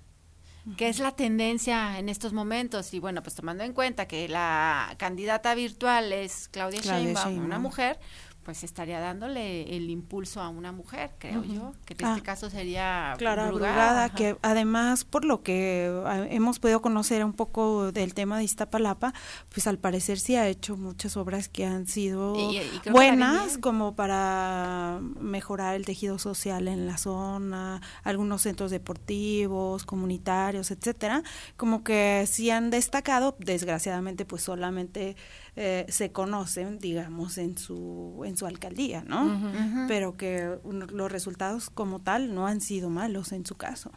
que 0.76 0.88
es 0.88 0.98
la 0.98 1.12
tendencia 1.12 1.98
en 1.98 2.08
estos 2.08 2.32
momentos 2.32 2.92
y 2.92 2.98
bueno 2.98 3.22
pues 3.22 3.36
tomando 3.36 3.62
en 3.62 3.72
cuenta 3.72 4.08
que 4.08 4.28
la 4.28 4.94
candidata 4.98 5.54
virtual 5.54 6.12
es 6.12 6.48
Claudia, 6.48 6.80
Claudia 6.80 7.04
Sheinbaum, 7.04 7.26
Sheinbaum. 7.26 7.46
una 7.46 7.58
mujer 7.58 7.98
pues 8.46 8.62
estaría 8.62 9.00
dándole 9.00 9.76
el 9.76 9.90
impulso 9.90 10.40
a 10.40 10.48
una 10.48 10.70
mujer 10.70 11.10
creo 11.18 11.42
yo 11.42 11.72
que 11.84 11.94
en 11.98 12.04
Ah, 12.06 12.10
este 12.12 12.22
caso 12.22 12.48
sería 12.48 13.14
Clara 13.18 13.48
Brugada, 13.50 13.74
Brugada, 13.74 14.08
que 14.10 14.36
además 14.42 15.04
por 15.04 15.24
lo 15.24 15.42
que 15.42 15.90
ah, 16.06 16.24
hemos 16.30 16.60
podido 16.60 16.80
conocer 16.80 17.24
un 17.24 17.32
poco 17.32 17.90
del 17.90 18.14
tema 18.14 18.38
de 18.38 18.44
Iztapalapa, 18.44 19.12
pues 19.52 19.66
al 19.66 19.78
parecer 19.78 20.20
sí 20.20 20.36
ha 20.36 20.46
hecho 20.46 20.76
muchas 20.76 21.16
obras 21.16 21.48
que 21.48 21.66
han 21.66 21.88
sido 21.88 22.36
Y- 22.52 22.58
y 22.58 22.90
buenas 22.90 23.58
como 23.58 23.96
para 23.96 25.00
mejorar 25.20 25.74
el 25.74 25.84
tejido 25.84 26.20
social 26.20 26.68
en 26.68 26.86
la 26.86 26.98
zona, 26.98 27.80
algunos 28.04 28.42
centros 28.42 28.70
deportivos, 28.70 29.84
comunitarios, 29.84 30.70
etcétera, 30.70 31.24
como 31.56 31.82
que 31.82 32.24
sí 32.28 32.50
han 32.50 32.70
destacado, 32.70 33.34
desgraciadamente 33.40 34.24
pues 34.24 34.42
solamente 34.42 35.16
eh, 35.56 35.86
se 35.88 36.12
conocen, 36.12 36.78
digamos, 36.78 37.38
en 37.38 37.56
su 37.56 38.22
en 38.26 38.35
su 38.36 38.46
alcaldía, 38.46 39.02
¿no? 39.06 39.86
Pero 39.88 40.16
que 40.16 40.58
un- 40.64 40.86
los 40.92 41.10
resultados 41.12 41.70
como 41.70 42.00
tal 42.00 42.34
no 42.34 42.46
han 42.46 42.60
sido 42.60 42.90
malos 42.90 43.32
en 43.32 43.44
su 43.46 43.54
caso. 43.56 43.90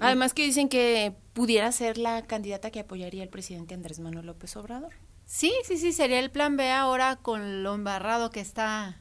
Además 0.00 0.32
que 0.34 0.44
dicen 0.44 0.68
que 0.68 1.14
pudiera 1.34 1.70
ser 1.72 1.98
la 1.98 2.22
candidata 2.26 2.70
que 2.70 2.80
apoyaría 2.80 3.22
al 3.22 3.28
presidente 3.28 3.74
Andrés 3.74 4.00
Manuel 4.00 4.26
López 4.26 4.56
Obrador. 4.56 4.92
Sí, 5.26 5.52
sí, 5.64 5.76
sí, 5.76 5.92
sería 5.92 6.18
el 6.20 6.30
plan 6.30 6.56
B 6.56 6.70
ahora 6.70 7.16
con 7.16 7.62
lo 7.62 7.74
embarrado 7.74 8.30
que 8.30 8.40
está 8.40 8.98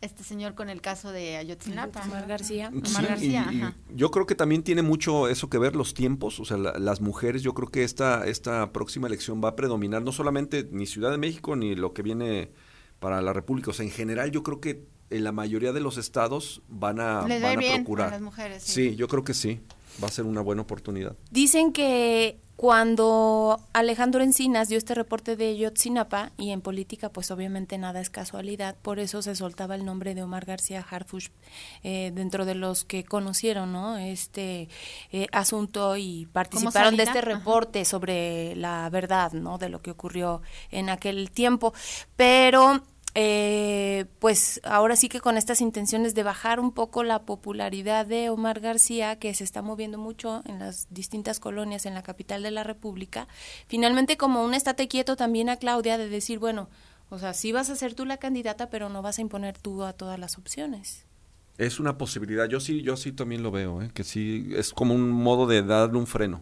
este 0.00 0.22
señor 0.22 0.54
con 0.54 0.68
el 0.68 0.80
caso 0.80 1.10
de 1.10 1.36
Ayotzinapa. 1.38 2.02
Omar 2.04 2.26
García. 2.28 2.70
Sí, 2.84 2.90
Omar 2.94 3.08
García, 3.08 3.48
y- 3.50 3.56
y 3.56 3.60
ajá. 3.62 3.74
yo 3.94 4.10
creo 4.12 4.26
que 4.26 4.36
también 4.36 4.62
tiene 4.62 4.82
mucho 4.82 5.26
eso 5.28 5.50
que 5.50 5.58
ver 5.58 5.74
los 5.74 5.92
tiempos, 5.92 6.38
o 6.38 6.44
sea, 6.44 6.56
la- 6.56 6.78
las 6.78 7.00
mujeres, 7.00 7.42
yo 7.42 7.52
creo 7.52 7.68
que 7.68 7.82
esta, 7.82 8.24
esta 8.26 8.72
próxima 8.72 9.08
elección 9.08 9.42
va 9.42 9.50
a 9.50 9.56
predominar 9.56 10.02
no 10.02 10.12
solamente 10.12 10.68
ni 10.70 10.86
Ciudad 10.86 11.10
de 11.10 11.18
México 11.18 11.56
ni 11.56 11.74
lo 11.74 11.94
que 11.94 12.02
viene 12.02 12.52
para 13.00 13.22
la 13.22 13.32
República, 13.32 13.70
o 13.70 13.74
sea, 13.74 13.84
en 13.84 13.92
general 13.92 14.30
yo 14.30 14.42
creo 14.42 14.60
que 14.60 14.86
en 15.10 15.24
la 15.24 15.32
mayoría 15.32 15.72
de 15.72 15.80
los 15.80 15.96
estados 15.96 16.62
van 16.68 17.00
a, 17.00 17.20
a 17.20 17.22
van 17.22 17.32
a 17.32 17.56
bien 17.56 17.72
a 17.72 17.76
procurar. 17.76 18.10
las 18.10 18.20
mujeres, 18.20 18.62
sí. 18.62 18.90
sí, 18.90 18.96
yo 18.96 19.08
creo 19.08 19.24
que 19.24 19.34
sí, 19.34 19.60
va 20.02 20.08
a 20.08 20.10
ser 20.10 20.24
una 20.24 20.40
buena 20.40 20.62
oportunidad. 20.62 21.16
Dicen 21.30 21.72
que 21.72 22.38
cuando 22.58 23.60
Alejandro 23.72 24.20
Encinas 24.20 24.68
dio 24.68 24.78
este 24.78 24.92
reporte 24.92 25.36
de 25.36 25.56
Yotzinapa, 25.56 26.32
y 26.36 26.50
en 26.50 26.60
política 26.60 27.08
pues 27.08 27.30
obviamente 27.30 27.78
nada 27.78 28.00
es 28.00 28.10
casualidad, 28.10 28.74
por 28.82 28.98
eso 28.98 29.22
se 29.22 29.36
soltaba 29.36 29.76
el 29.76 29.84
nombre 29.84 30.16
de 30.16 30.24
Omar 30.24 30.44
García 30.44 30.84
Harfush 30.90 31.28
eh, 31.84 32.10
dentro 32.12 32.44
de 32.44 32.56
los 32.56 32.84
que 32.84 33.04
conocieron 33.04 33.72
¿no? 33.72 33.96
este 33.96 34.68
eh, 35.12 35.28
asunto 35.30 35.96
y 35.96 36.26
participaron 36.32 36.96
de 36.96 37.04
este 37.04 37.20
Ajá. 37.20 37.28
reporte 37.28 37.84
sobre 37.84 38.56
la 38.56 38.90
verdad 38.90 39.30
¿no? 39.34 39.58
de 39.58 39.68
lo 39.68 39.80
que 39.80 39.92
ocurrió 39.92 40.42
en 40.72 40.90
aquel 40.90 41.30
tiempo. 41.30 41.72
Pero 42.16 42.82
eh, 43.20 44.04
pues 44.20 44.60
ahora 44.62 44.94
sí 44.94 45.08
que 45.08 45.18
con 45.18 45.36
estas 45.36 45.60
intenciones 45.60 46.14
de 46.14 46.22
bajar 46.22 46.60
un 46.60 46.70
poco 46.70 47.02
la 47.02 47.22
popularidad 47.22 48.06
de 48.06 48.30
Omar 48.30 48.60
García, 48.60 49.18
que 49.18 49.34
se 49.34 49.42
está 49.42 49.60
moviendo 49.60 49.98
mucho 49.98 50.42
en 50.46 50.60
las 50.60 50.86
distintas 50.90 51.40
colonias 51.40 51.84
en 51.84 51.94
la 51.94 52.04
capital 52.04 52.44
de 52.44 52.52
la 52.52 52.62
República, 52.62 53.26
finalmente 53.66 54.16
como 54.16 54.44
un 54.44 54.54
estate 54.54 54.86
quieto 54.86 55.16
también 55.16 55.48
a 55.48 55.56
Claudia 55.56 55.98
de 55.98 56.08
decir, 56.08 56.38
bueno, 56.38 56.68
o 57.10 57.18
sea, 57.18 57.34
sí 57.34 57.50
vas 57.50 57.70
a 57.70 57.74
ser 57.74 57.94
tú 57.94 58.04
la 58.04 58.18
candidata, 58.18 58.70
pero 58.70 58.88
no 58.88 59.02
vas 59.02 59.18
a 59.18 59.22
imponer 59.22 59.58
tú 59.58 59.82
a 59.82 59.94
todas 59.94 60.20
las 60.20 60.38
opciones. 60.38 61.04
Es 61.56 61.80
una 61.80 61.98
posibilidad, 61.98 62.48
yo 62.48 62.60
sí, 62.60 62.82
yo 62.82 62.96
sí 62.96 63.10
también 63.10 63.42
lo 63.42 63.50
veo, 63.50 63.82
¿eh? 63.82 63.90
que 63.92 64.04
sí, 64.04 64.50
es 64.54 64.72
como 64.72 64.94
un 64.94 65.10
modo 65.10 65.48
de 65.48 65.64
darle 65.64 65.98
un 65.98 66.06
freno 66.06 66.40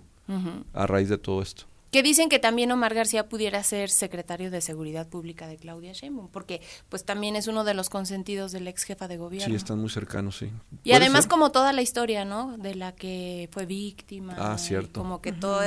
a 0.74 0.86
raíz 0.86 1.08
de 1.08 1.16
todo 1.16 1.40
esto. 1.40 1.64
Que 1.90 2.02
dicen 2.02 2.28
que 2.28 2.38
también 2.38 2.70
Omar 2.72 2.94
García 2.94 3.28
pudiera 3.28 3.62
ser 3.62 3.90
secretario 3.90 4.50
de 4.50 4.60
Seguridad 4.60 5.06
Pública 5.08 5.46
de 5.46 5.56
Claudia 5.56 5.92
Sheinbaum, 5.92 6.28
porque 6.28 6.60
pues 6.88 7.04
también 7.04 7.36
es 7.36 7.46
uno 7.46 7.64
de 7.64 7.74
los 7.74 7.88
consentidos 7.90 8.52
del 8.52 8.66
ex 8.68 8.82
jefa 8.84 9.06
de 9.08 9.16
gobierno. 9.16 9.48
Sí, 9.48 9.54
están 9.54 9.78
muy 9.78 9.88
cercanos, 9.88 10.36
sí. 10.36 10.50
Y 10.84 10.92
además 10.92 11.22
ser. 11.24 11.30
como 11.30 11.52
toda 11.52 11.72
la 11.72 11.82
historia, 11.82 12.24
¿no? 12.24 12.58
De 12.58 12.74
la 12.74 12.92
que 12.92 13.48
fue 13.52 13.66
víctima. 13.66 14.34
Ah, 14.36 14.58
cierto. 14.58 15.00
Como 15.00 15.22
que 15.22 15.32
todo 15.32 15.60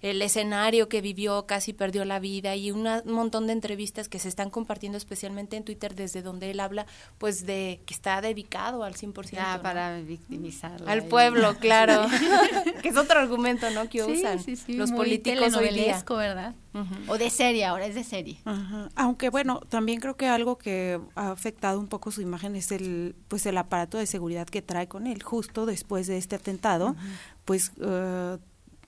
el 0.00 0.22
escenario 0.22 0.88
que 0.88 1.00
vivió 1.00 1.44
casi 1.46 1.72
perdió 1.72 2.04
la 2.04 2.18
vida 2.20 2.54
y 2.56 2.70
una- 2.70 3.02
un 3.04 3.12
montón 3.12 3.46
de 3.46 3.52
entrevistas 3.52 4.08
que 4.08 4.18
se 4.18 4.28
están 4.28 4.50
compartiendo 4.50 4.96
especialmente 4.96 5.56
en 5.56 5.64
Twitter 5.64 5.94
desde 5.94 6.22
donde 6.22 6.50
él 6.52 6.60
habla, 6.60 6.86
pues 7.18 7.46
de 7.46 7.80
que 7.84 7.94
está 7.94 8.20
dedicado 8.20 8.84
al 8.84 8.94
100%. 8.94 9.32
Ya, 9.32 9.56
¿no? 9.56 9.62
para 9.62 9.98
victimizarla. 10.00 10.90
Al 10.90 11.04
pueblo, 11.04 11.56
claro. 11.58 12.06
que 12.82 12.88
es 12.88 12.96
otro 12.96 13.18
argumento, 13.18 13.68
¿no? 13.70 13.88
Que 13.88 14.02
Sí, 14.04 14.12
usan 14.20 14.42
sí, 14.42 14.56
sí, 14.56 14.74
los 14.74 14.92
políticos 14.92 15.52
telenovelesco, 15.68 16.16
¿verdad? 16.16 16.54
O 17.08 17.18
de 17.18 17.30
serie, 17.30 17.64
ahora 17.64 17.86
es 17.86 17.94
de 17.94 18.04
serie. 18.04 18.38
Aunque 18.94 19.30
bueno, 19.30 19.60
también 19.68 20.00
creo 20.00 20.16
que 20.16 20.26
algo 20.26 20.58
que 20.58 21.00
ha 21.14 21.30
afectado 21.30 21.78
un 21.78 21.88
poco 21.88 22.10
su 22.10 22.20
imagen 22.20 22.56
es 22.56 22.72
el 22.72 23.14
pues 23.28 23.46
el 23.46 23.56
aparato 23.58 23.98
de 23.98 24.06
seguridad 24.06 24.46
que 24.46 24.62
trae 24.62 24.88
con 24.88 25.06
él 25.06 25.22
justo 25.22 25.66
después 25.66 26.06
de 26.06 26.18
este 26.18 26.36
atentado, 26.36 26.96
pues 27.44 27.72
eh, 27.80 28.38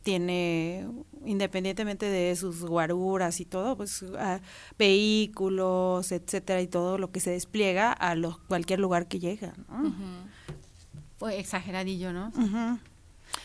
tiene 0.02 0.88
independientemente 1.24 2.08
de 2.08 2.36
sus 2.36 2.64
guaruras 2.64 3.40
y 3.40 3.44
todo, 3.44 3.76
pues 3.76 4.04
ah, 4.18 4.40
vehículos, 4.78 6.12
etcétera 6.12 6.60
y 6.62 6.68
todo 6.68 6.96
lo 6.96 7.10
que 7.10 7.18
se 7.18 7.30
despliega 7.30 7.92
a 7.92 8.14
los 8.14 8.38
cualquier 8.38 8.78
lugar 8.78 9.08
que 9.08 9.18
llega, 9.18 9.54
¿no? 9.68 9.92
Fue 11.18 11.40
exageradillo, 11.40 12.12
¿no? 12.12 12.30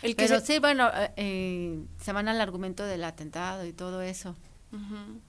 El 0.01 0.15
que 0.15 0.25
Pero 0.27 0.39
se- 0.39 0.45
sí, 0.45 0.59
bueno, 0.59 0.89
eh, 0.93 1.11
eh, 1.15 1.83
se 1.99 2.11
van 2.13 2.27
al 2.27 2.41
argumento 2.41 2.83
del 2.85 3.03
atentado 3.03 3.65
y 3.65 3.73
todo 3.73 4.01
eso. 4.01 4.35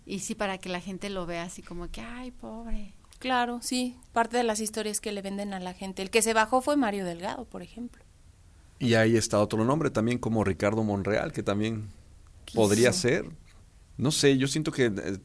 Y 0.07 0.21
sí, 0.21 0.37
para 0.37 0.59
que 0.59 0.69
la 0.69 0.81
gente 0.81 1.11
lo 1.11 1.27
vea 1.27 1.43
así 1.43 1.63
como 1.63 1.91
que, 1.91 2.01
ay, 2.01 2.31
pobre. 2.31 2.95
Claro, 3.19 3.59
sí, 3.61 3.97
parte 4.13 4.37
de 4.37 4.45
las 4.45 4.61
historias 4.61 5.01
que 5.01 5.11
le 5.13 5.21
venden 5.23 5.53
a 5.53 5.59
la 5.61 5.75
gente. 5.75 6.03
El 6.03 6.11
que 6.11 6.23
se 6.23 6.33
bajó 6.33 6.61
fue 6.61 6.77
Mario 6.77 7.05
Delgado, 7.05 7.45
por 7.45 7.63
ejemplo. 7.63 8.03
Y 8.79 8.95
ahí 8.95 9.17
está 9.17 9.41
otro 9.41 9.65
nombre 9.65 9.91
también 9.91 10.19
como 10.19 10.45
Ricardo 10.45 10.83
Monreal, 10.85 11.33
que 11.33 11.43
también 11.43 11.89
podría 12.55 12.93
ser. 12.93 13.27
No 13.99 14.11
sé, 14.11 14.39
yo 14.39 14.49
siento 14.49 14.73
que 14.73 14.87
eh, 14.87 15.19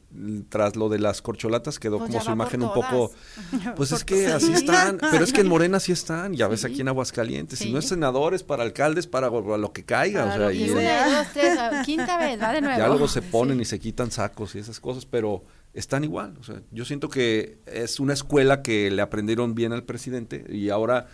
tras 0.50 0.76
lo 0.76 0.88
de 0.90 0.98
las 0.98 1.22
corcholatas 1.22 1.78
quedó 1.78 1.98
Pues 1.98 2.10
como 2.10 2.22
su 2.22 2.30
imagen 2.30 2.62
un 2.62 2.72
poco... 2.72 3.10
Pues 3.76 3.92
es 3.92 4.04
que 4.04 4.26
así 4.26 4.46
Sí. 4.48 4.52
están, 4.52 4.98
pero 5.10 5.24
es 5.24 5.32
que 5.32 5.40
en 5.40 5.48
Morena 5.48 5.80
sí 5.80 5.90
están, 5.92 6.34
ya 6.34 6.48
ves 6.48 6.60
Sí. 6.60 6.66
aquí 6.66 6.80
en 6.82 6.88
Aguascalientes, 6.88 7.58
si 7.58 7.72
no 7.72 7.78
es 7.78 7.86
Sí. 7.86 7.90
senadores, 7.90 8.42
para 8.44 8.62
alcaldes, 8.62 9.06
para 9.06 9.30
lo 9.30 9.72
que 9.72 9.84
caiga, 9.84 10.26
o 10.26 10.36
sea, 10.36 10.52
y 10.52 10.64
y, 10.64 10.70
una, 10.70 11.18
dos, 11.18 11.26
tres, 11.32 11.58
a- 11.58 11.82
quinta 11.82 12.18
vez, 12.18 12.40
va 12.40 12.52
de 12.52 12.60
nuevo. 12.60 12.78
ya 12.78 12.88
luego 12.88 13.08
se 13.08 13.22
ponen 13.22 13.58
y 13.60 13.64
se 13.64 13.78
quitan 13.80 14.10
sacos 14.10 14.54
y 14.54 14.58
esas 14.58 14.78
cosas, 14.80 15.06
pero 15.06 15.42
están 15.72 16.04
igual. 16.04 16.36
O 16.38 16.44
sea, 16.44 16.60
yo 16.70 16.84
siento 16.84 17.08
que 17.08 17.58
es 17.66 17.98
una 18.00 18.12
escuela 18.12 18.62
que 18.62 18.90
le 18.90 19.00
aprendieron 19.02 19.54
bien 19.54 19.72
al 19.72 19.84
presidente 19.84 20.44
y 20.48 20.68
ahora 20.68 21.06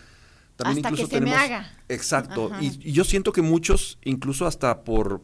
también 0.57 0.85
Hasta 0.85 0.89
incluso 0.89 1.09
que 1.09 1.15
se 1.15 1.21
me 1.21 1.31
tenemos. 1.31 1.45
haga. 1.45 1.77
Exacto. 1.87 2.51
Y 2.59 2.91
yo 2.91 3.03
siento 3.05 3.31
que 3.31 3.41
muchos, 3.41 3.97
incluso 4.03 4.45
hasta 4.45 4.83
por 4.83 5.23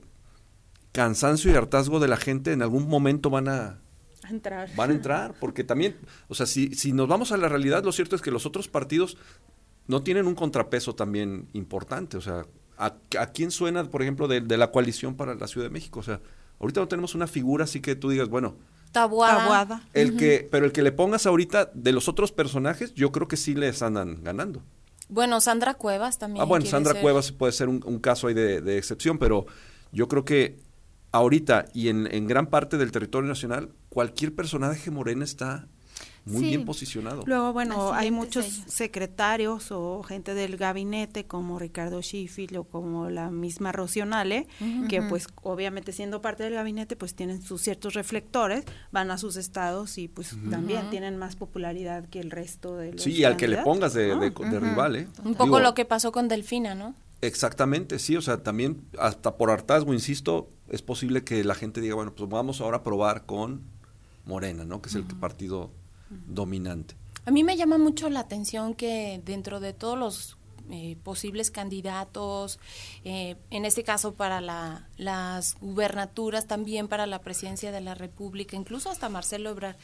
cansancio 0.92 1.52
y 1.52 1.56
hartazgo 1.56 2.00
de 2.00 2.08
la 2.08 2.18
gente, 2.18 2.52
en 2.52 2.62
algún 2.62 2.88
momento 2.88 3.30
van 3.30 3.48
a 3.48 3.80
entrar. 4.30 4.70
van 4.76 4.92
a 4.92 4.94
entrar, 4.94 5.34
porque 5.40 5.64
también, 5.64 5.96
o 6.28 6.36
sea, 6.36 6.46
si, 6.46 6.74
si 6.74 6.92
nos 6.94 7.08
vamos 7.08 7.32
a 7.32 7.38
la 7.38 7.50
realidad, 7.50 7.84
lo 7.84 7.92
cierto 7.92 8.16
es 8.16 8.22
que 8.22 8.32
los 8.32 8.46
otros 8.46 8.68
partidos 8.68 9.18
no 9.88 10.04
tienen 10.04 10.28
un 10.28 10.36
contrapeso 10.36 10.94
también 10.96 11.48
importante, 11.54 12.18
o 12.18 12.22
sea, 12.22 12.46
¿a, 12.78 12.96
a 13.20 13.28
quién 13.28 13.52
suena, 13.52 13.84
por 13.86 14.02
ejemplo, 14.02 14.28
de, 14.28 14.42
de 14.42 14.58
la 14.58 14.72
coalición 14.72 15.16
para 15.16 15.36
la 15.36 15.48
Ciudad 15.48 15.68
de 15.68 15.72
México? 15.72 16.00
O 16.00 16.04
sea, 16.04 16.20
ahorita 16.60 16.82
no 16.82 16.88
tenemos 16.88 17.16
una 17.16 17.28
figura 17.28 17.64
así 17.66 17.80
que 17.82 17.96
tú 17.96 18.10
digas, 18.10 18.30
bueno, 18.30 18.56
Tabuada. 18.92 19.38
Tabuada. 19.38 19.84
el 19.94 20.18
que, 20.18 20.48
pero 20.52 20.66
el 20.66 20.74
que 20.74 20.82
le 20.82 20.92
pongas 20.92 21.26
ahorita 21.26 21.72
de 21.74 21.94
los 21.94 22.10
otros 22.10 22.34
personajes, 22.34 22.94
yo 22.94 23.14
creo 23.14 23.28
que 23.30 23.38
sí 23.38 23.56
les 23.56 23.82
andan 23.82 24.22
ganando. 24.22 24.62
Bueno, 25.08 25.40
Sandra 25.40 25.74
Cuevas 25.76 26.20
también. 26.20 26.42
Ah, 26.42 26.46
bueno, 26.46 26.66
Sandra 26.66 26.94
ser- 26.94 27.02
Cuevas 27.02 27.32
puede 27.32 27.54
ser 27.54 27.70
un, 27.70 27.82
un 27.86 28.00
caso 28.00 28.28
ahí 28.28 28.34
de, 28.34 28.60
de 28.62 28.78
excepción, 28.78 29.18
pero 29.18 29.46
yo 29.94 30.08
creo 30.10 30.26
que 30.26 30.60
ahorita 31.12 31.66
y 31.74 31.90
en, 31.90 32.08
en 32.12 32.28
gran 32.28 32.48
parte 32.48 32.78
del 32.78 32.92
territorio 32.92 33.28
nacional, 33.28 33.70
cualquier 33.90 34.34
personaje 34.34 34.92
morena 34.92 35.24
está 35.24 35.68
muy 36.24 36.40
Sí. 36.42 36.48
bien 36.50 36.66
posicionado. 36.66 37.24
Luego, 37.26 37.52
bueno, 37.52 37.94
hay 37.94 38.12
muchos 38.12 38.46
secretarios 38.68 39.72
o 39.72 40.04
gente 40.04 40.36
del 40.36 40.56
gabinete 40.56 41.26
como 41.26 41.58
Ricardo 41.58 42.00
Schiffel 42.04 42.56
o 42.58 42.64
como 42.64 43.10
la 43.10 43.32
misma 43.32 43.72
Rocionale, 43.72 44.46
Ujú. 44.60 44.88
que 44.88 45.02
pues 45.02 45.26
obviamente 45.42 45.92
siendo 45.92 46.22
parte 46.22 46.44
del 46.44 46.54
gabinete 46.54 46.96
pues 46.96 47.16
tienen 47.16 47.42
sus 47.42 47.62
ciertos 47.64 47.96
reflectores, 47.96 48.66
van 48.92 49.10
a 49.10 49.18
sus 49.18 49.36
estados 49.36 49.98
y 49.98 50.08
pues 50.10 50.36
también 50.52 50.92
tienen 50.92 51.18
más 51.18 51.36
popularidad 51.36 52.08
que 52.08 52.20
el 52.20 52.30
resto 52.30 52.78
de 52.78 52.94
los 52.94 53.02
Sí, 53.02 53.14
y 53.14 53.24
al 53.24 53.36
que 53.36 53.48
le 53.48 53.58
pongas 53.64 53.94
de, 53.96 54.16
de- 54.16 54.30
de 54.30 54.60
rival, 54.60 54.96
¿eh? 54.98 55.08
Un 55.24 55.34
poco 55.34 55.46
Digo, 55.46 55.60
lo 55.60 55.74
que 55.74 55.86
pasó 55.86 56.12
con 56.12 56.28
Delfina, 56.28 56.76
¿no? 56.76 56.94
Exactamente, 57.22 58.00
sí, 58.00 58.16
o 58.16 58.22
sea, 58.22 58.42
también 58.42 58.84
hasta 58.98 59.38
por 59.38 59.52
hartazgo, 59.52 59.94
insisto, 59.94 60.50
es 60.70 60.82
posible 60.82 61.24
que 61.24 61.44
la 61.44 61.54
gente 61.54 61.80
diga, 61.80 61.96
bueno, 61.96 62.16
pues 62.16 62.30
vamos 62.30 62.62
ahora 62.62 62.78
a 62.78 62.84
probar 62.84 63.26
con 63.26 63.62
Morena, 64.26 64.66
¿no? 64.66 64.82
Que 64.82 64.90
es 64.90 64.96
el 64.96 65.04
partido 65.04 65.72
dominante. 66.28 66.96
A 67.26 67.32
mí 67.32 67.44
me 67.44 67.56
llama 67.56 67.78
mucho 67.78 68.10
la 68.10 68.22
atención 68.22 68.74
que 68.74 69.22
dentro 69.24 69.60
de 69.60 69.74
todos 69.74 69.98
los 69.98 70.38
eh, 70.70 70.98
posibles 71.04 71.52
candidatos, 71.52 72.60
eh, 73.04 73.36
en 73.50 73.66
este 73.66 73.84
caso 73.84 74.14
para 74.14 74.42
la- 74.42 74.88
las 74.98 75.56
gubernaturas, 75.60 76.48
también 76.48 76.88
para 76.88 77.06
la 77.08 77.20
presidencia 77.22 77.72
de 77.72 77.82
la 77.82 77.96
República, 77.96 78.56
incluso 78.56 78.90
hasta 78.90 79.10
Marcelo 79.10 79.50
Ebrard, 79.50 79.76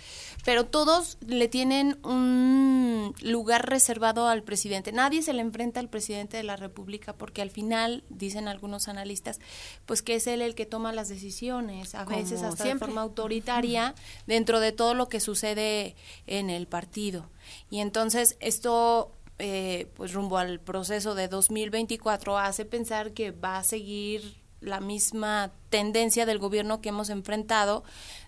pero 0.45 0.65
todos 0.65 1.17
le 1.25 1.47
tienen 1.47 1.97
un 2.05 3.13
lugar 3.21 3.69
reservado 3.69 4.27
al 4.27 4.43
presidente. 4.43 4.91
Nadie 4.91 5.21
se 5.21 5.33
le 5.33 5.41
enfrenta 5.41 5.79
al 5.79 5.89
presidente 5.89 6.37
de 6.37 6.43
la 6.43 6.55
República 6.55 7.13
porque 7.13 7.41
al 7.41 7.49
final, 7.51 8.03
dicen 8.09 8.47
algunos 8.47 8.87
analistas, 8.87 9.39
pues 9.85 10.01
que 10.01 10.15
es 10.15 10.27
él 10.27 10.41
el 10.41 10.55
que 10.55 10.65
toma 10.65 10.91
las 10.93 11.09
decisiones, 11.09 11.95
a 11.95 12.05
Como 12.05 12.17
veces 12.17 12.41
hasta 12.43 12.63
siempre. 12.63 12.87
de 12.87 12.93
forma 12.93 13.01
autoritaria 13.01 13.95
dentro 14.25 14.59
de 14.59 14.71
todo 14.71 14.93
lo 14.93 15.09
que 15.09 15.19
sucede 15.19 15.95
en 16.27 16.49
el 16.49 16.67
partido. 16.67 17.29
Y 17.69 17.79
entonces 17.79 18.35
esto, 18.39 19.11
eh, 19.39 19.91
pues 19.95 20.13
rumbo 20.13 20.37
al 20.37 20.59
proceso 20.59 21.15
de 21.15 21.27
2024, 21.27 22.37
hace 22.37 22.65
pensar 22.65 23.13
que 23.13 23.31
va 23.31 23.57
a 23.57 23.63
seguir 23.63 24.37
la 24.61 24.79
misma 24.79 25.51
tendencia 25.69 26.25
del 26.25 26.39
gobierno 26.39 26.81
que 26.81 26.89
hemos 26.89 27.09
enfrentado, 27.09 27.83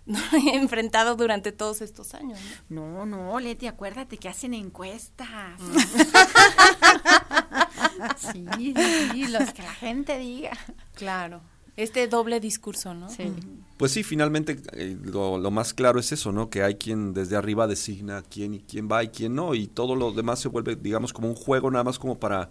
enfrentado 0.53 1.16
durante 1.16 1.51
todos 1.51 1.82
estos 1.82 2.14
años. 2.14 2.39
¿no? 2.70 3.05
No, 3.05 3.07
no, 3.32 3.39
Leti, 3.39 3.68
acuérdate 3.68 4.18
que 4.18 4.30
hacen 4.30 4.53
encuestas. 4.53 5.60
sí, 8.18 8.45
sí, 8.57 8.74
sí, 9.12 9.28
los 9.28 9.51
que 9.51 9.64
la 9.64 9.74
gente 9.74 10.18
diga. 10.20 10.51
Claro. 10.93 11.41
Este 11.76 12.07
doble 12.07 12.39
discurso, 12.39 12.93
¿no? 12.93 13.10
Sí. 13.10 13.34
Pues 13.80 13.93
sí, 13.93 14.03
finalmente 14.03 14.59
eh, 14.73 14.97
lo, 15.01 15.38
lo 15.38 15.51
más 15.51 15.73
claro 15.73 16.01
es 16.01 16.11
eso, 16.11 16.34
¿no? 16.34 16.49
Que 16.49 16.63
hay 16.63 16.75
quien 16.75 17.13
desde 17.13 17.38
arriba 17.38 17.65
designa 17.65 18.21
quién 18.23 18.53
y 18.53 18.59
quién 18.59 18.89
va 18.91 19.05
y 19.05 19.07
quién 19.07 19.36
no, 19.36 19.55
y 19.55 19.67
todo 19.67 19.95
lo 19.95 20.11
demás 20.11 20.39
se 20.39 20.49
vuelve, 20.49 20.75
digamos, 20.75 21.13
como 21.13 21.30
un 21.30 21.36
juego 21.36 21.71
nada 21.71 21.86
más 21.86 21.97
como 21.97 22.19
para... 22.19 22.49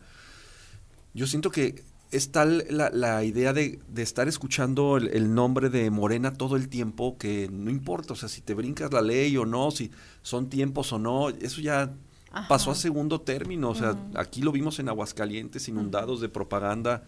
Yo 1.12 1.26
siento 1.26 1.50
que 1.50 1.84
es 2.12 2.32
tal 2.32 2.64
la, 2.70 2.88
la 2.88 3.24
idea 3.24 3.52
de, 3.52 3.78
de 3.88 4.02
estar 4.02 4.26
escuchando 4.26 4.96
el, 4.96 5.08
el 5.08 5.34
nombre 5.34 5.68
de 5.68 5.90
Morena 5.90 6.32
todo 6.32 6.56
el 6.56 6.70
tiempo 6.70 7.18
que 7.18 7.50
no 7.52 7.70
importa, 7.70 8.14
o 8.14 8.16
sea, 8.16 8.30
si 8.30 8.40
te 8.40 8.54
brincas 8.54 8.90
la 8.94 9.02
ley 9.02 9.36
o 9.36 9.44
no, 9.44 9.70
si 9.70 9.90
son 10.22 10.48
tiempos 10.48 10.94
o 10.94 10.98
no, 10.98 11.28
eso 11.28 11.60
ya 11.60 11.92
Ajá. 12.30 12.48
pasó 12.48 12.70
a 12.70 12.74
segundo 12.74 13.20
término, 13.20 13.68
o 13.68 13.74
sea, 13.74 13.94
aquí 14.14 14.40
lo 14.40 14.50
vimos 14.50 14.78
en 14.78 14.88
Aguascalientes 14.88 15.68
inundados 15.68 16.22
de 16.22 16.30
propaganda 16.30 17.04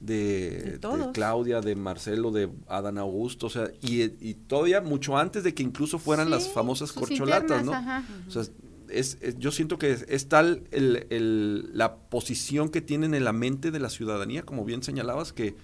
de, 0.00 0.50
De 0.50 0.70
de 0.72 0.78
todos. 0.78 1.12
Claudia, 1.12 1.60
de 1.60 1.76
Marcelo, 1.76 2.30
de 2.30 2.48
Adán 2.68 2.98
Augusto, 2.98 3.46
o 3.46 3.50
sea, 3.50 3.70
y, 3.82 4.02
y 4.26 4.34
todavía 4.34 4.80
mucho 4.80 5.16
antes 5.18 5.44
de 5.44 5.54
que 5.54 5.62
incluso 5.62 5.98
fueran 5.98 6.30
las 6.30 6.48
famosas 6.48 6.92
corcholatas, 6.92 7.60
internas, 7.60 7.64
¿no? 7.66 7.72
ajá. 7.74 8.04
O 8.26 8.30
sea, 8.30 8.42
es, 8.88 9.18
es- 9.20 9.38
yo 9.38 9.52
siento 9.52 9.78
que 9.78 9.92
es, 9.92 10.04
es 10.08 10.28
tal 10.28 10.64
el, 10.72 11.06
el- 11.10 11.70
la 11.76 11.96
posición 11.96 12.70
que 12.70 12.80
tienen 12.80 13.14
en 13.14 13.24
la 13.24 13.32
mente 13.32 13.70
de 13.70 13.78
la 13.78 13.90
ciudadanía, 13.90 14.42
como 14.42 14.64
bien 14.64 14.82
señalabas, 14.82 15.32
que 15.32 15.54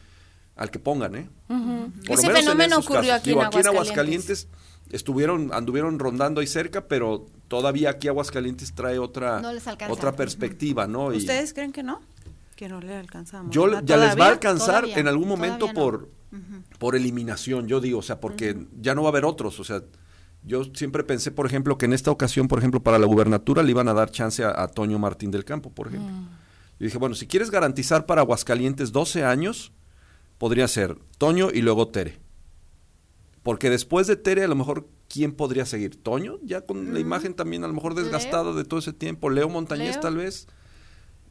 al 0.54 0.70
que 0.70 0.78
pongan, 0.78 1.14
¿eh? 1.16 1.28
Por 1.48 1.56
lo 1.58 2.14
Ese 2.14 2.26
menos 2.26 2.28
en 2.28 2.34
fenómeno 2.36 2.74
esos 2.76 2.84
ocurrió 2.86 3.00
casos. 3.10 3.20
aquí, 3.20 3.30
Digo, 3.30 3.40
en 3.42 3.46
aquí 3.48 3.58
en 3.58 3.66
Aguascalientes. 3.66 4.48
Estuvieron, 4.90 5.50
anduvieron 5.52 5.98
rondando 5.98 6.40
ahí 6.40 6.46
cerca, 6.46 6.86
pero 6.86 7.26
todavía 7.48 7.90
aquí 7.90 8.06
Aguascalientes 8.06 8.72
trae 8.72 8.98
otra, 9.00 9.40
No 9.40 9.52
les 9.52 9.66
alcanza. 9.66 9.92
otra 9.92 10.14
perspectiva, 10.14 10.86
¿no? 10.86 11.12
Y 11.12 11.16
¿Ustedes 11.16 11.52
creen 11.52 11.72
que 11.72 11.82
no? 11.82 12.00
Que 12.56 12.68
no 12.68 12.80
le 12.80 12.94
alcanzamos. 12.94 13.54
yo 13.54 13.80
ya 13.82 13.96
les 13.96 14.18
va 14.18 14.26
a 14.26 14.30
alcanzar 14.30 14.82
Todavía, 14.82 14.98
en 14.98 15.08
algún 15.08 15.28
momento 15.28 15.68
no. 15.68 15.74
por, 15.74 16.10
por 16.78 16.96
eliminación, 16.96 17.68
yo 17.68 17.80
digo, 17.80 17.98
o 17.98 18.02
sea, 18.02 18.18
porque 18.18 18.66
ya 18.80 18.94
no 18.94 19.02
va 19.02 19.08
a 19.08 19.12
haber 19.12 19.24
otros, 19.24 19.60
o 19.60 19.64
sea, 19.64 19.82
yo 20.42 20.64
siempre 20.74 21.04
pensé, 21.04 21.32
por 21.32 21.46
ejemplo, 21.46 21.76
que 21.76 21.86
en 21.86 21.92
esta 21.92 22.10
ocasión, 22.10 22.48
por 22.48 22.58
ejemplo, 22.58 22.82
para 22.82 22.98
la 22.98 23.06
gubernatura 23.06 23.62
le 23.62 23.70
iban 23.70 23.88
a 23.88 23.94
dar 23.94 24.10
chance 24.10 24.42
a, 24.42 24.62
a 24.62 24.68
Toño 24.68 24.98
Martín 24.98 25.30
del 25.30 25.44
Campo, 25.44 25.70
por 25.70 25.88
ejemplo. 25.88 26.10
Yo 26.78 26.84
dije, 26.84 26.98
bueno, 26.98 27.14
si 27.14 27.26
quieres 27.26 27.50
garantizar 27.50 28.06
para 28.06 28.20
Aguascalientes 28.20 28.92
12 28.92 29.24
años, 29.24 29.72
podría 30.38 30.68
ser 30.68 30.98
Toño 31.18 31.50
y 31.52 31.62
luego 31.62 31.88
Tere. 31.88 32.18
Porque 33.42 33.70
después 33.70 34.06
de 34.06 34.16
Tere, 34.16 34.44
a 34.44 34.48
lo 34.48 34.56
mejor, 34.56 34.88
¿quién 35.08 35.32
podría 35.32 35.66
seguir? 35.66 36.02
¿Toño? 36.02 36.38
Ya 36.42 36.62
con 36.62 36.92
la 36.92 37.00
imagen 37.00 37.34
también 37.34 37.64
a 37.64 37.68
lo 37.68 37.74
mejor 37.74 37.94
desgastada 37.94 38.52
de 38.52 38.64
todo 38.64 38.80
ese 38.80 38.92
tiempo. 38.92 39.30
Leo 39.30 39.48
Montañez, 39.48 39.92
Leo. 39.92 40.00
tal 40.00 40.16
vez. 40.16 40.48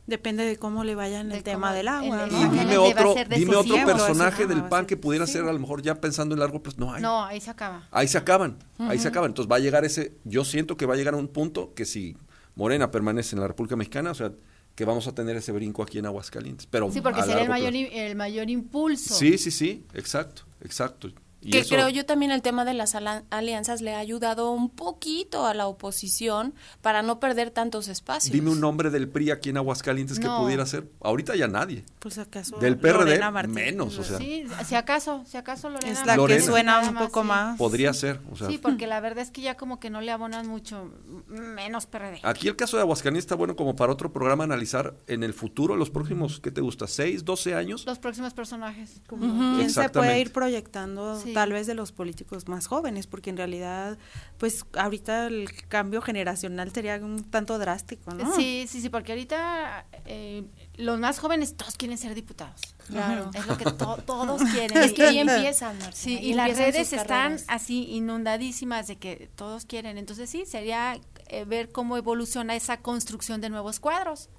Depende 0.08 0.44
de 0.46 0.58
cómo 0.58 0.84
le 0.84 0.94
vaya 0.94 1.22
en 1.22 1.32
el 1.32 1.38
De 1.38 1.44
tema 1.44 1.74
del 1.74 1.88
agua. 1.88 2.26
dime 2.28 2.78
otro, 2.78 3.16
de 3.16 3.36
dime 3.36 3.56
otro 3.56 3.76
personaje 3.86 4.46
del 4.46 4.60
ajá, 4.60 4.70
PAN 4.70 4.86
que 4.86 4.98
pudiera 4.98 5.26
ser 5.26 5.44
a 5.44 5.52
lo 5.52 5.60
mejor 5.60 5.82
ya 5.82 6.00
pensando 6.00 6.36
en 6.36 6.40
largo 6.40 6.62
plazo. 6.62 6.78
No 6.80 6.94
hay. 6.94 7.02
No, 7.02 7.24
ahí 7.26 7.42
se 7.42 7.50
acaba. 7.50 7.88
Ahí 7.92 8.08
se 8.08 8.18
acaban, 8.18 8.58
ahí 8.78 9.00
se 9.00 9.08
acaban. 9.08 9.32
Entonces 9.32 9.52
va 9.52 9.56
a 9.56 9.60
llegar 9.60 9.84
ese, 9.84 10.14
yo 10.24 10.46
siento 10.46 10.78
que 10.78 10.86
va 10.86 10.94
a 10.94 10.98
llegar 10.98 11.16
a 11.16 11.18
un 11.18 11.28
punto 11.28 11.74
que 11.74 11.86
si 11.86 12.16
Morena 12.56 12.92
permanece 12.92 13.36
en 13.36 13.42
la 13.42 13.48
República 13.48 13.76
Mexicana, 13.76 14.12
o 14.12 14.16
sea, 14.16 14.32
que 14.76 14.86
vamos 14.86 15.08
a 15.08 15.16
tener 15.16 15.38
ese 15.38 15.52
brinco 15.52 15.82
aquí 15.82 15.98
en 15.98 16.06
Aguascalientes. 16.06 16.68
Pero 16.68 16.92
Sí, 16.92 17.02
porque 17.02 17.22
sería 17.24 17.44
el 17.44 17.50
mayor, 17.50 17.72
plazo. 17.72 17.88
el 17.94 18.16
mayor 18.16 18.50
impulso. 18.50 19.14
Sí, 19.16 19.38
sí, 19.38 19.50
sí, 19.50 19.86
exacto, 19.94 20.44
exacto. 20.62 21.10
Y 21.42 21.52
que 21.52 21.60
eso- 21.60 21.76
creo 21.76 21.90
yo 21.90 22.06
también 22.06 22.32
el 22.32 22.42
tema 22.42 22.66
de 22.66 22.74
las 22.74 22.96
alianzas 23.30 23.82
le 23.82 23.94
ha 23.94 24.00
ayudado 24.00 24.52
un 24.52 24.70
poquito 24.70 25.46
a 25.46 25.54
la 25.54 25.68
oposición 25.68 26.56
para 26.82 27.04
no 27.04 27.20
perder 27.20 27.52
tantos 27.52 27.88
espacios. 27.88 28.32
Dime 28.34 28.50
un 28.50 28.60
nombre 28.60 28.90
del 28.90 29.08
PRI 29.08 29.30
aquí 29.32 29.50
en 29.50 29.58
Aguascalientes 29.58 30.20
que 30.20 30.26
No. 30.26 30.42
pudiera 30.42 30.66
ser. 30.66 30.90
Ahorita 31.02 31.36
ya 31.36 31.48
nadie. 31.48 31.84
Pues 32.00 32.18
acaso 32.18 32.58
Del 32.58 32.78
PRD 32.78 33.20
menos, 33.48 33.98
o 34.00 34.04
sea, 34.04 34.18
Sí, 34.18 34.46
si 34.66 34.74
acaso, 34.76 35.24
si 35.28 35.38
acaso 35.38 35.70
Lorena. 35.70 35.92
Es 35.94 36.06
la 36.06 36.16
Lorena. 36.16 36.40
que 36.40 36.46
suena 36.46 36.80
un 36.80 36.94
más, 36.96 37.04
poco 37.06 37.22
sí. 37.22 37.28
más. 37.28 37.58
podría 37.58 37.94
ser. 37.94 38.20
O 38.32 38.36
sea, 38.36 38.48
Sí, 38.48 38.58
porque 38.58 38.88
la 38.88 39.00
verdad 39.00 39.24
es 39.24 39.30
que 39.32 39.42
ya 39.42 39.56
como 39.56 39.80
que 39.80 39.90
no 39.92 40.02
le 40.02 40.12
abonan 40.12 40.48
mucho, 40.48 40.92
menos 41.28 41.86
PRD. 41.86 42.20
Aquí 42.24 42.48
el 42.48 42.56
caso 42.56 42.78
de 42.78 42.82
Aguascalientes 42.82 43.24
está 43.26 43.36
bueno 43.36 43.56
como 43.56 43.76
para 43.76 43.92
otro 43.92 44.12
programa 44.12 44.44
analizar 44.44 44.96
en 45.08 45.24
el 45.24 45.34
futuro, 45.34 45.76
los 45.76 45.90
próximos, 45.90 46.40
¿qué 46.40 46.52
te 46.52 46.62
gusta? 46.62 46.88
¿Seis, 46.88 47.24
doce 47.24 47.54
años? 47.56 47.86
Los 47.86 48.00
próximos 48.00 48.34
personajes. 48.34 49.02
Como 49.08 49.58
¿Quién 49.58 49.70
se 49.70 49.90
puede 49.90 50.20
ir 50.20 50.32
proyectando 50.32 51.20
Sí. 51.20 51.35
Tal 51.36 51.52
vez 51.52 51.68
de 51.68 51.76
los 51.76 51.92
políticos 51.92 52.48
más 52.48 52.66
jóvenes? 52.68 53.06
Porque 53.08 53.30
en 53.30 53.38
realidad, 53.38 53.98
pues 54.38 54.66
ahorita 54.74 55.28
el 55.28 55.50
cambio 55.68 56.02
generacional 56.02 56.72
sería 56.72 56.96
un 56.96 57.24
tanto 57.26 57.60
drástico, 57.60 58.12
¿no? 58.14 58.36
Sí, 58.36 58.66
sí, 58.68 58.82
sí, 58.82 58.90
porque 58.90 59.12
ahorita 59.12 59.86
eh, 60.06 60.44
los 60.78 60.98
más 61.00 61.20
jóvenes 61.20 61.56
todos 61.56 61.76
quieren 61.76 61.98
ser 61.98 62.16
diputados. 62.16 62.74
Claro. 62.88 63.32
Es 63.34 63.46
lo 63.48 63.58
que 63.58 63.66
to- 63.66 63.98
todos 64.06 64.42
quieren. 64.52 64.78
Es 64.78 64.94
que 64.94 65.04
ahí 65.04 65.20
empiezan, 65.20 65.78
Sí, 65.94 66.18
y 66.20 66.34
las 66.34 66.58
redes 66.58 66.94
están 66.94 67.38
así 67.48 67.84
inundadísimas 67.92 68.88
de 68.88 68.96
que 68.96 69.30
todos 69.36 69.66
quieren. 69.66 69.98
Entonces 69.98 70.30
sí, 70.30 70.46
sería 70.46 70.98
eh, 71.28 71.44
ver 71.46 71.72
cómo 71.72 71.98
evoluciona 71.98 72.56
esa 72.56 72.78
construcción 72.82 73.42
de 73.42 73.50
nuevos 73.50 73.80
cuadros. 73.80 74.30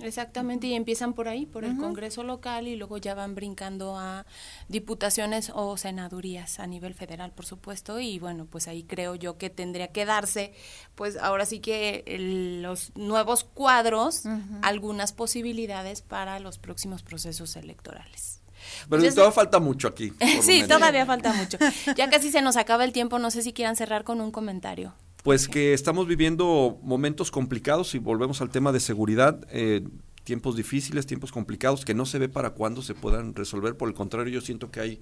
Exactamente, 0.00 0.66
y 0.66 0.74
empiezan 0.74 1.12
por 1.12 1.28
ahí, 1.28 1.46
por 1.46 1.64
el 1.64 1.76
Congreso 1.76 2.22
local, 2.22 2.66
y 2.68 2.76
luego 2.76 2.98
ya 2.98 3.14
van 3.14 3.34
brincando 3.34 3.96
a 3.98 4.26
diputaciones 4.68 5.50
o 5.54 5.76
senadurías 5.76 6.58
a 6.60 6.66
nivel 6.66 6.94
federal, 6.94 7.32
por 7.32 7.46
supuesto, 7.46 8.00
y 8.00 8.18
bueno, 8.18 8.46
pues 8.46 8.68
ahí 8.68 8.82
creo 8.84 9.14
yo 9.14 9.38
que 9.38 9.50
tendría 9.50 9.88
que 9.92 10.04
darse, 10.04 10.52
pues 10.94 11.16
ahora 11.16 11.46
sí 11.46 11.60
que 11.60 12.02
el- 12.06 12.62
los 12.62 12.94
nuevos 12.96 13.44
cuadros, 13.44 14.24
algunas 14.62 15.12
posibilidades 15.12 16.02
para 16.02 16.38
los 16.40 16.58
próximos 16.58 17.02
procesos 17.02 17.56
electorales. 17.56 18.40
Pero 18.88 19.02
Pues 19.02 19.14
todavía 19.14 19.32
falta 19.32 19.60
mucho 19.60 19.88
aquí. 19.88 20.12
Sí, 20.42 20.64
todavía 20.66 21.04
falta 21.06 21.32
mucho. 21.34 21.58
Ya 21.96 22.08
casi 22.08 22.30
se 22.30 22.40
nos 22.42 22.56
acaba 22.56 22.84
el 22.84 22.92
tiempo, 22.92 23.18
no 23.18 23.30
sé 23.30 23.42
si 23.42 23.52
quieran 23.52 23.76
cerrar 23.76 24.04
con 24.04 24.20
un 24.20 24.30
comentario. 24.30 24.94
Pues 25.24 25.48
que 25.48 25.72
estamos 25.72 26.06
viviendo 26.06 26.78
momentos 26.82 27.30
complicados 27.30 27.94
y 27.94 27.98
volvemos 27.98 28.42
al 28.42 28.50
tema 28.50 28.72
de 28.72 28.78
seguridad, 28.78 29.40
eh, 29.50 29.82
tiempos 30.22 30.54
difíciles, 30.54 31.06
tiempos 31.06 31.32
complicados 31.32 31.86
que 31.86 31.94
no 31.94 32.04
se 32.04 32.18
ve 32.18 32.28
para 32.28 32.50
cuándo 32.50 32.82
se 32.82 32.94
puedan 32.94 33.34
resolver. 33.34 33.74
Por 33.74 33.88
el 33.88 33.94
contrario, 33.94 34.34
yo 34.34 34.42
siento 34.42 34.70
que 34.70 34.80
hay 34.80 35.00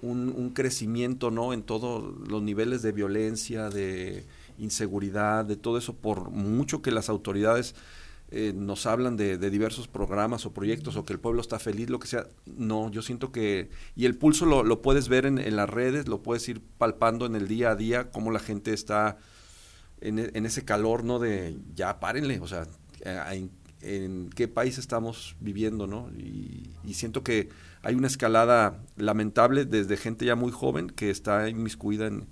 un, 0.00 0.52
crecimiento 0.54 1.30
no 1.30 1.52
en 1.52 1.62
todos 1.62 2.26
los 2.26 2.42
niveles 2.42 2.80
de 2.80 2.92
violencia, 2.92 3.68
de 3.68 4.24
inseguridad, 4.58 5.44
de 5.44 5.56
todo 5.56 5.76
eso, 5.76 5.94
por 5.94 6.30
mucho 6.30 6.80
que 6.80 6.90
las 6.90 7.10
autoridades 7.10 7.74
eh, 8.30 8.54
nos 8.56 8.86
hablan 8.86 9.18
de, 9.18 9.36
de 9.36 9.50
diversos 9.50 9.88
programas 9.88 10.46
o 10.46 10.54
proyectos 10.54 10.96
o 10.96 11.04
que 11.04 11.12
el 11.12 11.20
pueblo 11.20 11.42
está 11.42 11.58
feliz, 11.58 11.90
lo 11.90 11.98
que 11.98 12.08
sea. 12.08 12.26
No, 12.46 12.90
yo 12.90 13.02
siento 13.02 13.30
que... 13.30 13.68
Y 13.94 14.06
el 14.06 14.16
pulso 14.16 14.46
lo, 14.46 14.64
lo 14.64 14.80
puedes 14.80 15.10
ver 15.10 15.26
en, 15.26 15.36
en 15.36 15.54
las 15.54 15.68
redes, 15.68 16.08
lo 16.08 16.22
puedes 16.22 16.48
ir 16.48 16.62
palpando 16.78 17.26
en 17.26 17.36
el 17.36 17.46
día 17.46 17.72
a 17.72 17.76
día, 17.76 18.10
cómo 18.10 18.30
la 18.30 18.40
gente 18.40 18.72
está 18.72 19.18
en, 20.00 20.18
e- 20.18 20.30
en 20.34 20.46
ese 20.46 20.64
calor, 20.64 21.04
¿no? 21.04 21.18
De 21.18 21.56
ya 21.74 22.00
párenle, 22.00 22.40
o 22.40 22.46
sea, 22.46 22.66
eh, 23.02 23.20
en, 23.32 23.50
en 23.82 24.30
qué 24.30 24.48
país 24.48 24.78
estamos 24.78 25.36
viviendo, 25.40 25.86
¿no? 25.86 26.10
Y, 26.16 26.70
y 26.84 26.94
siento 26.94 27.22
que 27.22 27.48
hay 27.82 27.94
una 27.94 28.06
escalada 28.08 28.82
lamentable 28.96 29.64
desde 29.64 29.96
gente 29.96 30.24
ya 30.26 30.34
muy 30.36 30.52
joven 30.52 30.88
que 30.90 31.10
está 31.10 31.48
inmiscuida 31.48 32.06
en, 32.06 32.26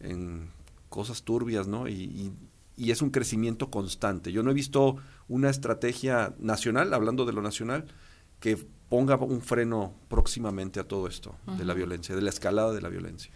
en 0.00 0.48
cosas 0.88 1.22
turbias, 1.22 1.66
¿no? 1.68 1.88
Y, 1.88 1.92
y- 1.94 2.32
y 2.76 2.90
es 2.90 3.02
un 3.02 3.10
crecimiento 3.10 3.70
constante. 3.70 4.32
Yo 4.32 4.42
no 4.42 4.50
he 4.50 4.54
visto 4.54 4.96
una 5.28 5.48
estrategia 5.48 6.34
nacional, 6.40 6.92
hablando 6.92 7.24
de 7.24 7.32
lo 7.32 7.40
nacional, 7.40 7.84
que 8.40 8.56
ponga 8.88 9.14
un 9.16 9.42
freno 9.42 9.94
próximamente 10.08 10.80
a 10.80 10.84
todo 10.88 11.06
esto, 11.06 11.36
de 11.56 11.64
la 11.64 11.72
violencia, 11.74 12.16
de 12.16 12.22
la 12.22 12.30
escalada 12.30 12.72
de 12.72 12.80
la 12.82 12.88
violencia. 12.88 13.30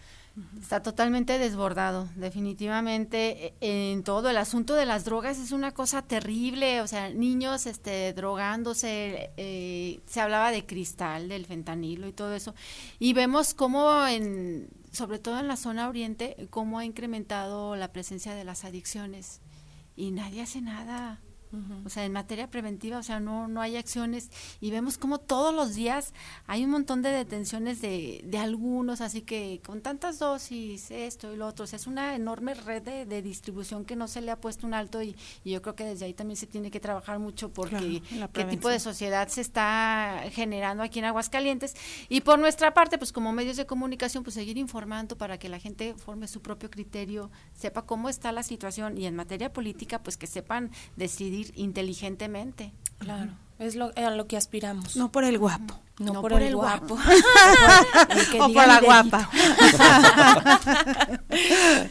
Está 0.59 0.81
totalmente 0.81 1.37
desbordado, 1.37 2.07
definitivamente 2.15 3.55
eh, 3.61 3.91
en 3.91 4.03
todo 4.03 4.29
el 4.29 4.37
asunto 4.37 4.75
de 4.75 4.85
las 4.85 5.03
drogas 5.05 5.39
es 5.39 5.51
una 5.51 5.73
cosa 5.73 6.01
terrible, 6.01 6.81
o 6.81 6.87
sea, 6.87 7.09
niños 7.09 7.65
este 7.65 8.13
drogándose, 8.13 9.31
eh, 9.37 9.99
se 10.05 10.21
hablaba 10.21 10.51
de 10.51 10.65
cristal, 10.65 11.29
del 11.29 11.45
fentanilo 11.45 12.07
y 12.07 12.13
todo 12.13 12.33
eso, 12.35 12.53
y 12.99 13.13
vemos 13.13 13.53
cómo 13.53 14.05
en, 14.07 14.69
sobre 14.91 15.19
todo 15.19 15.39
en 15.39 15.47
la 15.47 15.57
zona 15.57 15.89
oriente, 15.89 16.47
cómo 16.49 16.79
ha 16.79 16.85
incrementado 16.85 17.75
la 17.75 17.91
presencia 17.91 18.35
de 18.35 18.43
las 18.43 18.65
adicciones 18.65 19.41
y 19.95 20.11
nadie 20.11 20.41
hace 20.41 20.61
nada. 20.61 21.19
O 21.85 21.89
sea, 21.89 22.05
en 22.05 22.13
materia 22.13 22.49
preventiva, 22.49 22.99
o 22.99 23.03
sea, 23.03 23.19
no, 23.19 23.47
no 23.47 23.61
hay 23.61 23.75
acciones. 23.75 24.29
Y 24.61 24.71
vemos 24.71 24.97
como 24.97 25.17
todos 25.19 25.53
los 25.53 25.73
días 25.73 26.13
hay 26.47 26.63
un 26.63 26.71
montón 26.71 27.01
de 27.01 27.09
detenciones 27.09 27.81
de, 27.81 28.21
de 28.23 28.37
algunos, 28.37 29.01
así 29.01 29.21
que 29.21 29.61
con 29.65 29.81
tantas 29.81 30.19
dosis, 30.19 30.91
esto 30.91 31.33
y 31.33 31.37
lo 31.37 31.47
otro, 31.47 31.63
o 31.63 31.67
sea, 31.67 31.77
es 31.77 31.87
una 31.87 32.15
enorme 32.15 32.53
red 32.53 32.81
de, 32.83 33.05
de 33.05 33.21
distribución 33.21 33.85
que 33.85 33.95
no 33.95 34.07
se 34.07 34.21
le 34.21 34.31
ha 34.31 34.39
puesto 34.39 34.67
un 34.67 34.73
alto 34.73 35.01
y, 35.01 35.15
y 35.43 35.51
yo 35.51 35.61
creo 35.61 35.75
que 35.75 35.85
desde 35.85 36.05
ahí 36.05 36.13
también 36.13 36.37
se 36.37 36.47
tiene 36.47 36.69
que 36.71 36.79
trabajar 36.79 37.19
mucho 37.19 37.51
porque 37.51 38.01
Claro, 38.09 38.31
qué 38.33 38.45
tipo 38.45 38.69
de 38.69 38.79
sociedad 38.79 39.27
se 39.27 39.41
está 39.41 40.23
generando 40.31 40.83
aquí 40.83 40.99
en 40.99 41.05
Aguascalientes. 41.05 41.75
Y 42.09 42.21
por 42.21 42.39
nuestra 42.39 42.73
parte, 42.73 42.97
pues 42.97 43.11
como 43.11 43.31
medios 43.33 43.57
de 43.57 43.65
comunicación, 43.65 44.23
pues 44.23 44.33
seguir 44.35 44.57
informando 44.57 45.17
para 45.17 45.37
que 45.37 45.49
la 45.49 45.59
gente 45.59 45.95
forme 45.95 46.27
su 46.27 46.41
propio 46.41 46.69
criterio, 46.69 47.31
sepa 47.53 47.85
cómo 47.85 48.09
está 48.09 48.31
la 48.31 48.43
situación 48.43 48.97
y 48.97 49.05
en 49.05 49.15
materia 49.15 49.51
política, 49.51 50.01
pues 50.01 50.17
que 50.17 50.27
sepan 50.27 50.71
decidir 50.95 51.38
inteligentemente. 51.55 52.71
Claro. 52.99 53.31
Es 53.59 53.75
lo, 53.75 53.91
a 53.95 54.09
lo 54.11 54.27
que 54.27 54.37
aspiramos. 54.37 54.95
No 54.95 55.11
por 55.11 55.23
el 55.23 55.37
guapo. 55.37 55.79
No, 55.99 56.21
por, 56.21 56.31
el, 56.41 56.55
guapo. 56.55 56.93
o 58.39 58.53
por 58.53 58.67
la 58.67 58.79
guapa. 58.79 59.29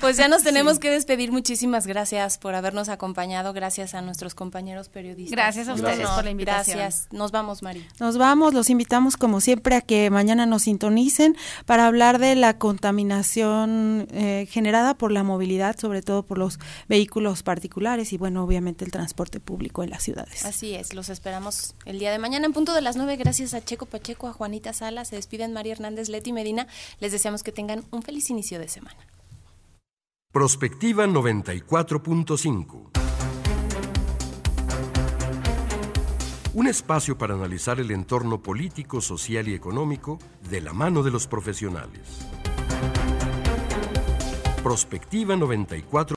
pues 0.00 0.16
ya 0.16 0.28
nos 0.28 0.42
tenemos 0.42 0.78
que 0.78 0.90
despedir. 0.90 1.30
Muchísimas 1.30 1.86
gracias 1.86 2.38
por 2.38 2.54
habernos 2.54 2.88
acompañado. 2.88 3.52
Gracias 3.52 3.94
a 3.94 4.00
nuestros 4.00 4.34
compañeros 4.34 4.88
periodistas. 4.88 5.30
Gracias 5.32 5.68
a 5.68 5.74
ustedes 5.74 6.08
por 6.08 6.24
la 6.24 6.30
invitación. 6.30 6.78
Gracias. 6.78 7.08
Nos 7.12 7.32
vamos, 7.32 7.62
María. 7.62 7.84
Nos 8.00 8.16
vamos. 8.16 8.54
Los 8.54 8.70
invitamos, 8.70 9.18
como 9.18 9.42
siempre, 9.42 9.76
a 9.76 9.82
que 9.82 10.08
mañana 10.08 10.46
nos 10.46 10.62
sintonicen 10.62 11.36
para 11.66 11.86
hablar 11.86 12.18
de 12.18 12.34
la 12.34 12.56
contaminación 12.56 14.08
eh, 14.12 14.46
generada 14.48 14.94
por 14.94 15.12
la 15.12 15.22
movilidad, 15.22 15.76
sobre 15.78 16.00
todo 16.00 16.22
por 16.22 16.38
los 16.38 16.58
vehículos 16.88 17.42
particulares 17.42 18.14
y, 18.14 18.16
bueno, 18.16 18.42
obviamente 18.42 18.86
el 18.86 18.90
transporte 18.90 19.38
público 19.38 19.82
en 19.82 19.90
las 19.90 20.02
ciudades. 20.02 20.46
Así 20.46 20.74
es. 20.74 20.94
Los 20.94 21.10
esperamos 21.10 21.57
el 21.84 21.98
día 21.98 22.10
de 22.12 22.18
mañana 22.18 22.46
en 22.46 22.52
punto 22.52 22.74
de 22.74 22.80
las 22.80 22.96
nueve. 22.96 23.16
Gracias 23.16 23.54
a 23.54 23.64
Checo 23.64 23.86
Pacheco, 23.86 24.28
a 24.28 24.32
Juanita 24.32 24.72
Sala, 24.72 25.04
se 25.04 25.16
despiden 25.16 25.52
María 25.52 25.72
Hernández, 25.72 26.08
Leti 26.08 26.32
Medina. 26.32 26.66
Les 27.00 27.12
deseamos 27.12 27.42
que 27.42 27.52
tengan 27.52 27.84
un 27.90 28.02
feliz 28.02 28.30
inicio 28.30 28.58
de 28.58 28.68
semana. 28.68 28.98
Prospectiva 30.32 31.06
94.5 31.06 32.90
Un 36.54 36.66
espacio 36.66 37.16
para 37.16 37.34
analizar 37.34 37.78
el 37.78 37.90
entorno 37.90 38.42
político, 38.42 39.00
social 39.00 39.48
y 39.48 39.54
económico 39.54 40.18
de 40.50 40.60
la 40.60 40.72
mano 40.72 41.02
de 41.02 41.10
los 41.10 41.26
profesionales. 41.26 42.26
Prospectiva 44.62 45.36
94 45.36 46.00